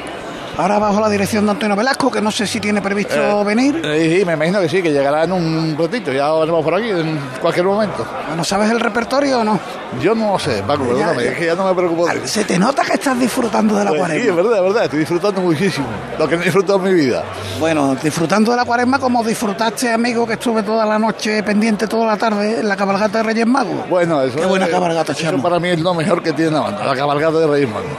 Ahora 0.59 0.79
bajo 0.79 1.01
la 1.01 1.11
dirección 1.11 1.45
de 1.45 1.51
Antonio 1.53 1.77
Velasco, 1.77 2.11
que 2.11 2.21
no 2.23 2.31
sé 2.31 2.47
si 2.47 2.61
tiene 2.61 2.81
previsto 2.81 3.15
Eh, 3.15 3.45
venir. 3.45 3.83
Eh, 3.85 4.19
sí, 4.19 4.25
me 4.25 4.33
imagino 4.33 4.61
que 4.61 4.69
sí, 4.71 4.83
que 4.83 4.91
llegará 4.91 5.25
en 5.25 5.33
un 5.33 5.77
ratito, 5.79 6.13
ya 6.13 6.33
veremos 6.33 6.65
por 6.65 6.75
aquí, 6.75 6.89
en 6.89 7.19
cualquier 7.43 7.67
momento. 7.67 8.07
¿No 8.35 8.43
sabes 8.43 8.71
el 8.71 8.81
repertorio 8.81 9.41
o 9.41 9.45
no? 9.45 9.61
Yo 10.01 10.15
no 10.15 10.33
lo 10.33 10.39
sé, 10.39 10.63
Paco, 10.67 10.85
perdóname, 10.85 11.25
ya. 11.25 11.31
es 11.33 11.39
que 11.39 11.47
ya 11.47 11.55
no 11.55 11.67
me 11.67 11.75
preocupo 11.75 12.07
de 12.09 12.27
Se 12.27 12.45
te 12.45 12.59
nota 12.59 12.85
que 12.85 12.95
estás 12.95 13.19
disfrutando 13.19 13.77
de 13.77 13.85
la 13.85 13.91
Pues 13.91 14.01
cuaresma. 14.01 14.23
Sí, 14.25 14.29
es 14.31 14.37
verdad, 14.37 14.57
es 14.57 14.63
verdad, 14.63 14.85
estoy 14.85 14.99
disfrutando 15.01 15.41
muchísimo, 15.43 15.87
lo 16.19 16.29
que 16.29 16.37
no 16.37 16.43
he 16.43 16.45
disfrutado 16.47 16.79
en 16.79 16.85
mi 16.85 17.01
vida. 17.05 17.23
Bueno, 17.61 17.95
disfrutando 18.03 18.51
de 18.51 18.57
la 18.57 18.65
cuaresma 18.65 18.99
como 18.99 19.23
disfrutaste, 19.23 19.93
amigo, 19.93 20.27
que 20.27 20.35
estuve 20.35 20.63
toda 20.63 20.87
la 20.87 20.99
noche 20.99 21.43
pendiente 21.43 21.87
toda 21.87 22.07
la 22.07 22.17
tarde 22.17 22.61
en 22.61 22.69
la 22.69 22.77
cabalgata 22.77 23.19
de 23.19 23.25
Reyes 23.25 23.47
Magos. 23.47 23.89
Bueno, 23.91 24.23
eso, 24.23 24.37
Qué 24.39 24.47
buena 24.47 24.65
es- 24.67 24.71
cabalgata, 24.71 25.13
eso 25.13 25.21
Chamo. 25.23 25.43
para 25.43 25.61
mí 25.61 25.69
es 25.69 25.81
lo 25.81 25.93
mejor 25.95 26.23
que 26.23 26.33
tiene 26.33 26.51
la 26.53 26.61
banda, 26.61 26.85
la 26.87 26.97
cabalgata 26.97 27.39
de 27.41 27.47
Reyes 27.47 27.69
Magos. 27.69 27.91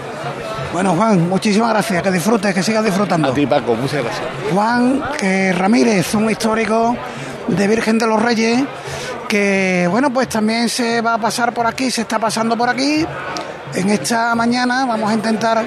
Bueno, 0.78 0.94
Juan, 0.96 1.28
muchísimas 1.28 1.72
gracias, 1.72 2.04
que 2.04 2.12
disfrutes, 2.12 2.54
que 2.54 2.62
sigas 2.62 2.86
disfrutando. 2.86 3.30
A 3.30 3.34
ti, 3.34 3.48
Paco, 3.48 3.74
muchas 3.74 4.04
gracias. 4.04 4.28
Juan 4.54 5.02
que 5.18 5.52
Ramírez, 5.52 6.14
un 6.14 6.30
histórico 6.30 6.96
de 7.48 7.68
Virgen 7.68 7.98
de 7.98 8.06
los 8.06 8.22
Reyes, 8.22 8.64
que 9.28 9.88
bueno, 9.90 10.14
pues 10.14 10.30
también 10.30 10.70
se 10.70 11.02
va 11.02 11.16
a 11.16 11.18
pasar 11.18 11.52
por 11.52 11.66
aquí, 11.66 11.90
se 11.90 12.02
está 12.02 12.20
pasando 12.20 12.56
por 12.56 12.70
aquí. 12.70 13.04
En 13.74 13.90
esta 13.90 14.36
mañana 14.36 14.86
vamos 14.86 15.10
a 15.10 15.16
intentar 15.16 15.66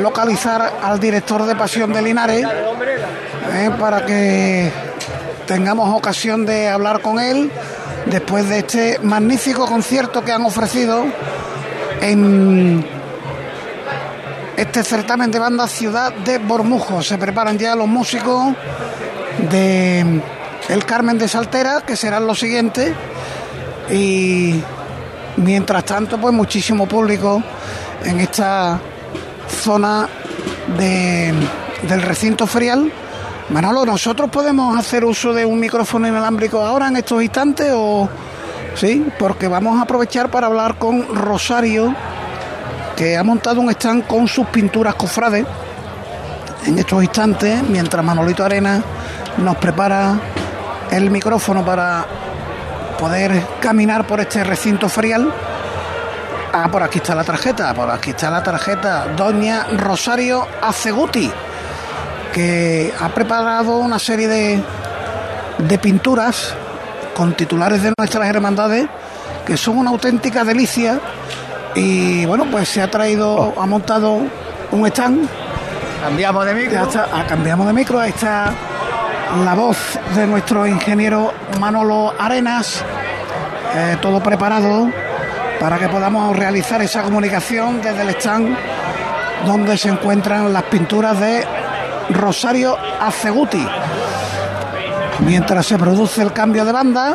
localizar 0.00 0.80
al 0.82 0.98
director 0.98 1.46
de 1.46 1.54
Pasión 1.54 1.92
de 1.92 2.02
Linares 2.02 2.44
eh, 3.52 3.70
para 3.78 4.04
que 4.04 4.72
tengamos 5.46 5.96
ocasión 5.96 6.44
de 6.44 6.68
hablar 6.68 7.02
con 7.02 7.20
él 7.20 7.52
después 8.06 8.48
de 8.48 8.58
este 8.58 8.98
magnífico 8.98 9.64
concierto 9.66 10.24
que 10.24 10.32
han 10.32 10.44
ofrecido 10.44 11.04
en 12.00 12.99
este 14.60 14.84
certamen 14.84 15.30
de 15.30 15.38
banda 15.38 15.66
Ciudad 15.66 16.12
de 16.12 16.38
Bormujo. 16.38 17.02
Se 17.02 17.16
preparan 17.16 17.56
ya 17.58 17.74
los 17.74 17.88
músicos 17.88 18.54
de 19.50 20.20
El 20.68 20.84
Carmen 20.84 21.16
de 21.18 21.28
Saltera, 21.28 21.82
que 21.86 21.96
serán 21.96 22.26
los 22.26 22.38
siguientes. 22.38 22.92
Y 23.90 24.62
mientras 25.38 25.84
tanto, 25.84 26.18
pues 26.20 26.34
muchísimo 26.34 26.86
público 26.86 27.42
en 28.04 28.20
esta 28.20 28.78
zona 29.62 30.06
de- 30.76 31.32
del 31.88 32.02
recinto 32.02 32.46
ferial. 32.46 32.92
Manolo, 33.48 33.84
¿nosotros 33.86 34.30
podemos 34.30 34.78
hacer 34.78 35.04
uso 35.04 35.32
de 35.32 35.44
un 35.44 35.58
micrófono 35.58 36.06
inalámbrico 36.06 36.60
ahora 36.60 36.88
en 36.88 36.96
estos 36.96 37.22
instantes 37.22 37.72
o 37.74 38.08
sí? 38.74 39.06
Porque 39.18 39.48
vamos 39.48 39.78
a 39.78 39.82
aprovechar 39.82 40.30
para 40.30 40.46
hablar 40.46 40.76
con 40.78 41.12
Rosario 41.14 41.94
que 43.00 43.16
ha 43.16 43.22
montado 43.22 43.62
un 43.62 43.70
stand 43.70 44.06
con 44.06 44.28
sus 44.28 44.46
pinturas 44.48 44.94
cofrades 44.94 45.46
en 46.66 46.78
estos 46.78 47.02
instantes, 47.02 47.62
mientras 47.62 48.04
Manolito 48.04 48.44
Arena 48.44 48.82
nos 49.38 49.56
prepara 49.56 50.20
el 50.90 51.10
micrófono 51.10 51.64
para 51.64 52.04
poder 52.98 53.42
caminar 53.58 54.06
por 54.06 54.20
este 54.20 54.44
recinto 54.44 54.86
ferial. 54.90 55.32
Ah, 56.52 56.68
por 56.70 56.82
aquí 56.82 56.98
está 56.98 57.14
la 57.14 57.24
tarjeta, 57.24 57.72
por 57.72 57.88
aquí 57.88 58.10
está 58.10 58.30
la 58.30 58.42
tarjeta. 58.42 59.06
Doña 59.16 59.68
Rosario 59.78 60.46
Aceguti, 60.60 61.32
que 62.34 62.92
ha 63.00 63.08
preparado 63.08 63.78
una 63.78 63.98
serie 63.98 64.28
de, 64.28 64.62
de 65.56 65.78
pinturas 65.78 66.52
con 67.16 67.32
titulares 67.32 67.82
de 67.82 67.94
nuestras 67.96 68.28
hermandades 68.28 68.86
que 69.46 69.56
son 69.56 69.78
una 69.78 69.88
auténtica 69.88 70.44
delicia 70.44 71.00
y 71.74 72.26
bueno, 72.26 72.46
pues 72.50 72.68
se 72.68 72.82
ha 72.82 72.90
traído, 72.90 73.54
ha 73.56 73.66
montado 73.66 74.20
un 74.72 74.86
stand. 74.86 75.28
Cambiamos 76.02 76.46
de 76.46 76.54
micro. 76.54 76.82
Está, 76.82 77.08
ah, 77.12 77.24
cambiamos 77.28 77.66
de 77.66 77.72
micro, 77.72 78.00
ahí 78.00 78.10
está 78.10 78.52
la 79.44 79.54
voz 79.54 79.98
de 80.14 80.26
nuestro 80.26 80.66
ingeniero 80.66 81.32
Manolo 81.60 82.12
Arenas, 82.18 82.82
eh, 83.74 83.96
todo 84.02 84.20
preparado 84.20 84.90
para 85.60 85.78
que 85.78 85.88
podamos 85.88 86.36
realizar 86.36 86.82
esa 86.82 87.02
comunicación 87.02 87.80
desde 87.80 88.02
el 88.02 88.08
stand 88.10 88.56
donde 89.46 89.76
se 89.76 89.88
encuentran 89.88 90.52
las 90.52 90.64
pinturas 90.64 91.20
de 91.20 91.44
Rosario 92.10 92.76
Aceguti. 93.00 93.64
mientras 95.20 95.66
se 95.66 95.78
produce 95.78 96.22
el 96.22 96.32
cambio 96.32 96.64
de 96.64 96.72
banda. 96.72 97.14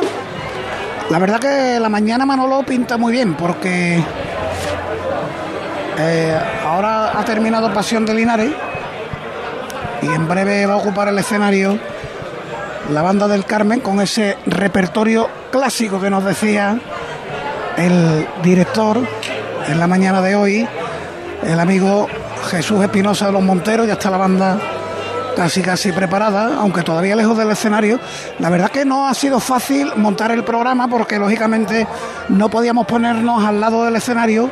La 1.10 1.18
verdad 1.18 1.38
que 1.38 1.78
la 1.78 1.88
mañana 1.88 2.24
Manolo 2.24 2.62
pinta 2.62 2.96
muy 2.96 3.12
bien 3.12 3.34
porque 3.34 4.02
eh, 5.98 6.38
ahora 6.64 7.18
ha 7.18 7.24
terminado 7.24 7.72
Pasión 7.72 8.04
de 8.04 8.14
Linares 8.14 8.52
y 10.02 10.06
en 10.06 10.28
breve 10.28 10.66
va 10.66 10.74
a 10.74 10.76
ocupar 10.76 11.08
el 11.08 11.18
escenario 11.18 11.78
la 12.90 13.02
banda 13.02 13.26
del 13.26 13.44
Carmen 13.44 13.80
con 13.80 14.00
ese 14.00 14.36
repertorio 14.46 15.28
clásico 15.50 16.00
que 16.00 16.10
nos 16.10 16.24
decía 16.24 16.78
el 17.76 18.26
director 18.42 19.00
en 19.68 19.80
la 19.80 19.86
mañana 19.86 20.22
de 20.22 20.36
hoy, 20.36 20.68
el 21.42 21.58
amigo 21.58 22.06
Jesús 22.50 22.82
Espinosa 22.82 23.26
de 23.26 23.32
los 23.32 23.42
Monteros, 23.42 23.86
ya 23.86 23.94
está 23.94 24.10
la 24.10 24.18
banda 24.18 24.58
casi 25.34 25.60
casi 25.60 25.92
preparada, 25.92 26.56
aunque 26.58 26.82
todavía 26.82 27.14
lejos 27.16 27.36
del 27.36 27.50
escenario. 27.50 28.00
La 28.38 28.48
verdad 28.48 28.70
que 28.70 28.84
no 28.84 29.06
ha 29.06 29.14
sido 29.14 29.40
fácil 29.40 29.92
montar 29.96 30.30
el 30.30 30.44
programa 30.44 30.88
porque 30.88 31.18
lógicamente 31.18 31.86
no 32.28 32.48
podíamos 32.48 32.86
ponernos 32.86 33.44
al 33.44 33.60
lado 33.60 33.84
del 33.84 33.96
escenario 33.96 34.50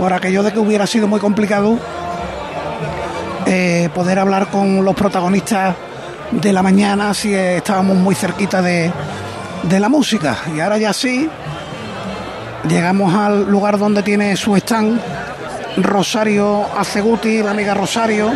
por 0.00 0.14
aquello 0.14 0.42
de 0.42 0.50
que 0.50 0.58
hubiera 0.58 0.86
sido 0.86 1.06
muy 1.06 1.20
complicado 1.20 1.78
eh, 3.44 3.90
poder 3.94 4.18
hablar 4.18 4.46
con 4.46 4.82
los 4.82 4.94
protagonistas 4.94 5.76
de 6.30 6.52
la 6.54 6.62
mañana 6.62 7.12
si 7.12 7.34
estábamos 7.34 7.98
muy 7.98 8.14
cerquita 8.14 8.62
de, 8.62 8.90
de 9.62 9.78
la 9.78 9.90
música. 9.90 10.38
Y 10.56 10.60
ahora 10.60 10.78
ya 10.78 10.94
sí, 10.94 11.28
llegamos 12.66 13.14
al 13.14 13.50
lugar 13.50 13.76
donde 13.78 14.02
tiene 14.02 14.36
su 14.36 14.56
stand 14.56 14.98
Rosario 15.76 16.64
Aceguti, 16.78 17.42
la 17.42 17.50
amiga 17.50 17.74
Rosario. 17.74 18.32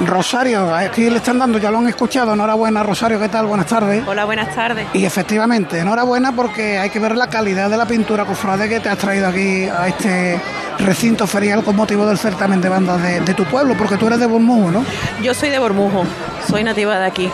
Rosario, 0.00 0.74
aquí 0.74 1.10
le 1.10 1.16
están 1.18 1.38
dando, 1.38 1.58
ya 1.58 1.70
lo 1.70 1.78
han 1.78 1.88
escuchado. 1.88 2.32
Enhorabuena, 2.32 2.82
Rosario, 2.82 3.20
¿qué 3.20 3.28
tal? 3.28 3.46
Buenas 3.46 3.66
tardes. 3.66 4.02
Hola, 4.06 4.24
buenas 4.24 4.54
tardes. 4.54 4.86
Y 4.94 5.04
efectivamente, 5.04 5.78
enhorabuena 5.78 6.32
porque 6.32 6.78
hay 6.78 6.88
que 6.90 6.98
ver 6.98 7.16
la 7.16 7.28
calidad 7.28 7.68
de 7.68 7.76
la 7.76 7.86
pintura 7.86 8.24
cofrade 8.24 8.68
que 8.68 8.80
te 8.80 8.88
has 8.88 8.98
traído 8.98 9.28
aquí 9.28 9.64
a 9.64 9.88
este 9.88 10.40
recinto 10.78 11.26
ferial 11.26 11.62
con 11.62 11.76
motivo 11.76 12.06
del 12.06 12.16
certamen 12.16 12.60
de 12.60 12.68
bandas 12.70 13.02
de, 13.02 13.20
de 13.20 13.34
tu 13.34 13.44
pueblo, 13.44 13.74
porque 13.76 13.96
tú 13.96 14.06
eres 14.06 14.18
de 14.20 14.26
Bormujo, 14.26 14.70
¿no? 14.70 14.84
Yo 15.22 15.34
soy 15.34 15.50
de 15.50 15.58
Bormujo, 15.58 16.04
soy 16.48 16.64
nativa 16.64 16.98
de 16.98 17.06
aquí. 17.06 17.30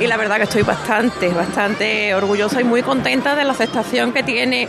Y 0.00 0.06
la 0.06 0.16
verdad 0.16 0.36
que 0.36 0.44
estoy 0.44 0.62
bastante, 0.62 1.28
bastante 1.28 2.14
orgullosa 2.14 2.60
y 2.60 2.64
muy 2.64 2.82
contenta 2.82 3.34
de 3.34 3.44
la 3.44 3.52
aceptación 3.52 4.12
que 4.12 4.22
tiene 4.22 4.68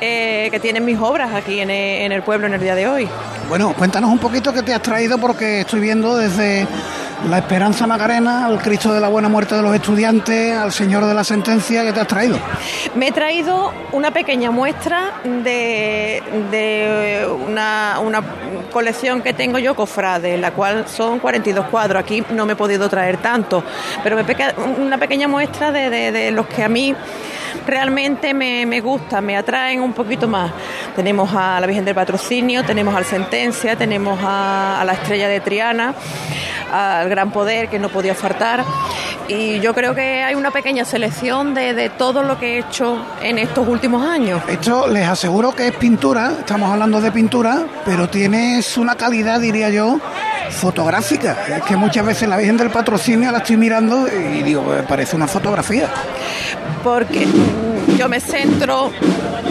eh, 0.00 0.48
que 0.52 0.60
tienen 0.60 0.84
mis 0.84 0.98
obras 0.98 1.34
aquí 1.34 1.58
en 1.60 1.70
el 1.70 2.22
pueblo 2.22 2.46
en 2.46 2.54
el 2.54 2.60
día 2.60 2.76
de 2.76 2.86
hoy. 2.86 3.08
Bueno, 3.48 3.72
cuéntanos 3.76 4.10
un 4.10 4.18
poquito 4.18 4.52
qué 4.52 4.62
te 4.62 4.74
has 4.74 4.82
traído 4.82 5.16
porque 5.18 5.60
estoy 5.60 5.80
viendo 5.80 6.16
desde 6.16 6.66
la 7.28 7.38
Esperanza 7.38 7.86
Macarena, 7.86 8.44
al 8.46 8.60
Cristo 8.60 8.92
de 8.92 9.00
la 9.00 9.08
Buena 9.08 9.28
Muerte 9.30 9.54
de 9.56 9.62
los 9.62 9.74
Estudiantes, 9.74 10.54
al 10.56 10.70
Señor 10.70 11.06
de 11.06 11.14
la 11.14 11.24
Sentencia, 11.24 11.82
¿qué 11.82 11.92
te 11.92 12.00
has 12.00 12.06
traído? 12.06 12.38
Me 12.94 13.08
he 13.08 13.12
traído 13.12 13.72
una 13.92 14.10
pequeña 14.10 14.50
muestra 14.50 15.12
de, 15.24 16.22
una, 17.48 17.98
una 18.00 18.22
colección 18.70 19.22
que 19.22 19.32
tengo 19.32 19.58
yo, 19.58 19.74
cofrade, 19.74 20.36
la 20.36 20.50
cual 20.52 20.86
son 20.86 21.18
42 21.18 21.66
cuadros. 21.68 22.00
Aquí 22.02 22.22
no 22.30 22.44
me 22.44 22.52
he 22.52 22.56
podido 22.56 22.88
traer 22.90 23.16
tanto, 23.16 23.64
pero 24.04 24.14
me 24.14 24.24
peca- 24.24 24.54
una 24.78 24.98
pequeña 24.98 25.26
muestra 25.26 25.72
de 25.72 26.30
los 26.32 26.46
que 26.46 26.62
a 26.62 26.68
mí 26.68 26.94
realmente 27.68 28.34
me, 28.34 28.66
me 28.66 28.80
gustan, 28.80 29.24
me 29.24 29.36
atraen 29.36 29.80
un 29.80 29.92
poquito 29.92 30.26
más. 30.26 30.50
Tenemos 30.96 31.30
a 31.34 31.60
la 31.60 31.66
Virgen 31.66 31.84
del 31.84 31.94
Patrocinio, 31.94 32.64
tenemos 32.64 32.96
al 32.96 33.04
Sentencia, 33.04 33.76
tenemos 33.76 34.18
a, 34.22 34.80
a 34.80 34.84
la 34.84 34.94
Estrella 34.94 35.28
de 35.28 35.40
Triana, 35.40 35.94
al 36.72 37.08
Gran 37.08 37.30
Poder, 37.30 37.68
que 37.68 37.78
no 37.78 37.88
podía 37.90 38.14
faltar. 38.14 38.64
Y 39.28 39.60
yo 39.60 39.74
creo 39.74 39.94
que 39.94 40.22
hay 40.22 40.34
una 40.34 40.50
pequeña 40.50 40.86
selección 40.86 41.52
de, 41.52 41.74
de 41.74 41.90
todo 41.90 42.22
lo 42.22 42.38
que 42.38 42.54
he 42.54 42.58
hecho 42.60 42.98
en 43.22 43.36
estos 43.38 43.68
últimos 43.68 44.02
años. 44.02 44.40
Esto 44.48 44.88
les 44.88 45.06
aseguro 45.06 45.54
que 45.54 45.68
es 45.68 45.74
pintura, 45.74 46.32
estamos 46.38 46.72
hablando 46.72 47.00
de 47.02 47.12
pintura, 47.12 47.66
pero 47.84 48.08
tienes 48.08 48.78
una 48.78 48.94
calidad, 48.94 49.38
diría 49.38 49.68
yo, 49.68 50.00
fotográfica. 50.50 51.36
Es 51.56 51.62
que 51.62 51.76
muchas 51.76 52.04
veces 52.04 52.28
la 52.28 52.36
Virgen 52.36 52.56
del 52.56 52.70
Patrocinio 52.70 53.30
la 53.30 53.38
estoy 53.38 53.56
mirando 53.56 54.06
y 54.08 54.42
digo, 54.42 54.62
"Pues 54.62 54.82
parece 54.82 55.16
una 55.16 55.26
fotografía. 55.26 55.88
Porque 56.82 57.26
yo 57.96 58.08
me 58.08 58.20
centro, 58.20 58.90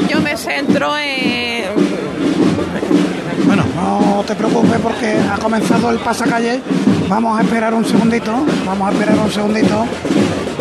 yo 0.10 0.22
me 0.22 0.38
centro 0.38 0.98
en 0.98 1.66
Bueno, 3.46 3.64
no 3.76 4.24
te 4.26 4.36
preocupes 4.36 4.80
porque 4.82 5.18
ha 5.32 5.38
comenzado 5.38 5.90
el 5.90 6.00
pasacalle. 6.00 6.62
Vamos 7.08 7.40
a 7.40 7.44
esperar 7.44 7.74
un 7.74 7.86
segundito, 7.86 8.34
vamos 8.66 8.90
a 8.90 8.92
esperar 8.92 9.18
un 9.18 9.32
segundito 9.32 9.86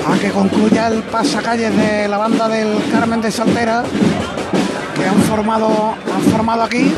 a 0.07 0.17
que 0.19 0.31
concluya 0.31 0.87
el 0.89 1.03
pasacalle 1.03 1.71
de 1.71 2.07
la 2.07 2.17
banda 2.17 2.49
del 2.49 2.77
Carmen 2.93 3.21
de 3.21 3.33
Saltera 3.33 3.83
que 4.95 5.07
han 5.07 5.21
formado, 5.23 5.95
han 6.15 6.23
formado 6.31 6.63
aquí. 6.63 6.93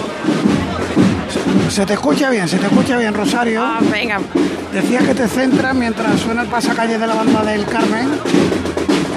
Se- 1.71 1.87
te 1.87 1.93
escucha 1.95 2.31
bien, 2.31 2.49
se 2.49 2.59
te 2.59 2.67
escucha 2.67 2.97
bien, 2.99 3.15
Rosario. 3.15 3.63
Ah, 3.63 3.79
venga. 3.91 4.21
Decías 4.73 5.05
que 5.05 5.15
te 5.15 5.29
centras 5.29 5.75
mientras 5.75 6.19
suena 6.21 6.43
el 6.43 6.49
pasacalle 6.49 6.99
de 6.99 7.07
la 7.07 7.15
banda 7.15 7.43
del 7.45 7.65
Carmen. 7.67 8.09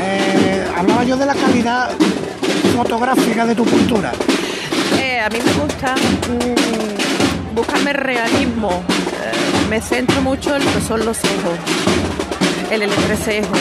Eh, 0.02 0.66
hablaba 0.78 1.04
yo 1.04 1.18
de 1.18 1.26
la 1.26 1.34
calidad 1.34 1.90
fotográfica 2.76 3.46
de 3.46 3.56
tu 3.56 3.66
pintura. 3.66 4.12
Eh, 5.00 5.20
a 5.20 5.30
mí 5.30 5.40
me 5.44 5.54
gusta 5.64 5.96
mm, 5.96 7.56
buscarme 7.56 7.94
realismo. 7.94 8.70
Eh, 8.72 9.68
me 9.70 9.82
centro 9.82 10.22
mucho 10.22 10.56
en 10.56 10.64
lo 10.66 10.74
que 10.74 10.82
son 10.82 11.00
los 11.06 11.18
ojos, 11.20 11.58
en 12.70 12.82
el 12.82 12.92
entrecejo, 12.92 13.54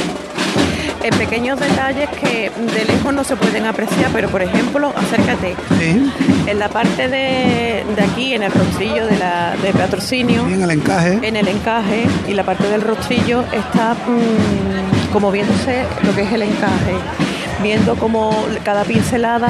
en 1.03 1.19
pequeños 1.19 1.59
detalles 1.59 2.09
que 2.11 2.51
de 2.51 2.85
lejos 2.85 3.13
no 3.13 3.25
se 3.25 3.37
pueden 3.37 3.67
apreciar, 3.67 4.11
pero 4.13 4.29
por 4.29 4.43
ejemplo, 4.43 4.93
acércate. 4.97 5.55
En 6.47 6.59
la 6.59 6.69
parte 6.69 7.09
de, 7.09 7.85
de 7.97 8.03
aquí, 8.03 8.35
en 8.35 8.43
el 8.43 8.53
rostrillo 8.53 9.07
de, 9.07 9.19
la, 9.19 9.55
de 9.63 9.73
patrocinio, 9.73 10.47
en 10.47 10.63
el 10.63 10.71
encaje. 10.71 11.19
en 11.23 11.37
el 11.37 11.49
encaje 11.49 12.07
y 12.29 12.35
la 12.35 12.45
parte 12.45 12.69
del 12.69 12.83
rostrillo 12.83 13.45
está 13.53 13.95
mm, 13.95 15.13
como 15.13 15.31
viéndose 15.31 15.85
lo 16.03 16.15
que 16.15 16.23
es 16.23 16.33
el 16.33 16.43
encaje, 16.43 16.95
viendo 17.63 17.97
como 17.97 18.35
cada 18.65 18.85
pincelada 18.85 19.49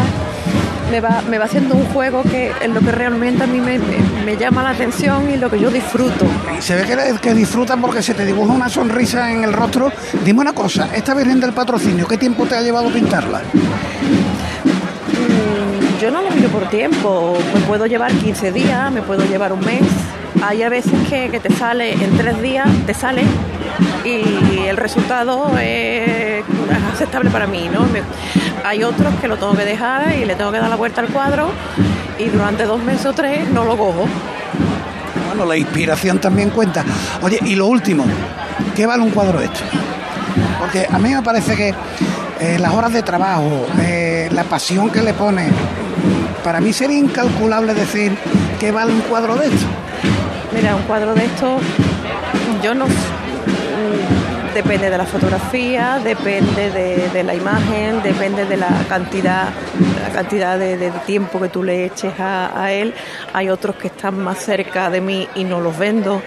me 0.90 1.00
va, 1.00 1.22
me 1.28 1.38
va 1.38 1.44
haciendo 1.44 1.74
un 1.74 1.84
juego 1.86 2.22
que 2.22 2.50
es 2.60 2.68
lo 2.68 2.80
que 2.80 2.90
realmente 2.92 3.44
a 3.44 3.46
mí 3.46 3.60
me, 3.60 3.78
me- 3.78 4.24
me 4.24 4.36
llama 4.36 4.62
la 4.62 4.70
atención 4.70 5.30
y 5.30 5.36
lo 5.36 5.48
que 5.50 5.58
yo 5.60 5.70
disfruto. 5.70 6.24
Y 6.58 6.62
se 6.62 6.74
ve 6.76 6.82
que, 6.84 6.96
que 7.20 7.34
disfrutan 7.34 7.80
porque 7.80 8.02
se 8.02 8.14
te 8.14 8.24
dibuja 8.26 8.52
una 8.52 8.68
sonrisa 8.68 9.30
en 9.32 9.44
el 9.44 9.52
rostro. 9.52 9.92
Dime 10.24 10.40
una 10.40 10.52
cosa, 10.52 10.88
esta 10.94 11.14
Virgen 11.14 11.40
del 11.40 11.52
Patrocinio, 11.52 12.06
¿qué 12.06 12.16
tiempo 12.18 12.46
te 12.46 12.54
ha 12.56 12.60
llevado 12.60 12.88
pintarla? 12.90 13.40
Mm, 15.08 16.00
Yo 16.00 16.10
no 16.10 16.22
lo 16.22 16.30
miro 16.30 16.48
por 16.48 16.68
tiempo, 16.68 17.36
me 17.54 17.60
puedo 17.62 17.86
llevar 17.86 18.12
15 18.12 18.52
días, 18.52 18.90
me 18.92 19.02
puedo 19.02 19.24
llevar 19.26 19.52
un 19.52 19.60
mes. 19.60 19.82
Hay 20.42 20.62
a 20.62 20.68
veces 20.68 20.92
que, 21.08 21.28
que 21.30 21.40
te 21.40 21.52
sale 21.54 21.92
en 21.92 22.16
tres 22.16 22.40
días, 22.40 22.66
te 22.86 22.94
sale 22.94 23.22
y 24.04 24.66
el 24.66 24.76
resultado 24.76 25.56
es 25.58 26.44
aceptable 26.92 27.30
para 27.30 27.46
mí, 27.46 27.68
¿no? 27.72 27.86
Hay 28.64 28.82
otros 28.84 29.14
que 29.20 29.28
lo 29.28 29.36
tengo 29.36 29.54
que 29.56 29.64
dejar 29.64 30.14
y 30.16 30.24
le 30.24 30.34
tengo 30.34 30.52
que 30.52 30.58
dar 30.58 30.68
la 30.68 30.76
vuelta 30.76 31.00
al 31.00 31.08
cuadro 31.08 31.50
y 32.18 32.28
durante 32.28 32.64
dos 32.64 32.82
meses 32.82 33.06
o 33.06 33.12
tres 33.12 33.48
no 33.50 33.64
lo 33.64 33.76
cojo. 33.76 34.06
Bueno, 35.28 35.46
la 35.46 35.56
inspiración 35.56 36.18
también 36.18 36.50
cuenta. 36.50 36.84
Oye, 37.22 37.38
y 37.44 37.54
lo 37.54 37.66
último, 37.66 38.04
¿qué 38.74 38.86
vale 38.86 39.02
un 39.02 39.10
cuadro 39.10 39.40
esto? 39.40 39.60
Porque 40.58 40.86
a 40.90 40.98
mí 40.98 41.14
me 41.14 41.22
parece 41.22 41.56
que 41.56 41.74
eh, 42.40 42.58
las 42.58 42.72
horas 42.74 42.92
de 42.92 43.02
trabajo, 43.02 43.66
eh, 43.80 44.28
la 44.32 44.44
pasión 44.44 44.90
que 44.90 45.02
le 45.02 45.14
pone, 45.14 45.48
para 46.44 46.60
mí 46.60 46.72
sería 46.72 46.98
incalculable 46.98 47.74
decir 47.74 48.16
qué 48.58 48.70
vale 48.72 48.92
un 48.92 49.00
cuadro 49.02 49.36
de 49.36 49.46
esto. 49.46 49.66
Mira, 50.52 50.74
un 50.74 50.82
cuadro 50.82 51.14
de 51.14 51.24
esto, 51.24 51.58
yo 52.62 52.74
no. 52.74 52.86
Depende 54.54 54.90
de 54.90 54.98
la 54.98 55.06
fotografía, 55.06 56.00
depende 56.02 56.70
de, 56.70 57.08
de 57.08 57.22
la 57.22 57.34
imagen, 57.34 58.02
depende 58.02 58.44
de 58.46 58.56
la 58.56 58.84
cantidad, 58.88 59.48
la 60.02 60.08
cantidad 60.12 60.58
de, 60.58 60.76
de 60.76 60.90
tiempo 61.06 61.40
que 61.40 61.48
tú 61.48 61.62
le 61.62 61.84
eches 61.84 62.18
a, 62.18 62.60
a 62.60 62.72
él. 62.72 62.92
Hay 63.32 63.48
otros 63.48 63.76
que 63.76 63.86
están 63.86 64.18
más 64.18 64.38
cerca 64.38 64.90
de 64.90 65.00
mí 65.00 65.28
y 65.36 65.44
no 65.44 65.60
los 65.60 65.78
vendo. 65.78 66.20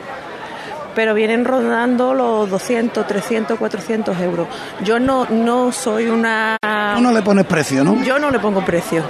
Pero 0.95 1.13
vienen 1.13 1.43
rondando 1.43 2.13
los 2.13 2.49
200, 2.49 3.05
300, 3.05 3.57
400 3.59 4.17
euros. 4.21 4.47
Yo 4.83 4.99
no, 4.99 5.25
no 5.29 5.71
soy 5.71 6.07
una... 6.07 6.55
Tú 6.61 7.01
no 7.01 7.11
le 7.11 7.21
pones 7.23 7.45
precio, 7.45 7.83
¿no? 7.83 8.01
Yo 8.03 8.19
no 8.19 8.29
le 8.31 8.39
pongo 8.39 8.63
precio. 8.63 9.03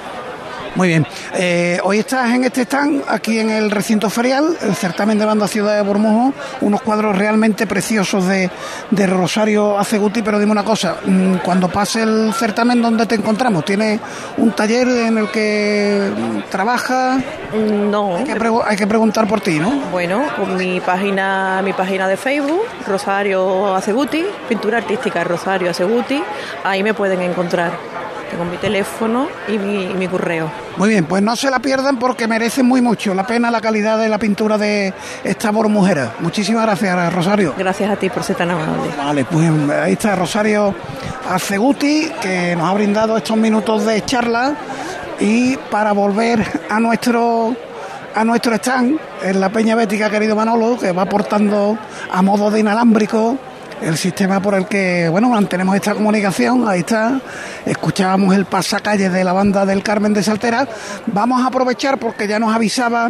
Muy 0.76 0.88
bien. 0.88 1.06
Eh, 1.36 1.80
hoy 1.84 2.00
estás 2.00 2.32
en 2.34 2.46
este 2.46 2.62
stand, 2.62 3.04
aquí 3.08 3.38
en 3.38 3.52
el 3.52 3.70
recinto 3.70 4.10
ferial, 4.10 4.58
el 4.60 4.74
certamen 4.76 5.20
de 5.20 5.26
banda 5.26 5.48
Ciudad 5.48 5.76
de 5.76 5.84
Bormujo, 5.84 6.34
unos 6.62 6.82
cuadros 6.82 7.16
realmente 7.16 7.68
preciosos 7.68 8.26
de, 8.28 8.50
de 8.90 9.06
Rosario 9.08 9.78
Aceguti, 9.78 10.24
pero 10.24 10.40
dime 10.40 10.52
una 10.52 10.64
cosa, 10.64 10.96
mm, 11.06 11.36
cuando 11.44 11.70
pase 11.70 12.02
el 12.02 12.34
certamen, 12.34 12.82
¿dónde 12.82 13.06
te 13.06 13.14
encontramos? 13.14 13.64
¿Tienes 13.66 14.00
un 14.38 14.52
taller 14.54 14.88
en 14.88 15.20
el 15.20 15.30
que 15.30 16.10
trabajas? 16.50 17.22
No. 17.54 18.18
Hay 18.18 18.24
que, 18.24 18.36
pregu- 18.36 18.64
hay 18.66 18.76
que 18.76 18.88
preguntar 18.88 19.28
por 19.28 19.42
ti, 19.42 19.60
¿no? 19.60 19.70
Bueno, 19.92 20.24
con 20.36 20.56
mi 20.58 20.80
página, 20.80 21.62
mi 21.64 21.74
página 21.74 22.08
de 22.08 22.18
Facebook, 22.18 22.64
Rosario 22.88 23.76
Aceguti, 23.76 24.24
pintura 24.50 24.80
artística 24.80 25.24
Rosario 25.24 25.70
Aceguti, 25.70 26.20
ahí 26.64 26.82
me 26.82 26.96
pueden 26.96 27.22
encontrar. 27.22 27.74
Tengo 28.34 28.46
mi 28.46 28.58
teléfono 28.58 29.28
y 29.48 29.60
mi, 29.60 29.84
y 29.84 29.94
mi 29.94 30.08
correo. 30.08 30.50
Muy 30.78 30.90
bien, 30.90 31.06
pues 31.06 31.22
no 31.22 31.36
se 31.36 31.52
la 31.52 31.60
pierdan 31.60 32.00
porque 32.00 32.28
merece 32.28 32.64
muy 32.64 32.82
mucho 32.82 33.14
la 33.14 33.28
pena 33.28 33.52
la 33.52 33.62
calidad 33.62 34.00
de 34.00 34.10
la 34.10 34.18
pintura 34.18 34.58
de 34.58 34.92
esta 35.24 35.52
bormujera. 35.52 36.16
Muchísimas 36.18 36.66
gracias, 36.66 37.14
Rosario. 37.14 37.54
Gracias 37.56 37.92
a 37.92 37.96
ti 37.96 38.10
por 38.10 38.24
ser 38.24 38.38
tan 38.38 38.50
amable. 38.50 38.90
Vale, 38.98 39.26
pues 39.26 39.52
ahí 39.70 39.94
está 39.94 40.16
Rosario 40.16 40.74
Aceguti, 41.30 42.10
que 42.24 42.56
nos 42.56 42.72
ha 42.72 42.74
brindado 42.74 43.18
estos 43.18 43.38
minutos 43.38 43.86
de 43.86 44.04
charla. 44.04 44.56
Y 45.20 45.56
para 45.70 45.92
volver 45.92 46.44
a 46.72 46.80
nuestro 46.80 47.56
a 48.16 48.24
nuestro 48.24 48.56
stand 48.56 49.00
en 49.22 49.40
la 49.40 49.50
Peña 49.50 49.76
Bética, 49.76 50.10
querido 50.10 50.36
Manolo, 50.36 50.80
que 50.80 50.92
va 50.92 51.04
aportando 51.04 51.78
a 52.12 52.22
modo 52.24 52.50
de 52.50 52.62
inalámbrico 52.62 53.38
el 53.82 53.98
sistema 53.98 54.42
por 54.42 54.56
el 54.56 54.68
que, 54.68 55.08
bueno, 55.10 55.30
mantenemos 55.30 55.76
esta 55.76 55.94
comunicación. 55.94 56.68
Ahí 56.68 56.80
está, 56.82 57.20
escuchábamos 57.66 58.36
el 58.36 58.46
pasacalle 58.46 59.10
de 59.10 59.24
la 59.24 59.34
banda 59.34 59.66
del 59.66 59.84
Carmen 59.84 60.14
de 60.14 60.24
Saltera. 60.24 60.68
Vamos 61.08 61.42
a 61.42 61.48
aprovechar 61.48 61.98
porque 61.98 62.28
ya 62.28 62.40
nos 62.40 62.54
avisaba 62.54 63.08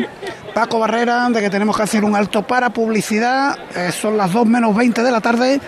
Paco 0.53 0.79
Barrera 0.79 1.29
de 1.29 1.41
que 1.41 1.49
tenemos 1.49 1.75
que 1.75 1.83
hacer 1.83 2.03
un 2.03 2.15
alto 2.15 2.45
para 2.45 2.71
publicidad. 2.71 3.57
Eh, 3.75 3.91
son 3.91 4.17
las 4.17 4.31
2 4.31 4.45
menos 4.45 4.75
20 4.75 5.03
de 5.03 5.11
la 5.11 5.21
tarde. 5.21 5.59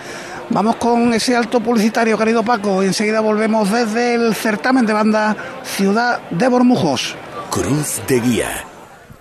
Vamos 0.50 0.76
con 0.76 1.14
ese 1.14 1.36
alto 1.36 1.60
publicitario, 1.60 2.18
querido 2.18 2.44
Paco, 2.44 2.84
y 2.84 2.88
enseguida 2.88 3.20
volvemos 3.20 3.72
desde 3.72 4.14
el 4.14 4.36
certamen 4.36 4.86
de 4.86 4.94
banda 4.94 5.36
Ciudad 5.64 6.22
de 6.30 6.48
Bormujos. 6.48 7.16
Cruz 7.50 8.02
de 8.08 8.20
Guía. 8.20 8.66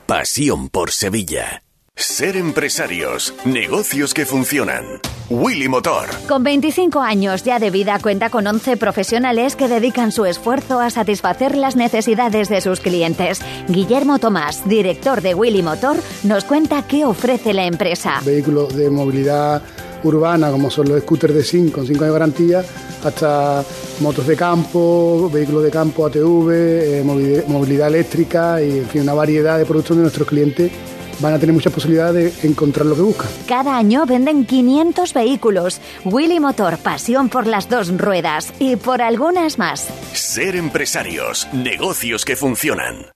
Pasión 0.06 0.68
por 0.68 0.90
Sevilla. 0.90 1.63
Ser 1.96 2.36
empresarios. 2.36 3.32
Negocios 3.44 4.14
que 4.14 4.26
funcionan. 4.26 4.84
Willy 5.30 5.68
Motor. 5.68 6.08
Con 6.26 6.42
25 6.42 6.98
años 6.98 7.44
ya 7.44 7.60
de 7.60 7.70
vida 7.70 8.00
cuenta 8.02 8.30
con 8.30 8.48
11 8.48 8.76
profesionales 8.78 9.54
que 9.54 9.68
dedican 9.68 10.10
su 10.10 10.24
esfuerzo 10.24 10.80
a 10.80 10.90
satisfacer 10.90 11.56
las 11.56 11.76
necesidades 11.76 12.48
de 12.48 12.60
sus 12.62 12.80
clientes. 12.80 13.40
Guillermo 13.68 14.18
Tomás, 14.18 14.68
director 14.68 15.20
de 15.20 15.36
Willy 15.36 15.62
Motor, 15.62 15.96
nos 16.24 16.42
cuenta 16.44 16.82
qué 16.82 17.04
ofrece 17.04 17.54
la 17.54 17.64
empresa. 17.64 18.20
vehículos 18.24 18.74
de 18.74 18.90
movilidad 18.90 19.62
urbana, 20.02 20.50
como 20.50 20.70
son 20.70 20.88
los 20.88 21.00
scooters 21.00 21.32
de 21.32 21.44
5 21.44 21.72
con 21.72 21.86
5 21.86 22.02
años 22.02 22.12
de 22.12 22.18
garantía, 22.18 22.64
hasta 23.04 23.64
motos 24.00 24.26
de 24.26 24.36
campo, 24.36 25.30
vehículos 25.32 25.62
de 25.62 25.70
campo 25.70 26.06
ATV, 26.06 26.50
eh, 26.50 27.02
movilidad, 27.04 27.46
movilidad 27.46 27.86
eléctrica 27.86 28.60
y 28.60 28.78
en 28.78 28.88
fin, 28.88 29.02
una 29.02 29.14
variedad 29.14 29.58
de 29.58 29.64
productos 29.64 29.90
donde 29.90 30.02
nuestros 30.02 30.26
clientes 30.26 30.72
van 31.20 31.34
a 31.34 31.38
tener 31.38 31.52
muchas 31.52 31.72
posibilidades 31.72 32.42
de 32.42 32.48
encontrar 32.48 32.86
lo 32.86 32.94
que 32.94 33.02
buscan. 33.02 33.28
Cada 33.46 33.76
año 33.76 34.06
venden 34.06 34.44
500 34.44 35.14
vehículos. 35.14 35.80
Willy 36.04 36.40
Motor, 36.40 36.78
pasión 36.78 37.28
por 37.28 37.46
las 37.46 37.68
dos 37.68 37.96
ruedas 37.96 38.52
y 38.58 38.76
por 38.76 39.02
algunas 39.02 39.58
más. 39.58 39.88
Ser 40.12 40.56
empresarios. 40.56 41.48
Negocios 41.52 42.24
que 42.24 42.36
funcionan. 42.36 43.13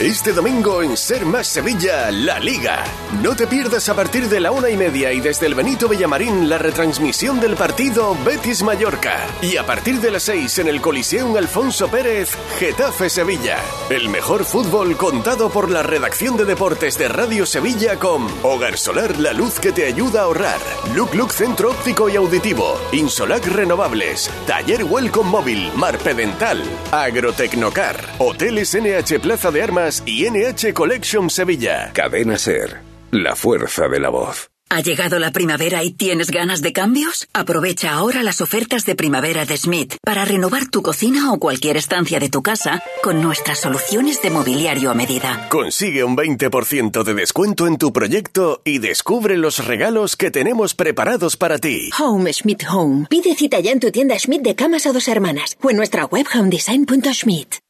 Este 0.00 0.32
domingo 0.32 0.80
en 0.80 0.96
Ser 0.96 1.26
Más 1.26 1.48
Sevilla, 1.48 2.12
La 2.12 2.38
Liga. 2.38 2.84
No 3.20 3.34
te 3.34 3.48
pierdas 3.48 3.88
a 3.88 3.96
partir 3.96 4.28
de 4.28 4.38
la 4.38 4.52
una 4.52 4.70
y 4.70 4.76
media 4.76 5.12
y 5.12 5.18
desde 5.18 5.46
el 5.46 5.56
Benito 5.56 5.88
Villamarín 5.88 6.48
la 6.48 6.56
retransmisión 6.56 7.40
del 7.40 7.56
partido 7.56 8.16
Betis 8.24 8.62
Mallorca. 8.62 9.26
Y 9.42 9.56
a 9.56 9.66
partir 9.66 10.00
de 10.00 10.12
las 10.12 10.22
seis 10.22 10.60
en 10.60 10.68
el 10.68 10.80
Coliseum 10.80 11.36
Alfonso 11.36 11.88
Pérez, 11.88 12.30
Getafe 12.60 13.10
Sevilla. 13.10 13.58
El 13.90 14.08
mejor 14.08 14.44
fútbol 14.44 14.96
contado 14.96 15.50
por 15.50 15.68
la 15.68 15.82
redacción 15.82 16.36
de 16.36 16.44
deportes 16.44 16.96
de 16.96 17.08
Radio 17.08 17.44
Sevilla 17.44 17.98
con 17.98 18.24
Hogar 18.44 18.78
Solar, 18.78 19.18
la 19.18 19.32
luz 19.32 19.58
que 19.58 19.72
te 19.72 19.84
ayuda 19.84 20.20
a 20.20 20.24
ahorrar. 20.24 20.60
Look 20.94 21.12
Look 21.16 21.32
Centro 21.32 21.70
Óptico 21.70 22.08
y 22.08 22.14
Auditivo. 22.14 22.80
Insolac 22.92 23.44
Renovables. 23.46 24.30
Taller 24.46 24.84
Welcome 24.84 25.28
Móvil. 25.28 25.72
Marpedental. 25.74 26.62
Agrotecnocar. 26.92 28.14
Hoteles 28.18 28.76
NH 28.80 29.18
Plaza 29.18 29.50
de 29.50 29.60
Armas 29.64 29.87
y 30.04 30.28
NH 30.28 30.74
Collection 30.74 31.30
Sevilla. 31.30 31.90
Cadena 31.94 32.36
Ser. 32.36 32.80
La 33.10 33.34
fuerza 33.34 33.88
de 33.88 34.00
la 34.00 34.10
voz. 34.10 34.50
¿Ha 34.70 34.80
llegado 34.82 35.18
la 35.18 35.32
primavera 35.32 35.82
y 35.82 35.92
tienes 35.92 36.30
ganas 36.30 36.60
de 36.60 36.74
cambios? 36.74 37.26
Aprovecha 37.32 37.94
ahora 37.94 38.22
las 38.22 38.42
ofertas 38.42 38.84
de 38.84 38.94
primavera 38.94 39.46
de 39.46 39.56
Schmidt 39.56 39.96
para 40.04 40.26
renovar 40.26 40.66
tu 40.66 40.82
cocina 40.82 41.32
o 41.32 41.38
cualquier 41.38 41.78
estancia 41.78 42.20
de 42.20 42.28
tu 42.28 42.42
casa 42.42 42.82
con 43.02 43.22
nuestras 43.22 43.60
soluciones 43.60 44.20
de 44.20 44.28
mobiliario 44.28 44.90
a 44.90 44.94
medida. 44.94 45.48
Consigue 45.48 46.04
un 46.04 46.18
20% 46.18 47.02
de 47.02 47.14
descuento 47.14 47.66
en 47.66 47.78
tu 47.78 47.94
proyecto 47.94 48.60
y 48.62 48.78
descubre 48.78 49.38
los 49.38 49.64
regalos 49.64 50.16
que 50.16 50.30
tenemos 50.30 50.74
preparados 50.74 51.38
para 51.38 51.56
ti. 51.56 51.88
Home 51.98 52.30
Schmidt 52.30 52.64
Home. 52.70 53.06
Pide 53.08 53.34
cita 53.36 53.60
ya 53.60 53.72
en 53.72 53.80
tu 53.80 53.90
tienda 53.90 54.18
Schmidt 54.18 54.42
de 54.42 54.54
camas 54.54 54.84
a 54.86 54.92
dos 54.92 55.08
hermanas 55.08 55.56
o 55.62 55.70
en 55.70 55.78
nuestra 55.78 56.04
web 56.04 56.26
homedesign.schmidt. 56.34 57.67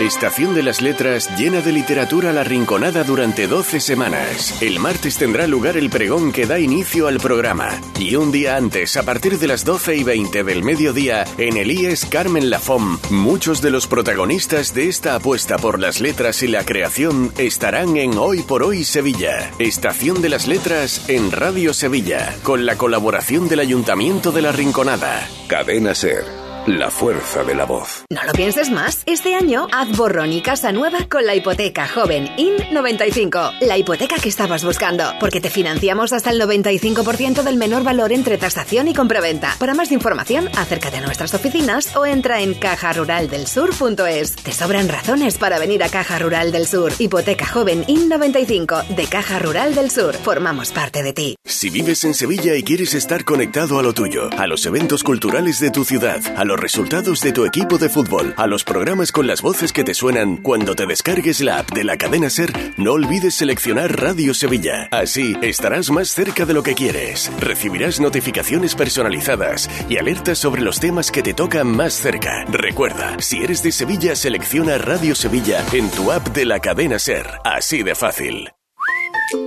Estación 0.00 0.54
de 0.54 0.62
las 0.62 0.82
Letras 0.82 1.26
llena 1.38 1.62
de 1.62 1.72
literatura 1.72 2.30
la 2.30 2.44
rinconada 2.44 3.02
durante 3.02 3.46
12 3.46 3.80
semanas. 3.80 4.60
El 4.60 4.78
martes 4.78 5.16
tendrá 5.16 5.46
lugar 5.46 5.78
el 5.78 5.88
pregón 5.88 6.32
que 6.32 6.44
da 6.44 6.58
inicio 6.58 7.08
al 7.08 7.16
programa. 7.16 7.70
Y 7.98 8.14
un 8.16 8.30
día 8.30 8.56
antes, 8.56 8.98
a 8.98 9.04
partir 9.04 9.38
de 9.38 9.46
las 9.46 9.64
12 9.64 9.96
y 9.96 10.04
20 10.04 10.44
del 10.44 10.62
mediodía, 10.62 11.24
en 11.38 11.56
el 11.56 11.70
IES 11.70 12.04
Carmen 12.04 12.50
Lafom, 12.50 12.98
muchos 13.08 13.62
de 13.62 13.70
los 13.70 13.86
protagonistas 13.86 14.74
de 14.74 14.90
esta 14.90 15.14
apuesta 15.14 15.56
por 15.56 15.80
las 15.80 16.02
letras 16.02 16.42
y 16.42 16.48
la 16.48 16.66
creación 16.66 17.32
estarán 17.38 17.96
en 17.96 18.18
Hoy 18.18 18.42
por 18.42 18.64
Hoy 18.64 18.84
Sevilla. 18.84 19.50
Estación 19.58 20.20
de 20.20 20.28
las 20.28 20.46
Letras 20.46 21.08
en 21.08 21.32
Radio 21.32 21.72
Sevilla, 21.72 22.36
con 22.42 22.66
la 22.66 22.76
colaboración 22.76 23.48
del 23.48 23.60
Ayuntamiento 23.60 24.30
de 24.30 24.42
la 24.42 24.52
Rinconada. 24.52 25.26
Cadena 25.48 25.94
Ser. 25.94 26.35
La 26.66 26.90
fuerza 26.90 27.44
de 27.44 27.54
la 27.54 27.64
voz. 27.64 28.04
No 28.10 28.24
lo 28.24 28.32
pienses 28.32 28.70
más. 28.70 29.04
Este 29.06 29.36
año 29.36 29.68
haz 29.72 29.96
borrón 29.96 30.32
y 30.32 30.42
casa 30.42 30.72
nueva 30.72 31.06
con 31.08 31.24
la 31.24 31.36
hipoteca 31.36 31.86
joven 31.86 32.26
IN95. 32.36 33.60
La 33.60 33.78
hipoteca 33.78 34.16
que 34.16 34.28
estabas 34.28 34.64
buscando. 34.64 35.04
Porque 35.20 35.40
te 35.40 35.48
financiamos 35.48 36.12
hasta 36.12 36.30
el 36.30 36.40
95% 36.40 37.44
del 37.44 37.56
menor 37.56 37.84
valor 37.84 38.12
entre 38.12 38.36
tasación 38.36 38.88
y 38.88 38.94
compraventa. 38.94 39.54
Para 39.60 39.74
más 39.74 39.92
información, 39.92 40.48
acércate 40.58 40.96
a 40.96 41.02
nuestras 41.02 41.34
oficinas 41.34 41.94
o 41.94 42.04
entra 42.04 42.40
en 42.40 42.54
cajaruraldelsur.es. 42.54 44.34
Te 44.34 44.50
sobran 44.50 44.88
razones 44.88 45.38
para 45.38 45.60
venir 45.60 45.84
a 45.84 45.88
Caja 45.88 46.18
Rural 46.18 46.50
del 46.50 46.66
Sur. 46.66 46.90
Hipoteca 46.98 47.46
joven 47.46 47.84
IN95 47.84 48.88
de 48.88 49.06
Caja 49.06 49.38
Rural 49.38 49.76
del 49.76 49.92
Sur. 49.92 50.16
Formamos 50.16 50.72
parte 50.72 51.04
de 51.04 51.12
ti. 51.12 51.36
Si 51.44 51.70
vives 51.70 52.02
en 52.02 52.14
Sevilla 52.14 52.56
y 52.56 52.64
quieres 52.64 52.94
estar 52.94 53.24
conectado 53.24 53.78
a 53.78 53.84
lo 53.84 53.92
tuyo, 53.92 54.30
a 54.36 54.48
los 54.48 54.66
eventos 54.66 55.04
culturales 55.04 55.60
de 55.60 55.70
tu 55.70 55.84
ciudad, 55.84 56.20
a 56.36 56.44
los 56.44 56.55
resultados 56.56 57.20
de 57.20 57.32
tu 57.32 57.44
equipo 57.44 57.78
de 57.78 57.88
fútbol, 57.88 58.34
a 58.36 58.46
los 58.46 58.64
programas 58.64 59.12
con 59.12 59.26
las 59.26 59.42
voces 59.42 59.72
que 59.72 59.84
te 59.84 59.94
suenan, 59.94 60.36
cuando 60.38 60.74
te 60.74 60.86
descargues 60.86 61.40
la 61.40 61.58
app 61.58 61.72
de 61.72 61.84
la 61.84 61.96
cadena 61.96 62.30
Ser, 62.30 62.52
no 62.76 62.92
olvides 62.92 63.34
seleccionar 63.34 64.00
Radio 64.00 64.34
Sevilla. 64.34 64.88
Así 64.90 65.36
estarás 65.42 65.90
más 65.90 66.08
cerca 66.08 66.46
de 66.46 66.54
lo 66.54 66.62
que 66.62 66.74
quieres. 66.74 67.30
Recibirás 67.40 68.00
notificaciones 68.00 68.74
personalizadas 68.74 69.70
y 69.88 69.98
alertas 69.98 70.38
sobre 70.38 70.62
los 70.62 70.80
temas 70.80 71.10
que 71.10 71.22
te 71.22 71.34
tocan 71.34 71.66
más 71.68 71.94
cerca. 71.94 72.44
Recuerda, 72.48 73.16
si 73.20 73.42
eres 73.42 73.62
de 73.62 73.72
Sevilla, 73.72 74.16
selecciona 74.16 74.78
Radio 74.78 75.14
Sevilla 75.14 75.64
en 75.72 75.90
tu 75.90 76.10
app 76.10 76.28
de 76.28 76.44
la 76.44 76.60
cadena 76.60 76.98
Ser. 76.98 77.26
Así 77.44 77.82
de 77.82 77.94
fácil. 77.94 78.55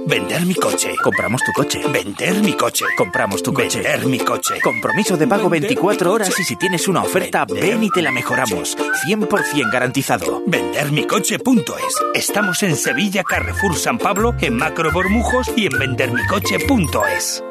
Vender 0.06 0.46
mi 0.46 0.56
coche. 0.56 0.96
Compramos 1.02 1.42
tu 1.44 1.52
coche. 1.52 1.82
Vender 1.92 2.42
mi 2.42 2.54
coche. 2.54 2.86
Compramos 2.98 3.44
tu 3.44 3.54
coche. 3.54 3.82
Vender 3.82 4.06
mi 4.06 4.20
coche. 4.20 4.60
Compromiso 4.62 5.18
de 5.18 5.28
pago 5.28 5.50
24 5.50 6.12
horas 6.12 6.38
y 6.40 6.44
si 6.44 6.56
tienes 6.56 6.88
una 6.88 7.02
oferta, 7.02 7.46
ven 7.46 7.84
y 7.84 7.90
te 7.90 8.02
la 8.02 8.12
mejoramos. 8.12 8.78
100% 8.78 9.72
garantizado. 9.72 10.44
Vendermicoche.es. 10.46 11.96
Estamos 12.14 12.64
en 12.64 12.76
Sevilla, 12.76 13.24
Carrefour 13.24 13.76
San 13.76 13.98
Pablo, 13.98 14.36
en 14.42 14.56
Macro 14.56 14.92
Bormujos 14.92 15.52
y 15.56 15.68
en 15.68 15.80
vendermicoche.es. 15.80 17.44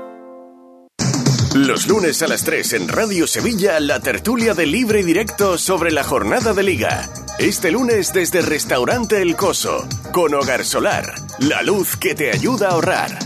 Los 1.54 1.86
lunes 1.86 2.22
a 2.22 2.28
las 2.28 2.44
3 2.44 2.74
en 2.74 2.88
Radio 2.88 3.26
Sevilla, 3.26 3.80
la 3.80 4.00
tertulia 4.00 4.54
de 4.54 4.66
libre 4.66 5.00
y 5.00 5.02
directo 5.02 5.56
sobre 5.56 5.90
la 5.90 6.04
jornada 6.04 6.52
de 6.52 6.62
liga. 6.62 7.08
Este 7.38 7.70
lunes 7.70 8.12
desde 8.12 8.42
Restaurante 8.42 9.22
El 9.22 9.34
Coso, 9.34 9.88
con 10.12 10.34
Hogar 10.34 10.64
Solar, 10.64 11.14
la 11.38 11.62
luz 11.62 11.96
que 11.96 12.14
te 12.14 12.30
ayuda 12.30 12.68
a 12.68 12.72
ahorrar. 12.72 13.18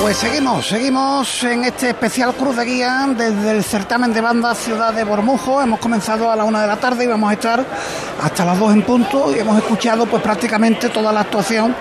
Pues 0.00 0.16
seguimos, 0.16 0.66
seguimos 0.66 1.44
en 1.44 1.64
este 1.64 1.90
especial 1.90 2.34
Cruz 2.34 2.56
de 2.56 2.64
Guía 2.64 3.06
desde 3.14 3.50
el 3.50 3.62
certamen 3.62 4.14
de 4.14 4.22
banda 4.22 4.54
Ciudad 4.54 4.94
de 4.94 5.04
Bormujo. 5.04 5.60
Hemos 5.60 5.78
comenzado 5.78 6.32
a 6.32 6.36
la 6.36 6.44
una 6.44 6.62
de 6.62 6.66
la 6.66 6.76
tarde 6.76 7.04
y 7.04 7.06
vamos 7.06 7.28
a 7.28 7.34
estar 7.34 7.66
hasta 8.22 8.46
las 8.46 8.58
dos 8.58 8.72
en 8.72 8.80
punto 8.82 9.30
y 9.34 9.38
hemos 9.38 9.58
escuchado 9.58 10.06
pues 10.06 10.22
prácticamente 10.22 10.88
toda 10.88 11.12
la 11.12 11.20
actuación 11.20 11.76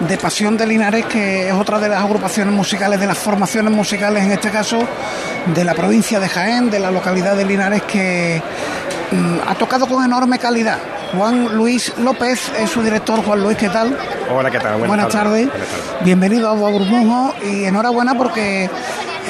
de 0.00 0.16
Pasión 0.16 0.56
de 0.56 0.66
Linares, 0.66 1.04
que 1.06 1.48
es 1.48 1.54
otra 1.54 1.78
de 1.78 1.90
las 1.90 2.02
agrupaciones 2.02 2.54
musicales, 2.54 2.98
de 3.00 3.06
las 3.06 3.18
formaciones 3.18 3.70
musicales 3.70 4.24
en 4.24 4.32
este 4.32 4.50
caso, 4.50 4.78
de 5.54 5.62
la 5.62 5.74
provincia 5.74 6.18
de 6.18 6.28
Jaén, 6.28 6.70
de 6.70 6.80
la 6.80 6.90
localidad 6.90 7.36
de 7.36 7.44
Linares, 7.44 7.82
que 7.82 8.42
mm, 9.10 9.46
ha 9.46 9.54
tocado 9.56 9.86
con 9.86 10.02
enorme 10.02 10.38
calidad. 10.38 10.78
Juan 11.14 11.56
Luis 11.56 11.92
López 11.98 12.52
es 12.58 12.70
su 12.70 12.82
director. 12.82 13.24
Juan 13.24 13.42
Luis, 13.42 13.56
¿qué 13.56 13.68
tal? 13.68 13.96
Hola, 14.30 14.50
¿qué 14.50 14.58
tal? 14.58 14.78
Buenas, 14.78 15.08
tardes. 15.08 15.48
Bienvenido 16.02 16.48
a 16.48 16.54
Bormujo 16.54 17.34
y 17.44 17.64
enhorabuena 17.64 18.14
porque 18.14 18.68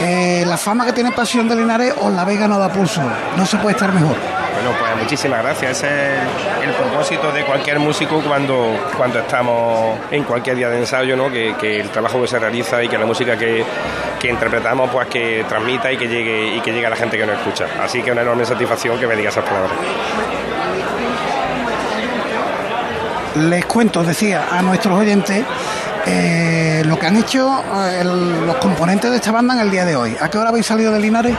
eh, 0.00 0.44
la 0.46 0.56
fama 0.56 0.84
que 0.86 0.92
tiene 0.92 1.12
Pasión 1.12 1.48
de 1.48 1.56
Linares 1.56 1.94
os 2.00 2.12
la 2.12 2.22
habéis 2.22 2.40
ganado 2.40 2.64
a 2.64 2.72
pulso. 2.72 3.02
No 3.36 3.46
se 3.46 3.56
puede 3.58 3.74
estar 3.74 3.92
mejor. 3.92 4.16
Bueno, 4.54 4.76
pues 4.80 5.02
muchísimas 5.02 5.40
gracias. 5.42 5.78
Ese 5.78 5.86
es 5.86 6.66
el, 6.66 6.72
propósito 6.74 7.30
de 7.30 7.44
cualquier 7.44 7.78
músico 7.78 8.20
cuando, 8.20 8.76
cuando 8.96 9.20
estamos 9.20 9.98
en 10.10 10.24
cualquier 10.24 10.56
día 10.56 10.68
de 10.68 10.78
ensayo, 10.78 11.16
¿no? 11.16 11.30
Que, 11.30 11.54
que 11.60 11.80
el 11.80 11.90
trabajo 11.90 12.20
que 12.20 12.26
se 12.26 12.40
realiza 12.40 12.82
y 12.82 12.88
que 12.88 12.98
la 12.98 13.06
música 13.06 13.36
que, 13.36 13.64
que, 14.18 14.28
interpretamos, 14.28 14.90
pues 14.90 15.06
que 15.06 15.44
transmita 15.48 15.92
y 15.92 15.96
que 15.96 16.08
llegue 16.08 16.56
y 16.56 16.60
que 16.60 16.72
llegue 16.72 16.86
a 16.86 16.90
la 16.90 16.96
gente 16.96 17.16
que 17.16 17.24
nos 17.24 17.36
escucha. 17.38 17.66
Así 17.80 18.02
que 18.02 18.10
una 18.10 18.22
enorme 18.22 18.44
satisfacción 18.44 18.98
que 18.98 19.06
me 19.06 19.14
diga 19.14 19.30
esas 19.30 19.44
palabras. 19.44 19.72
Les 23.38 23.64
cuento, 23.66 24.02
decía, 24.02 24.48
a 24.50 24.62
nuestros 24.62 24.98
oyentes 24.98 25.44
eh, 26.06 26.82
lo 26.84 26.98
que 26.98 27.06
han 27.06 27.16
hecho 27.16 27.62
eh, 27.74 28.00
el, 28.00 28.46
los 28.46 28.56
componentes 28.56 29.10
de 29.10 29.16
esta 29.16 29.30
banda 29.30 29.54
en 29.54 29.60
el 29.60 29.70
día 29.70 29.84
de 29.84 29.94
hoy. 29.94 30.16
¿A 30.20 30.28
qué 30.28 30.38
hora 30.38 30.48
habéis 30.48 30.66
salido 30.66 30.92
de 30.92 31.00
Linares? 31.00 31.36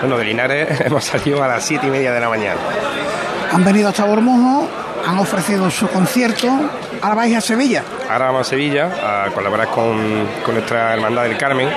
Bueno, 0.00 0.16
de 0.16 0.24
Linares 0.24 0.80
hemos 0.84 1.04
salido 1.04 1.42
a 1.42 1.48
las 1.48 1.64
siete 1.64 1.86
y 1.86 1.90
media 1.90 2.12
de 2.12 2.20
la 2.20 2.28
mañana. 2.28 2.60
Han 3.52 3.64
venido 3.64 3.88
hasta 3.88 4.04
Bormujo, 4.04 4.68
han 5.06 5.18
ofrecido 5.18 5.70
su 5.70 5.88
concierto. 5.88 6.48
Ahora 7.00 7.14
vais 7.14 7.36
a 7.36 7.40
Sevilla. 7.40 7.82
Ahora 8.10 8.26
vamos 8.26 8.46
a 8.46 8.50
Sevilla 8.50 9.24
a 9.26 9.30
colaborar 9.30 9.68
con, 9.68 10.26
con 10.44 10.54
nuestra 10.54 10.94
Hermandad 10.94 11.24
del 11.24 11.36
Carmen 11.36 11.68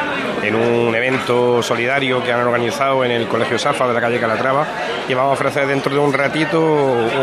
en 0.42 0.56
un 0.56 0.96
evento 0.96 1.62
solidario 1.62 2.24
que 2.24 2.32
han 2.34 2.40
organizado 2.42 3.04
en 3.06 3.12
el 3.12 3.28
Colegio 3.28 3.60
Safa 3.60 3.88
de 3.88 3.94
la 3.94 4.02
calle 4.02 4.20
Calatrava 4.20 4.66
y 5.08 5.14
vamos 5.14 5.32
a 5.32 5.34
ofrecer 5.34 5.68
dentro 5.68 5.94
de 5.94 6.00
un 6.00 6.12
ratito 6.14 6.62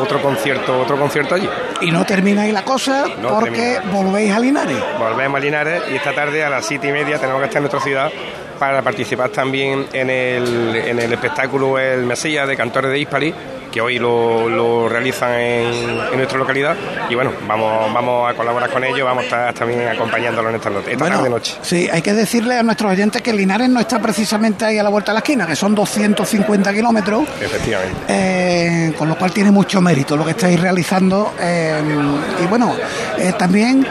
otro 0.00 0.22
concierto, 0.22 0.78
otro 0.80 0.96
concierto 0.98 1.34
allí. 1.34 1.48
Y 1.80 1.90
no 1.90 2.04
termina 2.04 2.42
ahí 2.42 2.52
la 2.52 2.62
cosa 2.64 3.06
No 3.20 3.30
porque 3.40 3.78
termina. 3.80 3.92
volvéis 3.92 4.32
a 4.32 4.38
Linares. 4.38 4.78
Volvemos 4.98 5.38
a 5.38 5.40
Linares 5.40 5.82
y 5.92 5.96
esta 5.96 6.14
tarde 6.14 6.44
a 6.44 6.50
las 6.50 6.64
siete 6.66 6.88
y 6.88 6.92
media 6.92 7.18
tenemos 7.18 7.40
que 7.40 7.46
estar 7.46 7.58
en 7.58 7.62
nuestra 7.64 7.80
ciudad 7.80 8.10
para 8.58 8.82
participar 8.82 9.30
también 9.30 9.86
en 9.92 10.10
el, 10.10 10.74
en 10.76 10.98
el 10.98 11.12
espectáculo 11.12 11.78
El 11.78 12.04
Mesías 12.04 12.46
de 12.46 12.56
Cantores 12.56 12.90
de 12.90 12.98
Hispali, 12.98 13.32
que 13.70 13.80
hoy 13.80 13.98
lo, 13.98 14.48
lo 14.48 14.88
realizan 14.88 15.32
en, 15.32 15.66
en 16.12 16.16
nuestra 16.16 16.38
localidad. 16.38 16.76
Y 17.08 17.14
bueno, 17.14 17.32
vamos, 17.46 17.92
vamos 17.92 18.30
a 18.30 18.34
colaborar 18.34 18.70
con 18.70 18.84
ellos, 18.84 19.04
vamos 19.04 19.22
a 19.24 19.26
estar 19.26 19.54
también 19.54 19.86
acompañándolo 19.88 20.50
en 20.50 20.56
esta, 20.56 20.70
esta 20.70 21.08
tarde 21.08 21.30
noche. 21.30 21.54
Sí, 21.62 21.88
hay 21.90 22.02
que 22.02 22.12
decirle 22.14 22.58
a 22.58 22.62
nuestros 22.62 22.92
oyentes 22.92 23.22
que 23.22 23.32
Linares 23.32 23.68
no 23.68 23.80
está 23.80 23.98
precisamente 23.98 24.64
ahí 24.64 24.78
a 24.78 24.82
la 24.82 24.90
vuelta 24.90 25.12
de 25.12 25.14
la 25.14 25.20
esquina, 25.20 25.46
que 25.46 25.56
son 25.56 25.74
250 25.74 26.72
kilómetros. 26.72 27.24
Efectivamente. 27.40 27.96
Eh, 28.08 28.94
con 28.96 29.08
lo 29.08 29.16
cual 29.16 29.32
tiene 29.32 29.50
mucho 29.50 29.80
mérito 29.80 30.16
lo 30.16 30.24
que 30.24 30.30
estáis 30.32 30.58
realizando. 30.60 31.34
eh, 31.40 31.80
y 32.42 32.46
bueno, 32.46 32.74
eh, 33.18 33.32
también 33.38 33.86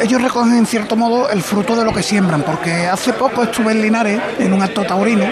ellos 0.00 0.22
recogen 0.22 0.54
en 0.56 0.66
cierto 0.66 0.96
modo 0.96 1.28
el 1.30 1.42
fruto 1.42 1.76
de 1.76 1.84
lo 1.84 1.92
que 1.92 2.02
siembran, 2.02 2.42
porque 2.42 2.86
hace 2.86 3.12
poco 3.12 3.42
estuve 3.42 3.72
en 3.72 3.82
Linares 3.82 4.20
en 4.38 4.52
un 4.52 4.62
acto 4.62 4.82
taurino 4.84 5.24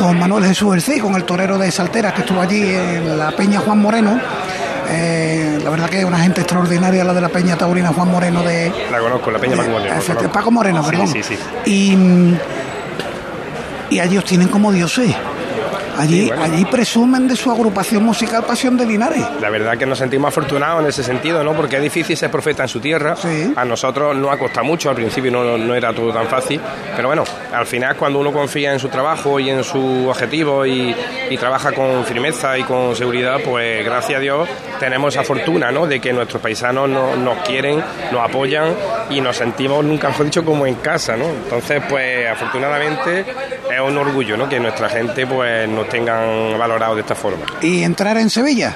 con 0.00 0.18
Manuel 0.18 0.46
Jesús 0.46 0.76
Ercí, 0.76 0.98
con 0.98 1.14
el 1.14 1.24
torero 1.24 1.58
de 1.58 1.70
Salteras 1.70 2.14
que 2.14 2.22
estuvo 2.22 2.40
allí 2.40 2.62
en 2.62 3.18
la 3.18 3.32
Peña 3.32 3.60
Juan 3.60 3.78
Moreno. 3.82 4.18
Eh, 4.88 5.60
la 5.62 5.68
verdad 5.68 5.90
que 5.90 5.98
es 5.98 6.04
una 6.06 6.18
gente 6.18 6.40
extraordinaria 6.40 7.04
la 7.04 7.12
de 7.12 7.20
la 7.20 7.28
Peña 7.28 7.54
Taurina 7.54 7.92
Juan 7.92 8.10
Moreno 8.10 8.42
de, 8.42 8.72
La 8.90 8.98
conozco, 8.98 9.30
la 9.30 9.38
Peña 9.38 9.56
Paco 9.58 9.70
Moreno. 9.70 10.32
Paco 10.32 10.50
Moreno, 10.50 10.82
Sí, 10.82 10.90
perdón. 10.90 11.08
Sí, 11.08 11.22
sí, 11.22 11.38
y, 11.66 11.96
mm, 11.96 12.38
y 13.90 14.00
allí 14.00 14.16
os 14.16 14.24
tienen 14.24 14.48
como 14.48 14.72
dioses. 14.72 15.14
Allí, 16.00 16.22
Sí, 16.22 16.26
bueno. 16.28 16.42
allí 16.42 16.64
presumen 16.64 17.28
de 17.28 17.36
su 17.36 17.50
agrupación 17.50 18.02
musical 18.02 18.44
Pasión 18.44 18.76
de 18.76 18.86
Linares. 18.86 19.22
La 19.40 19.50
verdad 19.50 19.76
que 19.76 19.86
nos 19.86 19.98
sentimos 19.98 20.28
afortunados 20.28 20.82
en 20.82 20.88
ese 20.88 21.02
sentido, 21.02 21.44
¿no? 21.44 21.52
Porque 21.52 21.76
es 21.76 21.82
difícil 21.82 22.16
ser 22.16 22.30
profeta 22.30 22.62
en 22.62 22.68
su 22.68 22.80
tierra. 22.80 23.14
A 23.56 23.64
nosotros 23.64 24.16
nos 24.16 24.32
ha 24.32 24.38
costado 24.38 24.64
mucho, 24.64 24.88
al 24.90 24.96
principio 24.96 25.30
no, 25.30 25.58
no 25.58 25.74
era 25.74 25.92
todo 25.92 26.12
tan 26.12 26.26
fácil. 26.26 26.60
Pero 26.96 27.08
bueno, 27.08 27.24
al 27.52 27.66
final 27.66 27.96
cuando 27.96 28.18
uno 28.18 28.32
confía 28.32 28.72
en 28.72 28.78
su 28.78 28.88
trabajo 28.88 29.38
y 29.38 29.50
en 29.50 29.62
su 29.62 30.08
objetivo 30.08 30.64
y, 30.66 30.94
y 31.30 31.36
trabaja 31.36 31.72
con 31.72 32.04
firmeza 32.04 32.56
y 32.58 32.62
con 32.62 32.96
seguridad, 32.96 33.38
pues 33.44 33.84
gracias 33.84 34.18
a 34.18 34.20
Dios 34.20 34.48
tenemos 34.80 35.14
esa 35.14 35.22
fortuna, 35.22 35.70
¿no? 35.70 35.86
De 35.86 36.00
que 36.00 36.12
nuestros 36.12 36.42
paisanos 36.42 36.88
no- 36.88 37.14
nos 37.16 37.38
quieren, 37.46 37.80
nos 38.10 38.28
apoyan 38.28 38.74
y 39.10 39.20
nos 39.20 39.36
sentimos, 39.36 39.84
nunca 39.84 40.08
mejor 40.08 40.24
dicho, 40.26 40.44
como 40.44 40.66
en 40.66 40.74
casa, 40.76 41.16
¿no? 41.16 41.26
Entonces, 41.26 41.80
pues 41.88 42.28
afortunadamente 42.28 43.20
es 43.70 43.80
un 43.80 43.96
orgullo, 43.96 44.36
¿no? 44.36 44.48
Que 44.48 44.58
nuestra 44.58 44.88
gente, 44.88 45.26
pues, 45.26 45.68
nos 45.68 45.88
tengan 45.88 46.58
valorado 46.58 46.94
de 46.96 47.02
esta 47.02 47.14
forma. 47.14 47.44
Y 47.60 47.82
entrar 47.84 48.16
en 48.16 48.30
Sevilla, 48.30 48.74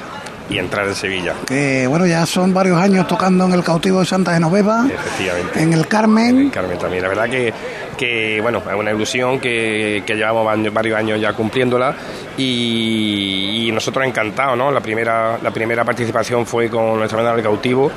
Y 0.51 0.59
entrar 0.59 0.87
en 0.87 0.95
Sevilla. 0.95 1.33
que 1.47 1.87
bueno, 1.87 2.07
ya 2.07 2.27
son 2.27 2.53
varios 2.53 2.79
años 2.79 3.09
tocando 3.09 3.47
en 3.47 3.53
el 3.55 3.65
cautivo 3.65 4.01
de 4.01 4.07
Santa 4.07 4.35
Genoveva, 4.35 4.87
Efectivamente. 4.87 5.61
en 5.63 5.73
el 5.73 5.89
Carmen. 5.89 6.51
Carmen 6.51 6.79
también. 6.79 7.03
La 7.03 7.09
verdad 7.09 7.29
que, 7.31 7.53
que, 7.95 8.41
bueno, 8.41 8.59
es 8.59 8.75
una 8.75 8.93
ilusión 8.93 9.41
que, 9.41 10.03
que 10.07 10.15
llevamos 10.15 10.47
varios 10.73 10.99
años 10.99 11.21
ya 11.21 11.33
cumpliéndola 11.33 11.95
y, 12.37 13.67
y 13.69 13.73
nosotros 13.73 14.07
encantados, 14.07 14.57
¿no? 14.57 14.71
La 14.71 14.81
primera, 14.81 15.39
la 15.43 15.51
primera 15.51 15.85
participación 15.85 16.47
fue 16.47 16.69
con 16.69 16.99
nuestra 16.99 17.17
banda 17.19 17.35
del 17.35 17.43
cautivo 17.43 17.91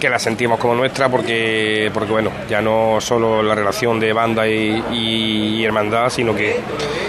que 0.00 0.08
la 0.10 0.18
sentimos 0.18 0.58
como 0.58 0.74
nuestra 0.74 1.08
porque, 1.08 1.90
porque 1.92 2.12
bueno, 2.12 2.30
ya 2.48 2.60
no 2.60 2.96
solo 3.00 3.42
la 3.42 3.54
relación 3.54 3.98
de 3.98 4.12
banda 4.12 4.46
y, 4.46 5.64
hermandad, 5.64 6.10
sino 6.10 6.34
que 6.34 6.56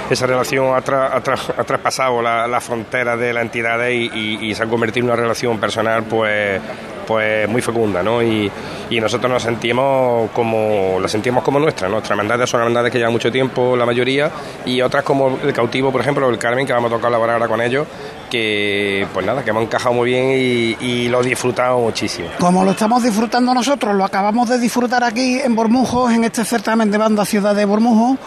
esa 0.09 0.25
relación 0.25 0.67
ha, 0.75 0.83
tra- 0.83 1.09
ha 1.11 1.21
tra- 1.23 1.53
ha 1.57 1.63
traspasado 1.63 2.21
la- 2.21 2.47
las 2.47 2.63
fronteras 2.63 3.19
de 3.19 3.33
la 3.33 3.41
entidad 3.41 3.87
y, 3.89 4.53
se 4.55 4.63
ha 4.63 4.65
convertido 4.67 5.05
en 5.05 5.11
una 5.11 5.21
relación 5.21 5.59
personal 5.59 6.03
pues 6.03 6.59
pues 7.05 7.47
muy 7.47 7.61
fecunda, 7.61 8.03
¿no? 8.03 8.21
Y, 8.21 8.51
nosotros 8.99 9.31
nos 9.31 9.41
sentimos 9.41 10.29
como, 10.31 10.97
la 11.01 11.07
sentimos 11.07 11.41
como 11.41 11.57
nuestra, 11.57 11.87
nuestras 11.87 12.11
hermandades 12.11 12.49
son 12.49 12.59
hermandades 12.59 12.91
que 12.91 12.97
llevan 12.97 13.13
mucho 13.13 13.31
tiempo, 13.31 13.77
la 13.77 13.85
mayoría, 13.85 14.29
y 14.65 14.81
otras 14.81 15.03
como 15.05 15.39
el 15.41 15.53
cautivo, 15.53 15.89
por 15.89 16.01
ejemplo, 16.01 16.27
el 16.29 16.37
Carmen, 16.37 16.65
que 16.67 16.73
vamos 16.73 16.91
a 16.91 16.95
tocar 16.95 17.07
colaborar 17.07 17.35
ahora 17.35 17.47
con 17.47 17.61
ellos, 17.61 17.87
que 18.29 19.07
pues 19.13 19.25
nada, 19.25 19.43
que 19.43 19.49
hemos 19.49 19.63
encajado 19.63 19.93
muy 19.93 20.09
bien 20.09 20.31
y, 20.31 20.77
y 20.85 21.09
lo 21.09 21.21
disfrutamos 21.23 21.81
muchísimo. 21.81 22.29
Como 22.39 22.63
lo 22.63 22.71
estamos 22.71 23.03
disfrutando 23.03 23.53
nosotros, 23.53 23.95
lo 23.95 24.03
acabamos 24.03 24.49
de 24.49 24.59
disfrutar 24.59 25.03
aquí 25.03 25.39
en 25.39 25.55
Bormujos, 25.55 26.11
en 26.11 26.23
este 26.23 26.45
certamen 26.45 26.91
de 26.91 26.97
banda 26.97 27.25
Ciudad 27.25 27.55
de 27.55 27.65
Bormujos. 27.65 28.17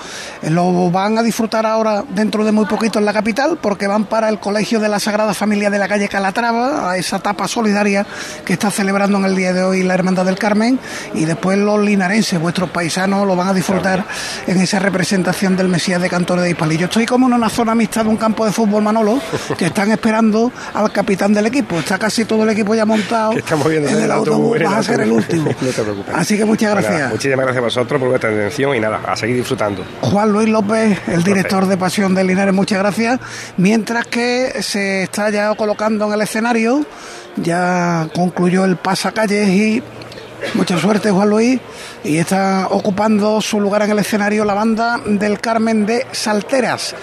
Lo 0.42 0.90
van 0.90 1.18
a 1.18 1.22
disfrutar 1.22 1.66
ahora 1.66 2.04
dentro 2.08 2.44
de 2.44 2.52
muy 2.52 2.66
poquito 2.66 2.98
en 2.98 3.04
la 3.04 3.12
capital, 3.12 3.58
porque 3.60 3.86
van 3.86 4.04
para 4.04 4.28
el 4.28 4.38
Colegio 4.38 4.80
de 4.80 4.88
la 4.88 5.00
Sagrada 5.00 5.34
Familia 5.34 5.70
de 5.70 5.78
la 5.78 5.88
calle 5.88 6.08
Calatrava, 6.08 6.90
a 6.90 6.96
esa 6.96 7.16
etapa 7.16 7.46
solidaria 7.46 8.06
que 8.44 8.54
está 8.54 8.70
celebrando 8.70 9.18
en 9.18 9.24
el 9.24 9.36
día 9.36 9.52
de 9.52 9.62
hoy 9.62 9.82
la 9.82 9.94
Hermandad 9.94 10.24
del 10.24 10.38
Carmen. 10.38 10.78
Y 11.14 11.24
después 11.24 11.58
los 11.58 11.80
linarenses, 11.80 12.40
vuestros 12.40 12.70
paisanos, 12.70 13.26
lo 13.26 13.36
van 13.36 13.48
a 13.48 13.54
disfrutar 13.54 14.04
en 14.46 14.60
esa 14.60 14.78
representación 14.78 15.56
del 15.56 15.68
Mesías 15.68 16.00
de 16.00 16.08
Cantores 16.08 16.44
de 16.44 16.50
Hispali. 16.50 16.76
Yo 16.76 16.86
estoy 16.86 17.06
como 17.06 17.26
en 17.26 17.34
una 17.34 17.48
zona 17.48 17.74
mixta 17.74 18.02
de 18.02 18.08
un 18.08 18.16
campo 18.16 18.44
de 18.44 18.52
fútbol, 18.52 18.82
Manolo, 18.82 19.20
que 19.56 19.66
están 19.66 19.89
esperando 19.90 20.52
al 20.74 20.90
capitán 20.92 21.32
del 21.32 21.46
equipo. 21.46 21.78
Está 21.78 21.98
casi 21.98 22.24
todo 22.24 22.42
el 22.44 22.50
equipo 22.50 22.74
ya 22.74 22.84
montado. 22.84 23.32
Que 23.32 23.38
estamos 23.40 23.68
viendo 23.68 23.88
en 23.88 24.02
el 24.02 24.10
autobús, 24.10 24.56
el 24.56 24.64
vas 24.64 24.74
a 24.78 24.82
ser 24.82 25.00
el 25.00 25.10
autobús. 25.10 25.24
último. 25.28 25.50
no 25.60 25.68
te 25.70 25.82
preocupes. 25.82 26.14
Así 26.14 26.36
que 26.36 26.44
muchas 26.44 26.72
Bueno, 26.72 26.88
gracias. 26.88 27.10
muchísimas 27.12 27.44
gracias 27.44 27.58
a 27.62 27.64
vosotros 27.64 28.00
por 28.00 28.08
vuestra 28.08 28.30
atención 28.30 28.74
y 28.76 28.80
nada, 28.80 29.00
a 29.06 29.16
seguir 29.16 29.36
disfrutando. 29.36 29.84
Juan 30.02 30.32
Luis 30.32 30.48
López, 30.48 30.98
el 31.08 31.22
director 31.22 31.66
de 31.66 31.76
Pasión 31.76 32.14
de 32.14 32.24
Linares, 32.24 32.54
muchas 32.54 32.78
gracias. 32.78 33.20
Mientras 33.56 34.06
que 34.06 34.62
se 34.62 35.02
está 35.04 35.30
ya 35.30 35.54
colocando 35.54 36.06
en 36.06 36.12
el 36.12 36.20
escenario, 36.22 36.84
ya 37.36 38.08
concluyó 38.14 38.64
el 38.64 38.76
pasacalles 38.76 39.48
y 39.48 39.82
mucha 40.54 40.78
suerte 40.78 41.10
Juan 41.10 41.30
Luis. 41.30 41.60
Y 42.04 42.18
está 42.18 42.68
ocupando 42.70 43.40
su 43.40 43.60
lugar 43.60 43.82
en 43.82 43.90
el 43.90 43.98
escenario 43.98 44.44
la 44.44 44.54
banda 44.54 45.00
del 45.04 45.40
Carmen 45.40 45.86
de 45.86 46.06
Salteras, 46.12 46.94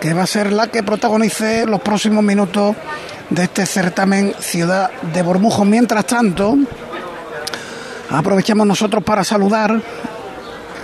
que 0.00 0.14
va 0.14 0.22
a 0.22 0.26
ser 0.26 0.52
la 0.52 0.66
que 0.66 0.82
protagonice 0.82 1.66
los 1.66 1.80
próximos 1.80 2.22
minutos 2.22 2.76
de 3.30 3.44
este 3.44 3.66
certamen 3.66 4.34
Ciudad 4.38 4.90
de 5.00 5.22
Bormujo. 5.22 5.64
Mientras 5.64 6.06
tanto, 6.06 6.56
aprovechamos 8.10 8.66
nosotros 8.66 9.02
para 9.02 9.24
saludar 9.24 9.80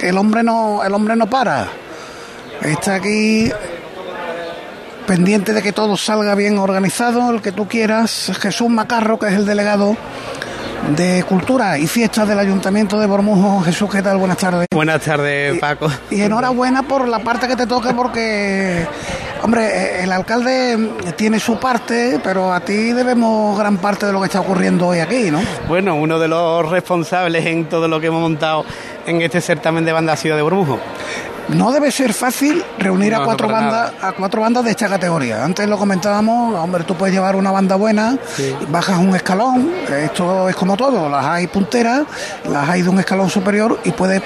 el 0.00 0.16
hombre 0.16 0.42
no 0.42 0.82
el 0.84 0.94
hombre 0.94 1.16
no 1.16 1.28
para 1.28 1.68
está 2.62 2.94
aquí 2.94 3.50
pendiente 5.06 5.52
de 5.52 5.62
que 5.62 5.72
todo 5.72 5.96
salga 5.96 6.34
bien 6.34 6.58
organizado 6.58 7.30
el 7.30 7.42
que 7.42 7.52
tú 7.52 7.66
quieras 7.66 8.32
Jesús 8.40 8.68
Macarro 8.68 9.18
que 9.18 9.26
es 9.26 9.34
el 9.34 9.46
delegado 9.46 9.96
de 10.96 11.22
Cultura 11.24 11.78
y 11.78 11.86
Fiestas 11.86 12.28
del 12.28 12.38
Ayuntamiento 12.38 12.98
de 12.98 13.06
Bormujo. 13.06 13.62
Jesús, 13.62 13.90
¿qué 13.90 14.02
tal? 14.02 14.18
Buenas 14.18 14.38
tardes. 14.38 14.66
Buenas 14.72 15.02
tardes, 15.02 15.58
Paco. 15.58 15.90
Y 16.10 16.20
enhorabuena 16.22 16.82
por 16.82 17.06
la 17.08 17.18
parte 17.18 17.46
que 17.46 17.56
te 17.56 17.66
toca 17.66 17.94
porque, 17.94 18.86
hombre, 19.42 20.02
el 20.02 20.12
alcalde 20.12 20.90
tiene 21.16 21.40
su 21.40 21.58
parte, 21.58 22.20
pero 22.22 22.52
a 22.52 22.60
ti 22.60 22.92
debemos 22.92 23.58
gran 23.58 23.76
parte 23.78 24.06
de 24.06 24.12
lo 24.12 24.20
que 24.20 24.26
está 24.26 24.40
ocurriendo 24.40 24.86
hoy 24.88 25.00
aquí, 25.00 25.30
¿no? 25.30 25.40
Bueno, 25.68 25.94
uno 25.96 26.18
de 26.18 26.28
los 26.28 26.68
responsables 26.70 27.44
en 27.46 27.68
todo 27.68 27.88
lo 27.88 28.00
que 28.00 28.06
hemos 28.06 28.22
montado 28.22 28.64
en 29.06 29.20
este 29.22 29.40
certamen 29.40 29.84
de 29.84 29.92
banda 29.92 30.16
ciudad 30.16 30.36
de 30.36 30.42
Bormujo. 30.42 30.78
No 31.48 31.72
debe 31.72 31.90
ser 31.90 32.12
fácil 32.12 32.62
reunir 32.78 33.12
No, 33.12 33.22
a 33.22 33.24
cuatro 33.24 33.46
no 33.46 33.54
bandas, 33.54 33.92
a 34.02 34.12
cuatro 34.12 34.42
bandas 34.42 34.64
de 34.64 34.70
esta 34.72 34.88
categoría. 34.88 35.44
Antes 35.44 35.66
lo 35.68 35.78
comentábamos, 35.78 36.54
hombre, 36.54 36.84
tú 36.84 36.94
puedes 36.94 37.14
llevar 37.14 37.36
una 37.36 37.50
banda 37.50 37.76
buena, 37.76 38.18
bajas 38.68 38.98
un 38.98 39.14
escalón, 39.16 39.72
esto 39.88 40.48
es 40.48 40.56
como 40.56 40.76
todo, 40.76 41.08
las 41.08 41.24
hay 41.24 41.46
punteras, 41.46 42.02
las 42.48 42.68
hay 42.68 42.82
de 42.82 42.88
un 42.90 42.98
escalón 42.98 43.30
superior 43.30 43.80
y 43.84 43.92
puedes 43.92 44.22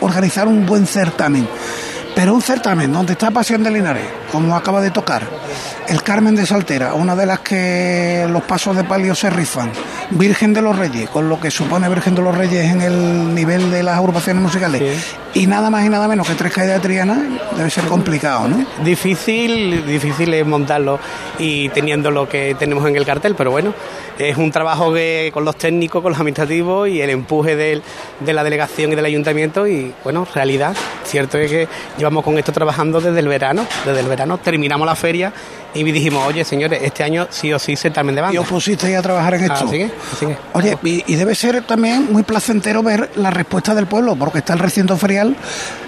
organizar 0.00 0.46
un 0.46 0.64
buen 0.64 0.86
certamen. 0.86 1.48
Pero 2.14 2.34
un 2.34 2.42
certamen 2.42 2.92
donde 2.92 3.12
está 3.12 3.30
Pasión 3.30 3.62
de 3.62 3.70
Linares, 3.70 4.04
como 4.32 4.56
acaba 4.56 4.80
de 4.80 4.90
tocar, 4.90 5.22
el 5.88 6.02
Carmen 6.02 6.34
de 6.34 6.44
Saltera, 6.44 6.94
una 6.94 7.16
de 7.16 7.26
las 7.26 7.40
que 7.40 8.26
los 8.28 8.42
pasos 8.42 8.76
de 8.76 8.84
palio 8.84 9.14
se 9.14 9.30
rifan, 9.30 9.70
Virgen 10.10 10.52
de 10.52 10.60
los 10.60 10.76
Reyes, 10.76 11.08
con 11.08 11.28
lo 11.28 11.40
que 11.40 11.50
supone 11.50 11.88
Virgen 11.88 12.14
de 12.14 12.22
los 12.22 12.36
Reyes 12.36 12.70
en 12.70 12.80
el 12.82 13.34
nivel 13.34 13.70
de 13.70 13.82
las 13.82 13.96
agrupaciones 13.96 14.42
musicales, 14.42 15.16
y 15.34 15.46
nada 15.46 15.70
más 15.70 15.84
y 15.84 15.88
nada 15.88 16.08
menos 16.08 16.26
que 16.26 16.34
tres 16.34 16.52
caídas 16.52 16.76
de 16.76 16.80
Triana, 16.88 17.18
debe 17.56 17.70
ser 17.70 17.84
complicado, 17.84 18.48
¿no? 18.48 18.66
Difícil, 18.84 19.86
difícil 19.86 20.34
es 20.34 20.44
montarlo 20.46 20.98
y 21.38 21.68
teniendo 21.70 22.10
lo 22.10 22.28
que 22.28 22.56
tenemos 22.58 22.86
en 22.88 22.96
el 22.96 23.04
cartel, 23.06 23.34
pero 23.36 23.50
bueno, 23.50 23.72
es 24.18 24.36
un 24.36 24.50
trabajo 24.50 24.92
que 24.92 25.30
con 25.32 25.44
los 25.44 25.56
técnicos, 25.56 26.02
con 26.02 26.10
los 26.12 26.20
administrativos 26.20 26.88
y 26.88 27.00
el 27.00 27.10
empuje 27.10 27.56
del- 27.56 27.82
de 28.20 28.32
la 28.32 28.42
delegación 28.44 28.92
y 28.92 28.96
del 28.96 29.04
ayuntamiento 29.04 29.66
y 29.66 29.94
bueno, 30.04 30.26
realidad, 30.34 30.74
cierto 31.04 31.38
es 31.38 31.50
que 31.50 31.68
llevamos 31.96 32.24
con 32.24 32.36
esto 32.38 32.52
trabajando 32.52 33.00
desde 33.00 33.20
el 33.20 33.28
verano, 33.28 33.64
desde 33.86 34.00
el 34.00 34.06
verano 34.08 34.38
terminamos 34.38 34.86
la 34.86 34.94
feria 34.96 35.32
y 35.74 35.84
dijimos, 35.84 36.26
oye 36.26 36.44
señores, 36.44 36.80
este 36.82 37.02
año 37.04 37.26
sí 37.30 37.52
o 37.52 37.58
sí 37.58 37.76
certamen 37.76 38.14
de 38.14 38.20
banda. 38.20 38.34
Y 38.34 38.38
os 38.38 38.46
pusisteis 38.48 38.96
a 38.96 39.02
trabajar 39.02 39.34
en 39.34 39.44
esto. 39.44 39.64
Así 39.66 39.82
es. 39.82 39.90
Oye, 40.52 40.76
y, 40.82 41.04
y 41.06 41.16
debe 41.16 41.34
ser 41.34 41.62
también 41.62 42.12
muy 42.12 42.22
placentero 42.22 42.82
ver 42.82 43.10
la 43.16 43.30
respuesta 43.30 43.74
del 43.74 43.86
pueblo, 43.86 44.16
porque 44.16 44.38
está 44.38 44.52
el 44.54 44.58
recinto 44.58 44.96
ferial, 44.96 45.36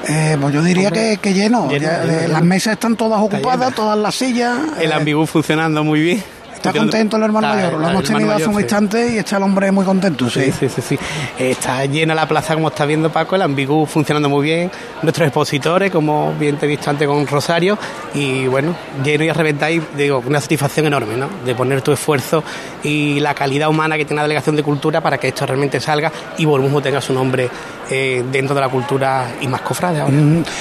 eh, 0.08 0.36
pues 0.40 0.54
yo 0.54 0.62
diría 0.62 0.88
Hombre, 0.88 1.18
que, 1.20 1.30
que 1.30 1.34
lleno. 1.34 1.68
lleno, 1.68 1.80
Ya, 1.84 2.02
lleno, 2.02 2.12
eh, 2.12 2.20
lleno. 2.22 2.32
Las 2.32 2.42
mesas 2.42 2.72
están 2.74 2.96
todas 2.96 3.20
ocupadas, 3.20 3.74
todas 3.74 3.98
las 3.98 4.14
sillas. 4.14 4.58
El 4.80 4.90
eh, 4.90 4.94
ambigú 4.94 5.26
funcionando 5.26 5.82
muy 5.84 6.00
bien. 6.00 6.24
Está 6.68 6.78
contento 6.78 7.16
el 7.16 7.24
hermano 7.24 7.48
mayor, 7.48 7.72
lo 7.74 7.88
hemos 7.88 8.04
tenido 8.04 8.32
hace 8.32 8.46
un 8.46 8.60
instante 8.60 9.14
y 9.14 9.18
está 9.18 9.36
el 9.36 9.42
hombre 9.42 9.72
muy 9.72 9.84
contento, 9.84 10.30
sí. 10.30 10.52
Sí, 10.52 10.68
sí, 10.68 10.80
sí. 10.80 10.98
Está 11.38 11.84
llena 11.86 12.14
la 12.14 12.28
plaza, 12.28 12.54
como 12.54 12.68
está 12.68 12.86
viendo 12.86 13.10
Paco, 13.10 13.34
el 13.34 13.42
ambigú 13.42 13.84
funcionando 13.86 14.28
muy 14.28 14.44
bien, 14.44 14.70
nuestros 15.02 15.26
expositores, 15.26 15.90
como 15.90 16.32
bien 16.38 16.56
te 16.56 16.66
he 16.66 16.68
visto 16.68 16.88
antes 16.88 17.08
con 17.08 17.26
Rosario, 17.26 17.76
y 18.14 18.46
bueno, 18.46 18.76
lleno 19.02 19.24
y 19.24 19.28
a 19.28 19.34
reventar, 19.34 19.72
y 19.72 19.82
digo, 19.96 20.22
una 20.24 20.40
satisfacción 20.40 20.86
enorme, 20.86 21.16
¿no? 21.16 21.28
De 21.44 21.54
poner 21.54 21.82
tu 21.82 21.92
esfuerzo 21.92 22.44
y 22.82 23.18
la 23.20 23.34
calidad 23.34 23.68
humana 23.68 23.96
que 23.96 24.04
tiene 24.04 24.18
la 24.18 24.22
Delegación 24.22 24.56
de 24.56 24.62
Cultura 24.62 25.00
para 25.00 25.18
que 25.18 25.28
esto 25.28 25.46
realmente 25.46 25.80
salga 25.80 26.12
y 26.38 26.44
Bormujo 26.44 26.80
tenga 26.80 27.00
su 27.00 27.12
nombre 27.12 27.48
eh, 27.90 28.24
dentro 28.30 28.54
de 28.54 28.60
la 28.60 28.68
cultura 28.68 29.34
y 29.40 29.48
más 29.48 29.60
cofrade 29.60 30.00
ahora. 30.00 30.16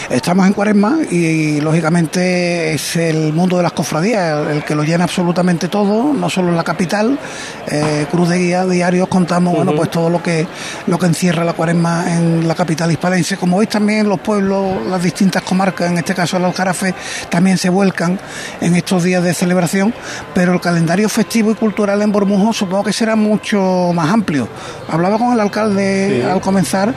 Estamos 0.09 0.47
en 0.47 0.53
cuaresma 0.53 0.97
y, 1.09 1.61
lógicamente 1.61 2.73
es 2.73 2.95
el 2.95 3.31
mundo 3.33 3.57
de 3.57 3.63
las 3.63 3.71
cofradías 3.71 4.47
el 4.49 4.63
que 4.63 4.75
lo 4.75 4.83
llena 4.83 5.05
absolutamente 5.05 5.67
todo, 5.67 5.90
no 5.91 6.29
solo 6.29 6.49
en 6.49 6.55
la 6.55 6.63
capital. 6.63 7.17
Eh, 7.67 8.05
Cruz 8.09 8.29
de 8.29 8.37
Guía 8.39 8.65
diarios 8.65 9.07
contamos 9.07 9.55
bueno 9.55 9.73
pues 9.75 9.89
todo 9.89 10.09
lo 10.09 10.21
que 10.21 10.47
lo 10.87 10.97
que 10.97 11.05
encierra 11.05 11.43
la 11.43 11.53
cuaresma 11.53 12.05
en 12.15 12.47
la 12.47 12.55
capital 12.55 12.91
hispalense. 12.91 13.37
Como 13.37 13.57
veis 13.57 13.69
también 13.69 14.07
los 14.09 14.19
pueblos, 14.19 14.85
las 14.87 15.01
distintas 15.03 15.43
comarcas, 15.43 15.91
en 15.91 15.97
este 15.97 16.13
caso 16.15 16.37
el 16.37 16.45
Aljarafe, 16.45 16.93
también 17.29 17.57
se 17.57 17.69
vuelcan 17.69 18.19
en 18.61 18.75
estos 18.75 19.03
días 19.03 19.23
de 19.23 19.33
celebración, 19.33 19.93
pero 20.33 20.53
el 20.53 20.61
calendario 20.61 21.09
festivo 21.09 21.51
y 21.51 21.55
cultural 21.55 22.01
en 22.01 22.11
Bormujo 22.11 22.53
supongo 22.53 22.83
que 22.85 22.93
será 22.93 23.15
mucho 23.15 23.91
más 23.93 24.09
amplio. 24.11 24.47
Hablaba 24.89 25.17
con 25.17 25.33
el 25.33 25.39
alcalde 25.39 26.21
Sí. 26.21 26.29
al 26.29 26.41
comenzar 26.41 26.93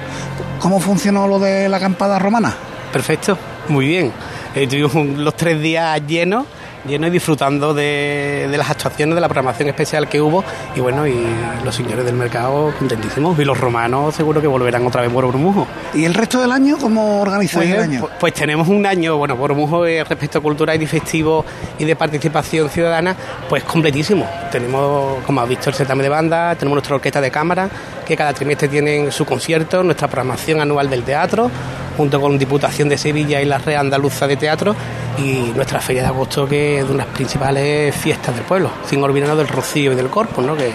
cómo 0.61 0.81
funcionó 0.81 1.27
lo 1.29 1.39
de 1.39 1.69
la 1.69 1.77
acampada 1.79 2.19
romana. 2.19 2.55
Perfecto, 2.93 3.37
muy 3.69 3.87
bien. 3.87 4.13
Eh, 4.55 4.67
tuvimos 4.67 5.19
los 5.19 5.37
tres 5.37 5.61
días 5.61 6.01
llenos, 6.07 6.47
llenos 6.87 7.09
y 7.09 7.13
disfrutando 7.13 7.75
de, 7.75 8.49
de 8.51 8.59
las 8.59 8.71
actuaciones, 8.71 9.15
de 9.15 9.21
la 9.21 9.29
programación 9.29 9.69
especial 9.69 10.09
que 10.09 10.21
hubo. 10.21 10.45
Y 10.77 10.81
bueno, 10.81 11.07
y 11.07 11.25
los 11.65 11.75
señores 11.75 12.05
del 12.05 12.15
mercado 12.15 12.73
contentísimos. 12.79 13.39
Y 13.39 13.45
los 13.45 13.59
romanos 13.59 14.15
seguro 14.15 14.41
que 14.41 14.47
volverán 14.47 14.87
otra 14.87 15.03
vez 15.03 15.11
por 15.11 15.25
Bormujo. 15.25 15.67
¿Y 15.95 16.05
el 16.05 16.15
resto 16.15 16.41
del 16.41 16.53
año 16.53 16.77
cómo 16.81 17.21
organizáis 17.23 17.71
Pues, 17.75 17.85
el 17.85 17.91
año? 17.91 18.03
pu- 18.03 18.11
pues 18.21 18.35
tenemos 18.35 18.69
un 18.69 18.85
año, 18.87 19.17
bueno, 19.17 19.37
Bormujo 19.37 19.87
eh, 19.87 20.05
respecto 20.05 20.39
a 20.39 20.43
cultura 20.43 20.75
y 20.75 20.79
de 20.79 20.87
festivo 20.87 21.45
y 21.79 21.85
de 21.85 21.97
participación 21.97 22.69
ciudadana, 22.69 23.17
pues 23.49 23.65
completísimo. 23.65 24.29
Tenemos, 24.53 25.23
como 25.25 25.41
has 25.41 25.49
visto, 25.49 25.71
el 25.71 25.77
certamen 25.77 26.03
de 26.05 26.09
banda, 26.09 26.55
tenemos 26.55 26.77
nuestra 26.77 26.95
orquesta 26.97 27.21
de 27.21 27.31
cámara, 27.31 27.69
que 28.07 28.17
cada 28.17 28.33
trimestre 28.33 28.69
tienen 28.69 29.11
su 29.13 29.25
concierto, 29.25 29.83
nuestra 29.83 30.09
programación 30.09 30.61
anual 30.61 30.91
del 30.91 31.03
teatro, 31.03 31.51
junto 31.97 32.21
con 32.21 32.39
Diputación 32.39 32.89
de 32.89 32.99
Sevilla 32.99 33.41
y 33.41 33.45
la 33.45 33.59
Red 33.59 33.77
Andaluza 33.77 34.27
de 34.27 34.37
Teatro, 34.37 34.75
y 35.19 35.53
nuestra 35.55 35.81
feria 35.81 36.03
de 36.03 36.09
agosto, 36.09 36.47
que 36.47 36.81
es 36.81 36.87
de 36.87 36.95
unas 36.95 37.07
principales 37.07 37.95
fiestas 37.95 38.35
del 38.35 38.45
pueblo, 38.45 38.71
sin 38.85 39.03
olvidarnos 39.03 39.39
del 39.39 39.49
Rocío 39.49 39.93
y 39.93 39.95
del 39.95 40.09
Corpus, 40.09 40.45
¿no? 40.45 40.57
que 40.57 40.73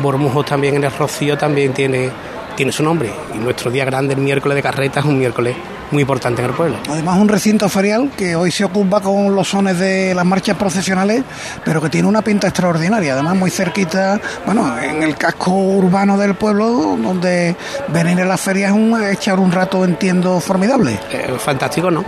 Bormujo 0.00 0.44
también 0.44 0.76
en 0.76 0.84
el 0.84 0.92
Rocío 0.92 1.36
también 1.36 1.72
tiene, 1.72 2.10
tiene 2.56 2.72
su 2.72 2.82
nombre, 2.82 3.10
y 3.34 3.38
nuestro 3.38 3.70
día 3.70 3.84
grande, 3.84 4.14
el 4.14 4.20
miércoles 4.20 4.56
de 4.56 4.62
carreta, 4.62 5.00
es 5.00 5.06
un 5.06 5.18
miércoles 5.18 5.56
muy 5.90 6.02
importante 6.02 6.42
en 6.42 6.48
el 6.48 6.54
pueblo. 6.54 6.78
Además 6.88 7.18
un 7.18 7.28
recinto 7.28 7.68
ferial 7.68 8.10
que 8.16 8.36
hoy 8.36 8.50
se 8.50 8.64
ocupa 8.64 9.00
con 9.00 9.34
los 9.34 9.48
sones 9.48 9.78
de 9.78 10.14
las 10.14 10.24
marchas 10.24 10.56
procesionales, 10.56 11.24
pero 11.64 11.80
que 11.80 11.88
tiene 11.88 12.08
una 12.08 12.22
pinta 12.22 12.48
extraordinaria. 12.48 13.14
Además 13.14 13.36
muy 13.36 13.50
cerquita, 13.50 14.20
bueno, 14.46 14.78
en 14.78 15.02
el 15.02 15.16
casco 15.16 15.52
urbano 15.52 16.16
del 16.16 16.34
pueblo, 16.34 16.96
donde 17.00 17.56
venir 17.88 18.20
a 18.20 18.26
las 18.26 18.40
ferias 18.40 18.70
es 18.70 18.76
un, 18.76 19.02
echar 19.04 19.38
un 19.38 19.52
rato, 19.52 19.84
entiendo, 19.84 20.40
formidable. 20.40 20.98
Eh, 21.10 21.34
fantástico, 21.38 21.90
¿no? 21.90 22.04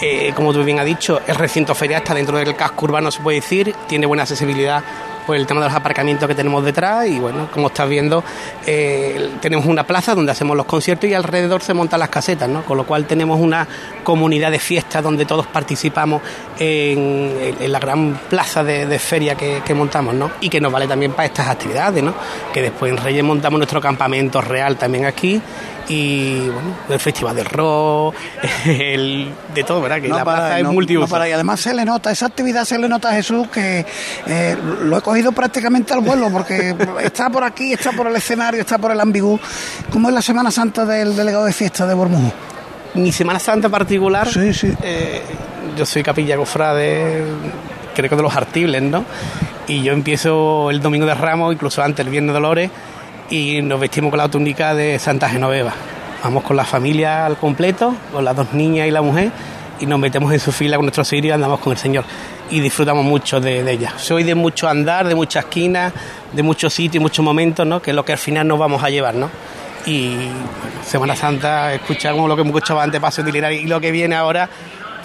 Eh, 0.00 0.32
como 0.34 0.52
tú 0.52 0.62
bien 0.64 0.78
has 0.78 0.86
dicho, 0.86 1.20
el 1.26 1.34
recinto 1.36 1.74
ferial 1.74 2.02
está 2.02 2.14
dentro 2.14 2.36
del 2.38 2.54
casco 2.56 2.86
urbano, 2.86 3.10
se 3.10 3.20
puede 3.20 3.40
decir, 3.40 3.74
tiene 3.88 4.06
buena 4.06 4.22
accesibilidad 4.22 4.82
por 5.26 5.36
el 5.36 5.46
tema 5.46 5.60
de 5.60 5.66
los 5.66 5.76
aparcamientos 5.76 6.28
que 6.28 6.34
tenemos 6.34 6.64
detrás 6.64 7.06
y 7.08 7.18
bueno, 7.18 7.48
como 7.52 7.68
estás 7.68 7.88
viendo, 7.88 8.22
eh, 8.66 9.30
tenemos 9.40 9.66
una 9.66 9.84
plaza 9.84 10.14
donde 10.14 10.32
hacemos 10.32 10.56
los 10.56 10.66
conciertos 10.66 11.10
y 11.10 11.14
alrededor 11.14 11.62
se 11.62 11.74
montan 11.74 12.00
las 12.00 12.08
casetas, 12.08 12.48
¿no? 12.48 12.64
Con 12.64 12.76
lo 12.76 12.86
cual 12.86 13.04
tenemos 13.06 13.40
una 13.40 13.66
comunidad 14.04 14.50
de 14.50 14.58
fiestas 14.58 15.02
donde 15.02 15.26
todos 15.26 15.46
participamos 15.46 16.22
en, 16.58 17.56
la 17.66 17.78
gran 17.78 18.20
plaza 18.30 18.62
de, 18.62 18.86
de 18.86 18.98
feria 18.98 19.34
que, 19.34 19.62
que 19.64 19.74
montamos, 19.74 20.14
¿no? 20.14 20.30
Y 20.40 20.48
que 20.48 20.60
nos 20.60 20.72
vale 20.72 20.86
también 20.86 21.12
para 21.12 21.26
estas 21.26 21.48
actividades, 21.48 22.02
¿no? 22.02 22.14
Que 22.52 22.62
después 22.62 22.92
en 22.92 22.98
Reyes 22.98 23.24
montamos 23.24 23.58
nuestro 23.58 23.80
campamento 23.80 24.40
real 24.40 24.76
también 24.76 25.04
aquí 25.04 25.42
y 25.88 26.48
bueno, 26.48 26.76
el 26.88 26.98
festival 27.00 27.36
del 27.36 27.46
rock, 27.46 28.14
el, 28.66 29.32
de 29.54 29.64
todo, 29.64 29.80
¿verdad? 29.80 30.00
Que 30.00 30.08
No 30.08 30.16
la 30.16 30.24
para, 30.24 30.38
plaza 30.38 30.58
es 30.60 30.64
multiuso. 30.66 31.06
no 31.06 31.10
para. 31.10 31.28
Y 31.28 31.32
además 31.32 31.60
se 31.60 31.74
le 31.74 31.84
nota, 31.84 32.10
esa 32.10 32.26
actividad 32.26 32.64
se 32.64 32.78
le 32.78 32.88
nota 32.88 33.10
a 33.10 33.12
Jesús 33.12 33.48
que 33.48 33.84
eh, 34.26 34.56
lo 34.82 34.98
he 34.98 35.00
cogido 35.02 35.32
prácticamente 35.32 35.92
al 35.94 36.00
vuelo 36.00 36.30
porque 36.30 36.74
está 37.02 37.30
por 37.30 37.44
aquí, 37.44 37.72
está 37.72 37.92
por 37.92 38.06
el 38.06 38.16
escenario, 38.16 38.60
está 38.60 38.78
por 38.78 38.90
el 38.90 39.00
ambigú. 39.00 39.38
¿Cómo 39.90 40.08
es 40.08 40.14
la 40.14 40.22
Semana 40.22 40.50
Santa 40.50 40.84
del 40.84 41.14
delegado 41.16 41.44
de 41.44 41.52
fiesta 41.52 41.86
de 41.86 41.94
Bormujo? 41.94 42.32
Mi 42.94 43.12
Semana 43.12 43.38
Santa 43.38 43.68
particular, 43.68 44.28
sí, 44.28 44.54
sí. 44.54 44.72
eh, 44.82 45.22
yo 45.76 45.84
soy 45.84 46.02
capilla 46.02 46.36
cofrade, 46.36 47.24
creo 47.94 48.08
que 48.08 48.16
de 48.16 48.22
los 48.22 48.34
artibles, 48.34 48.82
¿no? 48.82 49.04
Y 49.68 49.82
yo 49.82 49.92
empiezo 49.92 50.70
el 50.70 50.80
domingo 50.80 51.06
de 51.06 51.14
Ramos, 51.14 51.52
incluso 51.52 51.82
antes, 51.82 52.04
el 52.06 52.10
Viernes 52.10 52.28
de 52.28 52.34
Dolores, 52.34 52.70
y 53.30 53.60
nos 53.62 53.80
vestimos 53.80 54.10
con 54.10 54.18
la 54.18 54.28
túnica 54.28 54.74
de 54.74 54.98
Santa 54.98 55.28
Genoveva. 55.28 55.72
Vamos 56.22 56.44
con 56.44 56.56
la 56.56 56.64
familia 56.64 57.26
al 57.26 57.36
completo, 57.36 57.94
con 58.12 58.24
las 58.24 58.36
dos 58.36 58.52
niñas 58.52 58.86
y 58.86 58.90
la 58.90 59.02
mujer, 59.02 59.30
y 59.80 59.86
nos 59.86 59.98
metemos 59.98 60.32
en 60.32 60.40
su 60.40 60.52
fila 60.52 60.76
con 60.76 60.86
nuestro 60.86 61.04
sirio 61.04 61.30
y 61.30 61.32
andamos 61.32 61.60
con 61.60 61.72
el 61.72 61.78
Señor. 61.78 62.04
Y 62.50 62.60
disfrutamos 62.60 63.04
mucho 63.04 63.40
de, 63.40 63.68
ella. 63.70 63.94
Soy 63.96 64.22
de 64.22 64.34
mucho 64.34 64.68
andar, 64.68 65.08
de 65.08 65.14
muchas 65.14 65.44
esquinas, 65.44 65.92
de 66.32 66.42
muchos 66.42 66.72
sitios 66.72 66.96
y 66.96 66.98
muchos 67.00 67.24
momentos, 67.24 67.66
¿no? 67.66 67.82
Que 67.82 67.90
es 67.90 67.96
lo 67.96 68.04
que 68.04 68.12
al 68.12 68.18
final 68.18 68.46
nos 68.46 68.58
vamos 68.58 68.82
a 68.82 68.90
llevar, 68.90 69.14
¿no? 69.14 69.28
Y 69.84 70.16
Semana 70.84 71.14
Santa, 71.14 71.74
escuchamos 71.74 72.28
lo 72.28 72.34
que 72.34 72.42
hemos 72.42 72.54
escuchado 72.54 72.80
antes, 72.80 73.00
Paso 73.00 73.22
Linares, 73.22 73.62
y 73.62 73.66
lo 73.66 73.80
que 73.80 73.90
viene 73.90 74.16
ahora, 74.16 74.48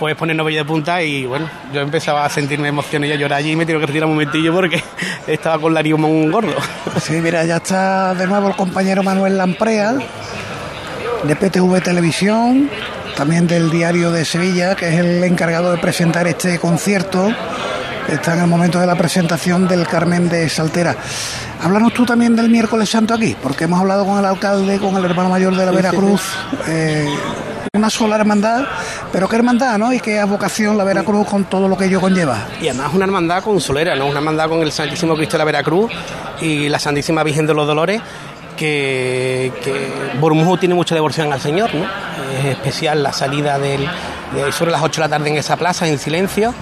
pues 0.01 0.15
ponernos 0.15 0.43
vello 0.47 0.57
de 0.57 0.65
punta 0.65 1.03
y 1.03 1.27
bueno, 1.27 1.47
yo 1.71 1.79
empezaba 1.79 2.25
a 2.25 2.29
sentirme 2.29 2.69
emocionado 2.69 3.11
y 3.11 3.13
a 3.13 3.19
llorar 3.19 3.37
allí 3.37 3.51
y 3.51 3.55
me 3.55 3.67
tengo 3.67 3.79
que 3.79 3.85
retirar 3.85 4.07
un 4.07 4.13
momentillo 4.13 4.51
porque 4.51 4.81
estaba 5.27 5.61
con 5.61 5.75
la 5.75 5.81
un 5.81 6.31
gordo. 6.31 6.55
Sí, 6.99 7.13
mira, 7.21 7.45
ya 7.45 7.57
está 7.57 8.15
de 8.15 8.25
nuevo 8.25 8.47
el 8.47 8.55
compañero 8.55 9.03
Manuel 9.03 9.37
Lamprea, 9.37 9.93
de 11.21 11.35
PTV 11.35 11.83
Televisión, 11.83 12.67
también 13.15 13.45
del 13.45 13.69
Diario 13.69 14.11
de 14.11 14.25
Sevilla, 14.25 14.75
que 14.75 14.87
es 14.87 14.95
el 14.95 15.23
encargado 15.23 15.71
de 15.71 15.77
presentar 15.77 16.25
este 16.25 16.57
concierto 16.57 17.31
está 18.07 18.33
en 18.33 18.41
el 18.41 18.47
momento 18.47 18.79
de 18.79 18.87
la 18.87 18.95
presentación 18.95 19.67
del 19.67 19.85
Carmen 19.87 20.27
de 20.27 20.49
Saltera. 20.49 20.95
Háblanos 21.61 21.93
tú 21.93 22.07
también 22.07 22.35
del 22.35 22.49
miércoles 22.49 22.89
santo 22.89 23.13
aquí, 23.13 23.35
porque 23.39 23.65
hemos 23.65 23.79
hablado 23.79 24.03
con 24.03 24.17
el 24.17 24.25
alcalde, 24.25 24.79
con 24.79 24.97
el 24.97 25.05
hermano 25.05 25.29
mayor 25.29 25.55
de 25.55 25.63
la 25.63 25.71
Veracruz. 25.71 26.23
Eh, 26.67 27.05
una 27.73 27.89
sola 27.89 28.15
hermandad, 28.15 28.65
pero 29.11 29.27
qué 29.27 29.35
hermandad, 29.35 29.77
¿no? 29.77 29.93
Y 29.93 29.99
qué 29.99 30.23
vocación 30.23 30.77
la 30.77 30.83
Veracruz 30.83 31.27
con 31.27 31.45
todo 31.45 31.67
lo 31.67 31.77
que 31.77 31.85
ello 31.85 32.01
conlleva. 32.01 32.47
Y 32.61 32.67
además 32.67 32.91
una 32.93 33.05
hermandad 33.05 33.43
con 33.43 33.59
solera, 33.59 33.95
¿no? 33.95 34.05
Una 34.07 34.19
hermandad 34.19 34.49
con 34.49 34.61
el 34.61 34.71
Santísimo 34.71 35.15
Cristo 35.15 35.33
de 35.33 35.39
la 35.39 35.45
Veracruz 35.45 35.91
y 36.41 36.69
la 36.69 36.79
Santísima 36.79 37.23
Virgen 37.23 37.47
de 37.47 37.53
los 37.53 37.67
Dolores, 37.67 38.01
que, 38.57 39.51
que 39.63 39.91
tiene 40.59 40.75
mucha 40.75 40.95
devoción 40.95 41.31
al 41.33 41.41
Señor, 41.41 41.73
¿no? 41.73 41.85
Es 42.39 42.45
especial 42.45 43.01
la 43.01 43.11
salida 43.13 43.57
del, 43.57 43.87
de 44.35 44.51
sobre 44.51 44.71
las 44.71 44.81
8 44.81 45.01
de 45.01 45.07
la 45.07 45.17
tarde 45.17 45.29
en 45.29 45.37
esa 45.37 45.57
plaza, 45.57 45.87
en 45.87 45.97
silencio, 45.97 46.53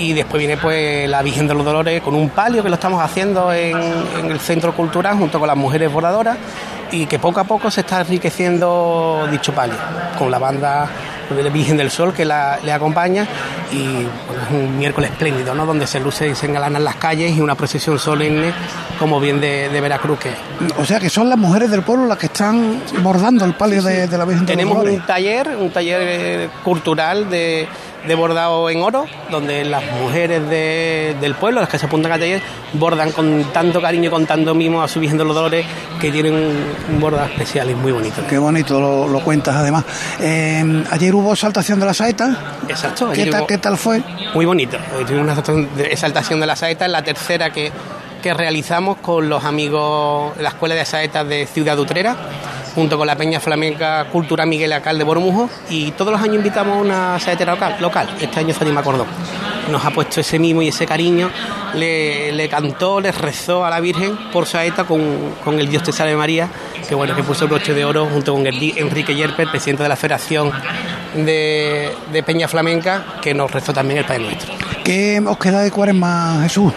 y 0.00 0.14
después 0.14 0.38
viene 0.38 0.56
pues 0.56 1.08
la 1.08 1.20
Virgen 1.20 1.46
de 1.46 1.54
los 1.54 1.64
Dolores 1.64 2.00
con 2.00 2.14
un 2.14 2.30
palio 2.30 2.62
que 2.62 2.70
lo 2.70 2.76
estamos 2.76 3.02
haciendo 3.02 3.52
en, 3.52 3.76
en 4.18 4.30
el 4.30 4.40
Centro 4.40 4.74
Cultural 4.74 5.16
junto 5.16 5.38
con 5.38 5.46
las 5.46 5.56
mujeres 5.56 5.92
bordadoras 5.92 6.38
y 6.90 7.04
que 7.06 7.18
poco 7.18 7.40
a 7.40 7.44
poco 7.44 7.70
se 7.70 7.82
está 7.82 8.00
enriqueciendo 8.00 9.28
dicho 9.30 9.52
palio 9.52 9.76
con 10.18 10.30
la 10.30 10.38
banda 10.38 10.88
de 11.28 11.42
la 11.42 11.50
Virgen 11.50 11.76
del 11.76 11.90
Sol 11.90 12.12
que 12.12 12.24
la, 12.24 12.58
le 12.64 12.72
acompaña 12.72 13.26
y 13.72 13.84
es 13.84 14.50
un 14.50 14.78
miércoles 14.78 15.10
espléndido, 15.10 15.54
¿no? 15.54 15.64
donde 15.66 15.86
se 15.86 16.00
luce 16.00 16.28
y 16.28 16.34
se 16.34 16.46
engalanan 16.46 16.82
las 16.82 16.96
calles 16.96 17.36
y 17.36 17.40
una 17.40 17.54
procesión 17.54 17.98
solemne 17.98 18.52
como 18.98 19.20
bien 19.20 19.40
de, 19.40 19.68
Veracruz 19.80 20.18
que 20.18 20.32
O 20.78 20.84
sea 20.84 20.98
que 20.98 21.08
son 21.08 21.28
las 21.28 21.38
mujeres 21.38 21.70
del 21.70 21.82
pueblo 21.82 22.06
las 22.06 22.18
que 22.18 22.26
están 22.26 22.82
bordando 23.02 23.44
el 23.44 23.54
palio 23.54 23.82
De, 23.82 24.06
la 24.08 24.24
Virgen 24.24 24.46
del 24.46 24.58
Sol. 24.58 24.66
Tenemos 24.68 24.84
un 24.84 25.06
taller, 25.06 25.56
un 25.56 25.70
taller 25.70 26.00
eh, 26.02 26.48
cultural 26.64 27.30
de 27.30 27.68
de 28.06 28.14
bordado 28.14 28.68
en 28.70 28.82
oro, 28.82 29.06
donde 29.30 29.64
las 29.64 29.82
mujeres 30.00 30.48
del 30.48 31.34
pueblo, 31.34 31.60
las 31.60 31.68
que 31.68 31.78
se 31.78 31.86
apuntan 31.86 32.12
a 32.12 32.18
taller, 32.18 32.40
bordan 32.72 33.12
con 33.12 33.44
tanto 33.52 33.80
cariño 33.80 34.08
y 34.08 34.10
con 34.10 34.26
tanto 34.26 34.54
mimo 34.54 34.82
a 34.82 34.88
su 34.88 35.00
Virgen 35.00 35.18
de 35.18 35.24
los 35.24 35.34
Dolores 35.34 35.66
que 36.00 36.10
tienen 36.10 36.34
un, 36.34 37.00
bordado 37.00 37.26
especial 37.26 37.70
y 37.70 37.74
muy 37.74 37.92
bonito. 37.92 38.22
Qué 38.28 38.38
bonito 38.38 38.80
lo, 38.80 39.20
cuentas 39.20 39.56
además. 39.56 39.84
Eh, 40.20 40.84
ayer 40.90 41.14
hubo 41.14 41.32
exaltación 41.32 41.80
de 41.80 41.86
la 41.86 41.94
saeta. 41.94 42.36
Exacto. 42.68 43.10
¿Qué 43.12 43.26
tal, 43.26 43.46
¿Qué 43.46 43.58
tal 43.58 43.76
fue? 43.76 44.02
Muy 44.34 44.46
bonito. 44.46 44.78
Tuvimos 45.06 45.38
una 45.48 45.84
exaltación 45.84 46.40
de 46.40 46.46
la 46.46 46.56
saeta, 46.56 46.88
la 46.88 47.02
tercera 47.02 47.50
que, 47.50 47.70
que 48.22 48.34
realizamos 48.34 48.98
con 48.98 49.28
los 49.28 49.44
amigos 49.44 50.36
de 50.36 50.42
la 50.42 50.50
Escuela 50.50 50.74
de 50.74 50.84
Saetas 50.84 51.28
de 51.28 51.46
Ciudad 51.46 51.78
Utrera 51.78 52.16
junto 52.74 52.96
con 52.96 53.06
la 53.06 53.16
Peña 53.16 53.40
Flamenca 53.40 54.06
Cultura 54.10 54.46
Miguel 54.46 54.72
Acal 54.72 54.98
de 54.98 55.04
Bormujo 55.04 55.48
y 55.68 55.90
todos 55.92 56.12
los 56.12 56.20
años 56.20 56.36
invitamos 56.36 56.76
a 56.76 56.80
una 56.80 57.18
saetera 57.18 57.52
local, 57.52 57.76
local. 57.80 58.08
este 58.20 58.40
año 58.40 58.54
Fátima 58.54 58.82
Cordón. 58.82 59.06
Nos 59.70 59.84
ha 59.84 59.90
puesto 59.90 60.20
ese 60.20 60.38
mimo 60.38 60.62
y 60.62 60.68
ese 60.68 60.86
cariño, 60.86 61.30
le, 61.74 62.48
cantó, 62.48 63.00
le 63.00 63.12
rezó 63.12 63.64
a 63.64 63.70
la 63.70 63.80
Virgen 63.80 64.16
por 64.32 64.46
saeta 64.46 64.84
con, 64.84 65.58
el 65.58 65.68
Dios 65.68 65.82
te 65.82 65.92
salve 65.92 66.16
María, 66.16 66.48
que 66.88 66.94
bueno, 66.94 67.14
que 67.14 67.22
puso 67.22 67.44
el 67.44 67.50
broche 67.50 67.74
de 67.74 67.84
oro 67.84 68.06
junto 68.06 68.32
con 68.32 68.46
Enrique 68.46 69.14
Yerper, 69.14 69.48
presidente 69.50 69.82
de 69.82 69.88
la 69.88 69.96
Federación 69.96 70.50
de, 71.14 71.92
de 72.12 72.22
Peña 72.22 72.48
Flamenca, 72.48 73.04
que 73.22 73.34
nos 73.34 73.50
rezó 73.50 73.72
también 73.72 73.98
el 73.98 74.04
Padre 74.04 74.24
Nuestro. 74.24 74.52
¿Qué 74.84 75.22
os 75.24 75.38
queda 75.38 75.60
de 75.60 75.70
cuaresma, 75.70 76.40
Jesús? 76.42 76.72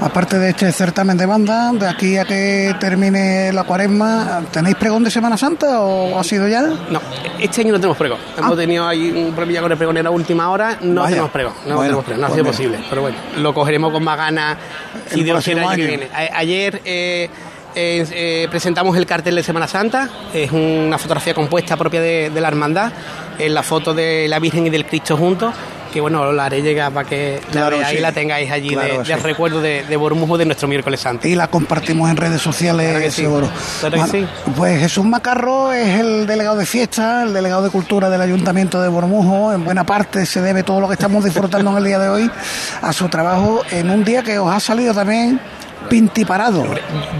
Aparte 0.00 0.38
de 0.38 0.50
este 0.50 0.72
certamen 0.72 1.16
de 1.16 1.26
banda, 1.26 1.72
de 1.72 1.88
aquí 1.88 2.16
a 2.16 2.24
que 2.24 2.74
termine 2.78 3.52
la 3.52 3.64
cuaresma, 3.64 4.42
¿tenéis 4.50 4.76
pregón 4.76 5.04
de 5.04 5.10
Semana 5.10 5.36
Santa 5.36 5.80
o 5.80 6.18
ha 6.18 6.24
sido 6.24 6.48
ya? 6.48 6.62
No, 6.90 7.00
este 7.38 7.62
año 7.62 7.72
no 7.72 7.78
tenemos 7.78 7.96
pregón. 7.96 8.18
Hemos 8.36 8.52
ah. 8.52 8.56
tenido 8.56 8.86
ahí 8.86 9.10
un 9.10 9.34
problemilla 9.34 9.62
con 9.62 9.72
el 9.72 9.78
pregón 9.78 9.96
en 9.96 10.04
la 10.04 10.10
última 10.10 10.50
hora, 10.50 10.78
no 10.82 11.04
tenemos 11.04 11.30
pregón, 11.30 11.54
no 11.66 11.80
tenemos 11.80 12.04
pregón, 12.04 12.20
no 12.20 12.26
ha 12.26 12.30
sido 12.30 12.44
pues 12.44 12.56
posible. 12.56 12.78
Pero 12.88 13.02
bueno, 13.02 13.16
lo 13.38 13.54
cogeremos 13.54 13.92
con 13.92 14.04
más 14.04 14.16
ganas 14.16 14.58
si 15.10 15.22
Dios 15.22 15.44
quiere 15.44 15.60
el 15.60 15.66
año 15.66 15.76
que 15.76 15.86
viene. 15.86 16.08
ayer 16.12 16.82
eh, 16.84 17.30
eh, 17.74 18.46
presentamos 18.50 18.96
el 18.96 19.06
cartel 19.06 19.34
de 19.34 19.42
Semana 19.42 19.66
Santa, 19.66 20.08
es 20.32 20.50
una 20.52 20.98
fotografía 20.98 21.34
compuesta 21.34 21.76
propia 21.76 22.00
de, 22.00 22.30
de 22.30 22.40
la 22.40 22.48
hermandad, 22.48 22.92
es 23.38 23.50
la 23.50 23.62
foto 23.62 23.94
de 23.94 24.26
la 24.28 24.38
Virgen 24.38 24.66
y 24.66 24.70
del 24.70 24.86
Cristo 24.86 25.16
juntos 25.16 25.54
que 25.96 26.02
bueno, 26.02 26.30
la 26.30 26.44
haré 26.44 26.60
llegar 26.60 26.92
para 26.92 27.08
que 27.08 27.40
la 27.54 27.70
veáis 27.70 27.98
y 27.98 28.02
la 28.02 28.12
tengáis 28.12 28.50
allí 28.50 28.74
de, 28.74 29.16
recuerdo 29.16 29.62
de, 29.62 29.82
de, 29.82 29.96
Bormujo 29.96 30.36
de 30.36 30.44
nuestro 30.44 30.68
miércoles 30.68 31.00
santo. 31.00 31.26
Y 31.26 31.34
la 31.34 31.48
compartimos 31.48 32.10
en 32.10 32.18
redes 32.18 32.42
sociales, 32.42 33.14
seguro. 33.14 33.48
Pues 34.54 34.78
Jesús 34.78 35.06
Macarro 35.06 35.72
es 35.72 35.98
el 35.98 36.26
delegado 36.26 36.58
de 36.58 36.66
fiesta, 36.66 37.22
el 37.22 37.32
delegado 37.32 37.62
de 37.62 37.70
cultura 37.70 38.10
del 38.10 38.20
Ayuntamiento 38.20 38.82
de 38.82 38.88
Bormujo. 38.88 39.54
En 39.54 39.64
buena 39.64 39.86
parte 39.86 40.26
se 40.26 40.42
debe 40.42 40.62
todo 40.62 40.82
lo 40.82 40.86
que 40.86 40.92
estamos 40.92 41.24
disfrutando 41.24 41.70
en 41.70 41.78
el 41.78 41.84
día 41.84 41.98
de 41.98 42.10
hoy 42.10 42.30
a 42.82 42.92
su 42.92 43.08
trabajo 43.08 43.62
en 43.70 43.88
un 43.88 44.04
día 44.04 44.22
que 44.22 44.38
os 44.38 44.52
ha 44.52 44.60
salido 44.60 44.92
también 44.92 45.40
pintiparado. 45.88 46.64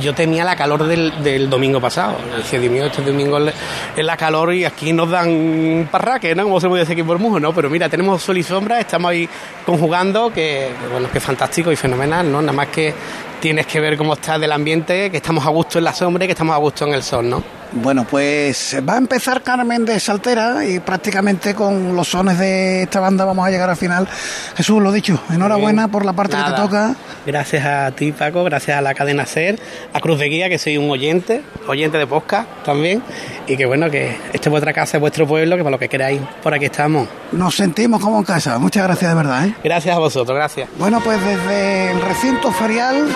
Yo 0.01 0.15
tenía 0.15 0.45
la 0.45 0.57
calor 0.57 0.87
del, 0.87 1.51
domingo 1.51 1.81
pasado. 1.81 2.17
Decía, 2.37 2.59
Dios 2.59 2.73
mío, 2.73 2.87
este 2.87 3.03
domingo 3.03 3.39
es 3.39 4.05
la 4.05 4.17
calor 4.17 4.55
y 4.55 4.65
aquí 4.65 4.93
nos 4.93 5.11
dan 5.11 5.89
parraque, 5.91 6.35
¿no? 6.35 6.45
Como 6.45 6.61
se 6.61 6.69
puede 6.69 6.81
decir 6.81 6.95
aquí 6.95 7.03
por 7.03 7.19
Mujo, 7.19 7.41
¿no? 7.41 7.53
Pero 7.53 7.71
mira, 7.71 7.89
tenemos 7.89 8.23
sol 8.23 8.39
y 8.39 8.43
sombra, 8.43 8.81
estamos 8.81 9.11
ahí 9.11 9.29
conjugando, 9.65 10.31
que, 10.33 10.71
bueno, 10.91 11.11
que 11.11 11.21
fantástico 11.21 11.73
y 11.73 11.77
fenomenal, 11.77 12.31
¿no? 12.31 12.41
Nada 12.41 12.53
más 12.53 12.69
que 12.69 12.95
tienes 13.41 13.67
que 13.67 13.81
ver 13.81 13.97
cómo 13.97 14.15
está 14.15 14.39
del 14.39 14.53
ambiente, 14.53 15.11
que 15.11 15.17
estamos 15.19 15.47
a 15.47 15.51
gusto 15.51 15.79
en 15.79 15.85
la 15.85 15.93
sombra 15.93 16.25
y 16.25 16.29
que 16.29 16.33
estamos 16.33 16.55
a 16.55 16.59
gusto 16.59 16.87
en 16.87 16.95
el 16.95 17.03
sol, 17.03 17.29
¿no? 17.29 17.43
Bueno, 17.73 18.07
pues 18.09 18.77
va 18.89 18.95
a 18.95 18.99
empezar 18.99 19.43
Carmen 19.43 19.85
de 19.85 19.99
Saltera 19.99 20.65
y 20.65 20.79
prácticamente 20.79 21.55
con 21.55 21.95
los 21.95 22.09
sones 22.09 22.39
de 22.39 22.85
esta 22.85 23.01
banda 23.01 23.25
vamos 23.25 23.47
a 23.47 23.51
llegar 23.51 23.69
al 23.69 23.77
final. 23.77 24.09
Jesús, 24.57 24.81
lo 24.81 24.93
dicho, 24.93 25.21
enhorabuena 25.31 25.89
por 25.89 26.05
la 26.05 26.13
parte 26.13 26.37
que 26.37 26.43
te 26.43 26.53
toca. 26.53 26.95
Gracias 27.27 27.67
a 27.67 27.91
ti, 27.91 28.13
Paco, 28.13 28.45
gracias 28.45 28.79
a 28.79 28.81
la 28.81 28.95
cadena 28.95 29.27
SER, 29.27 29.59
a 29.93 30.01
Cruz 30.01 30.19
de 30.19 30.27
Guía, 30.27 30.49
que 30.49 30.59
soy 30.59 30.79
un 30.79 30.91
oyente, 30.91 31.43
oyente 31.67 31.99
de 31.99 32.07
Posca 32.07 32.47
también, 32.65 33.03
y 33.47 33.57
que 33.57 33.67
bueno, 33.67 33.91
que 33.91 34.17
este 34.33 34.49
es 34.49 34.51
vuestra 34.51 34.73
casa, 34.73 34.97
es 34.97 35.01
vuestro 35.01 35.27
pueblo, 35.27 35.57
que 35.57 35.63
para 35.63 35.73
lo 35.73 35.79
que 35.79 35.89
queráis, 35.89 36.21
por 36.43 36.55
aquí 36.55 36.67
estamos. 36.67 37.09
Nos 37.33 37.57
sentimos 37.57 38.01
como 38.01 38.19
en 38.19 38.25
casa. 38.25 38.59
Muchas 38.59 38.85
gracias 38.85 39.11
de 39.11 39.17
verdad. 39.17 39.47
¿eh? 39.47 39.55
Gracias 39.63 39.95
a 39.95 39.99
vosotros, 39.99 40.37
gracias. 40.37 40.69
Bueno, 40.79 41.01
pues 41.01 41.23
desde 41.23 41.91
el 41.91 42.01
recinto 42.01 42.53
ferial 42.53 43.09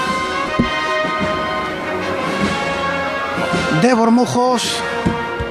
de 3.82 3.94
Bormujos. 3.94 4.82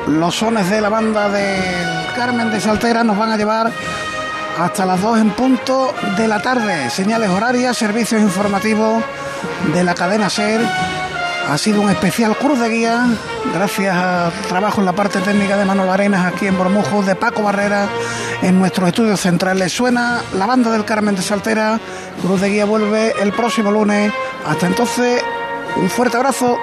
Los 0.07 0.35
sones 0.35 0.69
de 0.69 0.81
la 0.81 0.89
banda 0.89 1.29
del 1.29 2.13
Carmen 2.15 2.51
de 2.51 2.59
Saltera 2.59 3.03
nos 3.03 3.17
van 3.17 3.31
a 3.31 3.37
llevar 3.37 3.71
hasta 4.59 4.85
las 4.85 5.01
2 5.01 5.19
en 5.19 5.29
punto 5.31 5.93
de 6.17 6.27
la 6.27 6.41
tarde. 6.41 6.89
Señales 6.89 7.29
horarias, 7.29 7.77
servicios 7.77 8.21
informativos 8.21 9.03
de 9.73 9.83
la 9.83 9.95
cadena 9.95 10.29
SER. 10.29 10.61
Ha 11.49 11.57
sido 11.57 11.81
un 11.81 11.89
especial 11.89 12.35
cruz 12.37 12.59
de 12.59 12.69
guía, 12.69 13.07
gracias 13.53 13.95
a 13.95 14.31
trabajo 14.47 14.81
en 14.81 14.85
la 14.85 14.93
parte 14.93 15.19
técnica 15.21 15.57
de 15.57 15.65
Manuel 15.65 15.89
Arenas 15.89 16.25
aquí 16.31 16.45
en 16.45 16.57
Bormujos, 16.57 17.05
de 17.05 17.15
Paco 17.15 17.41
Barrera 17.41 17.87
en 18.41 18.59
nuestros 18.59 18.89
estudios 18.89 19.19
centrales. 19.19 19.71
Suena 19.71 20.21
la 20.33 20.45
banda 20.45 20.71
del 20.71 20.85
Carmen 20.85 21.15
de 21.15 21.21
Saltera. 21.21 21.79
Cruz 22.21 22.41
de 22.41 22.49
guía 22.49 22.65
vuelve 22.65 23.13
el 23.21 23.31
próximo 23.31 23.71
lunes. 23.71 24.13
Hasta 24.45 24.67
entonces, 24.67 25.23
un 25.77 25.89
fuerte 25.89 26.17
abrazo 26.17 26.57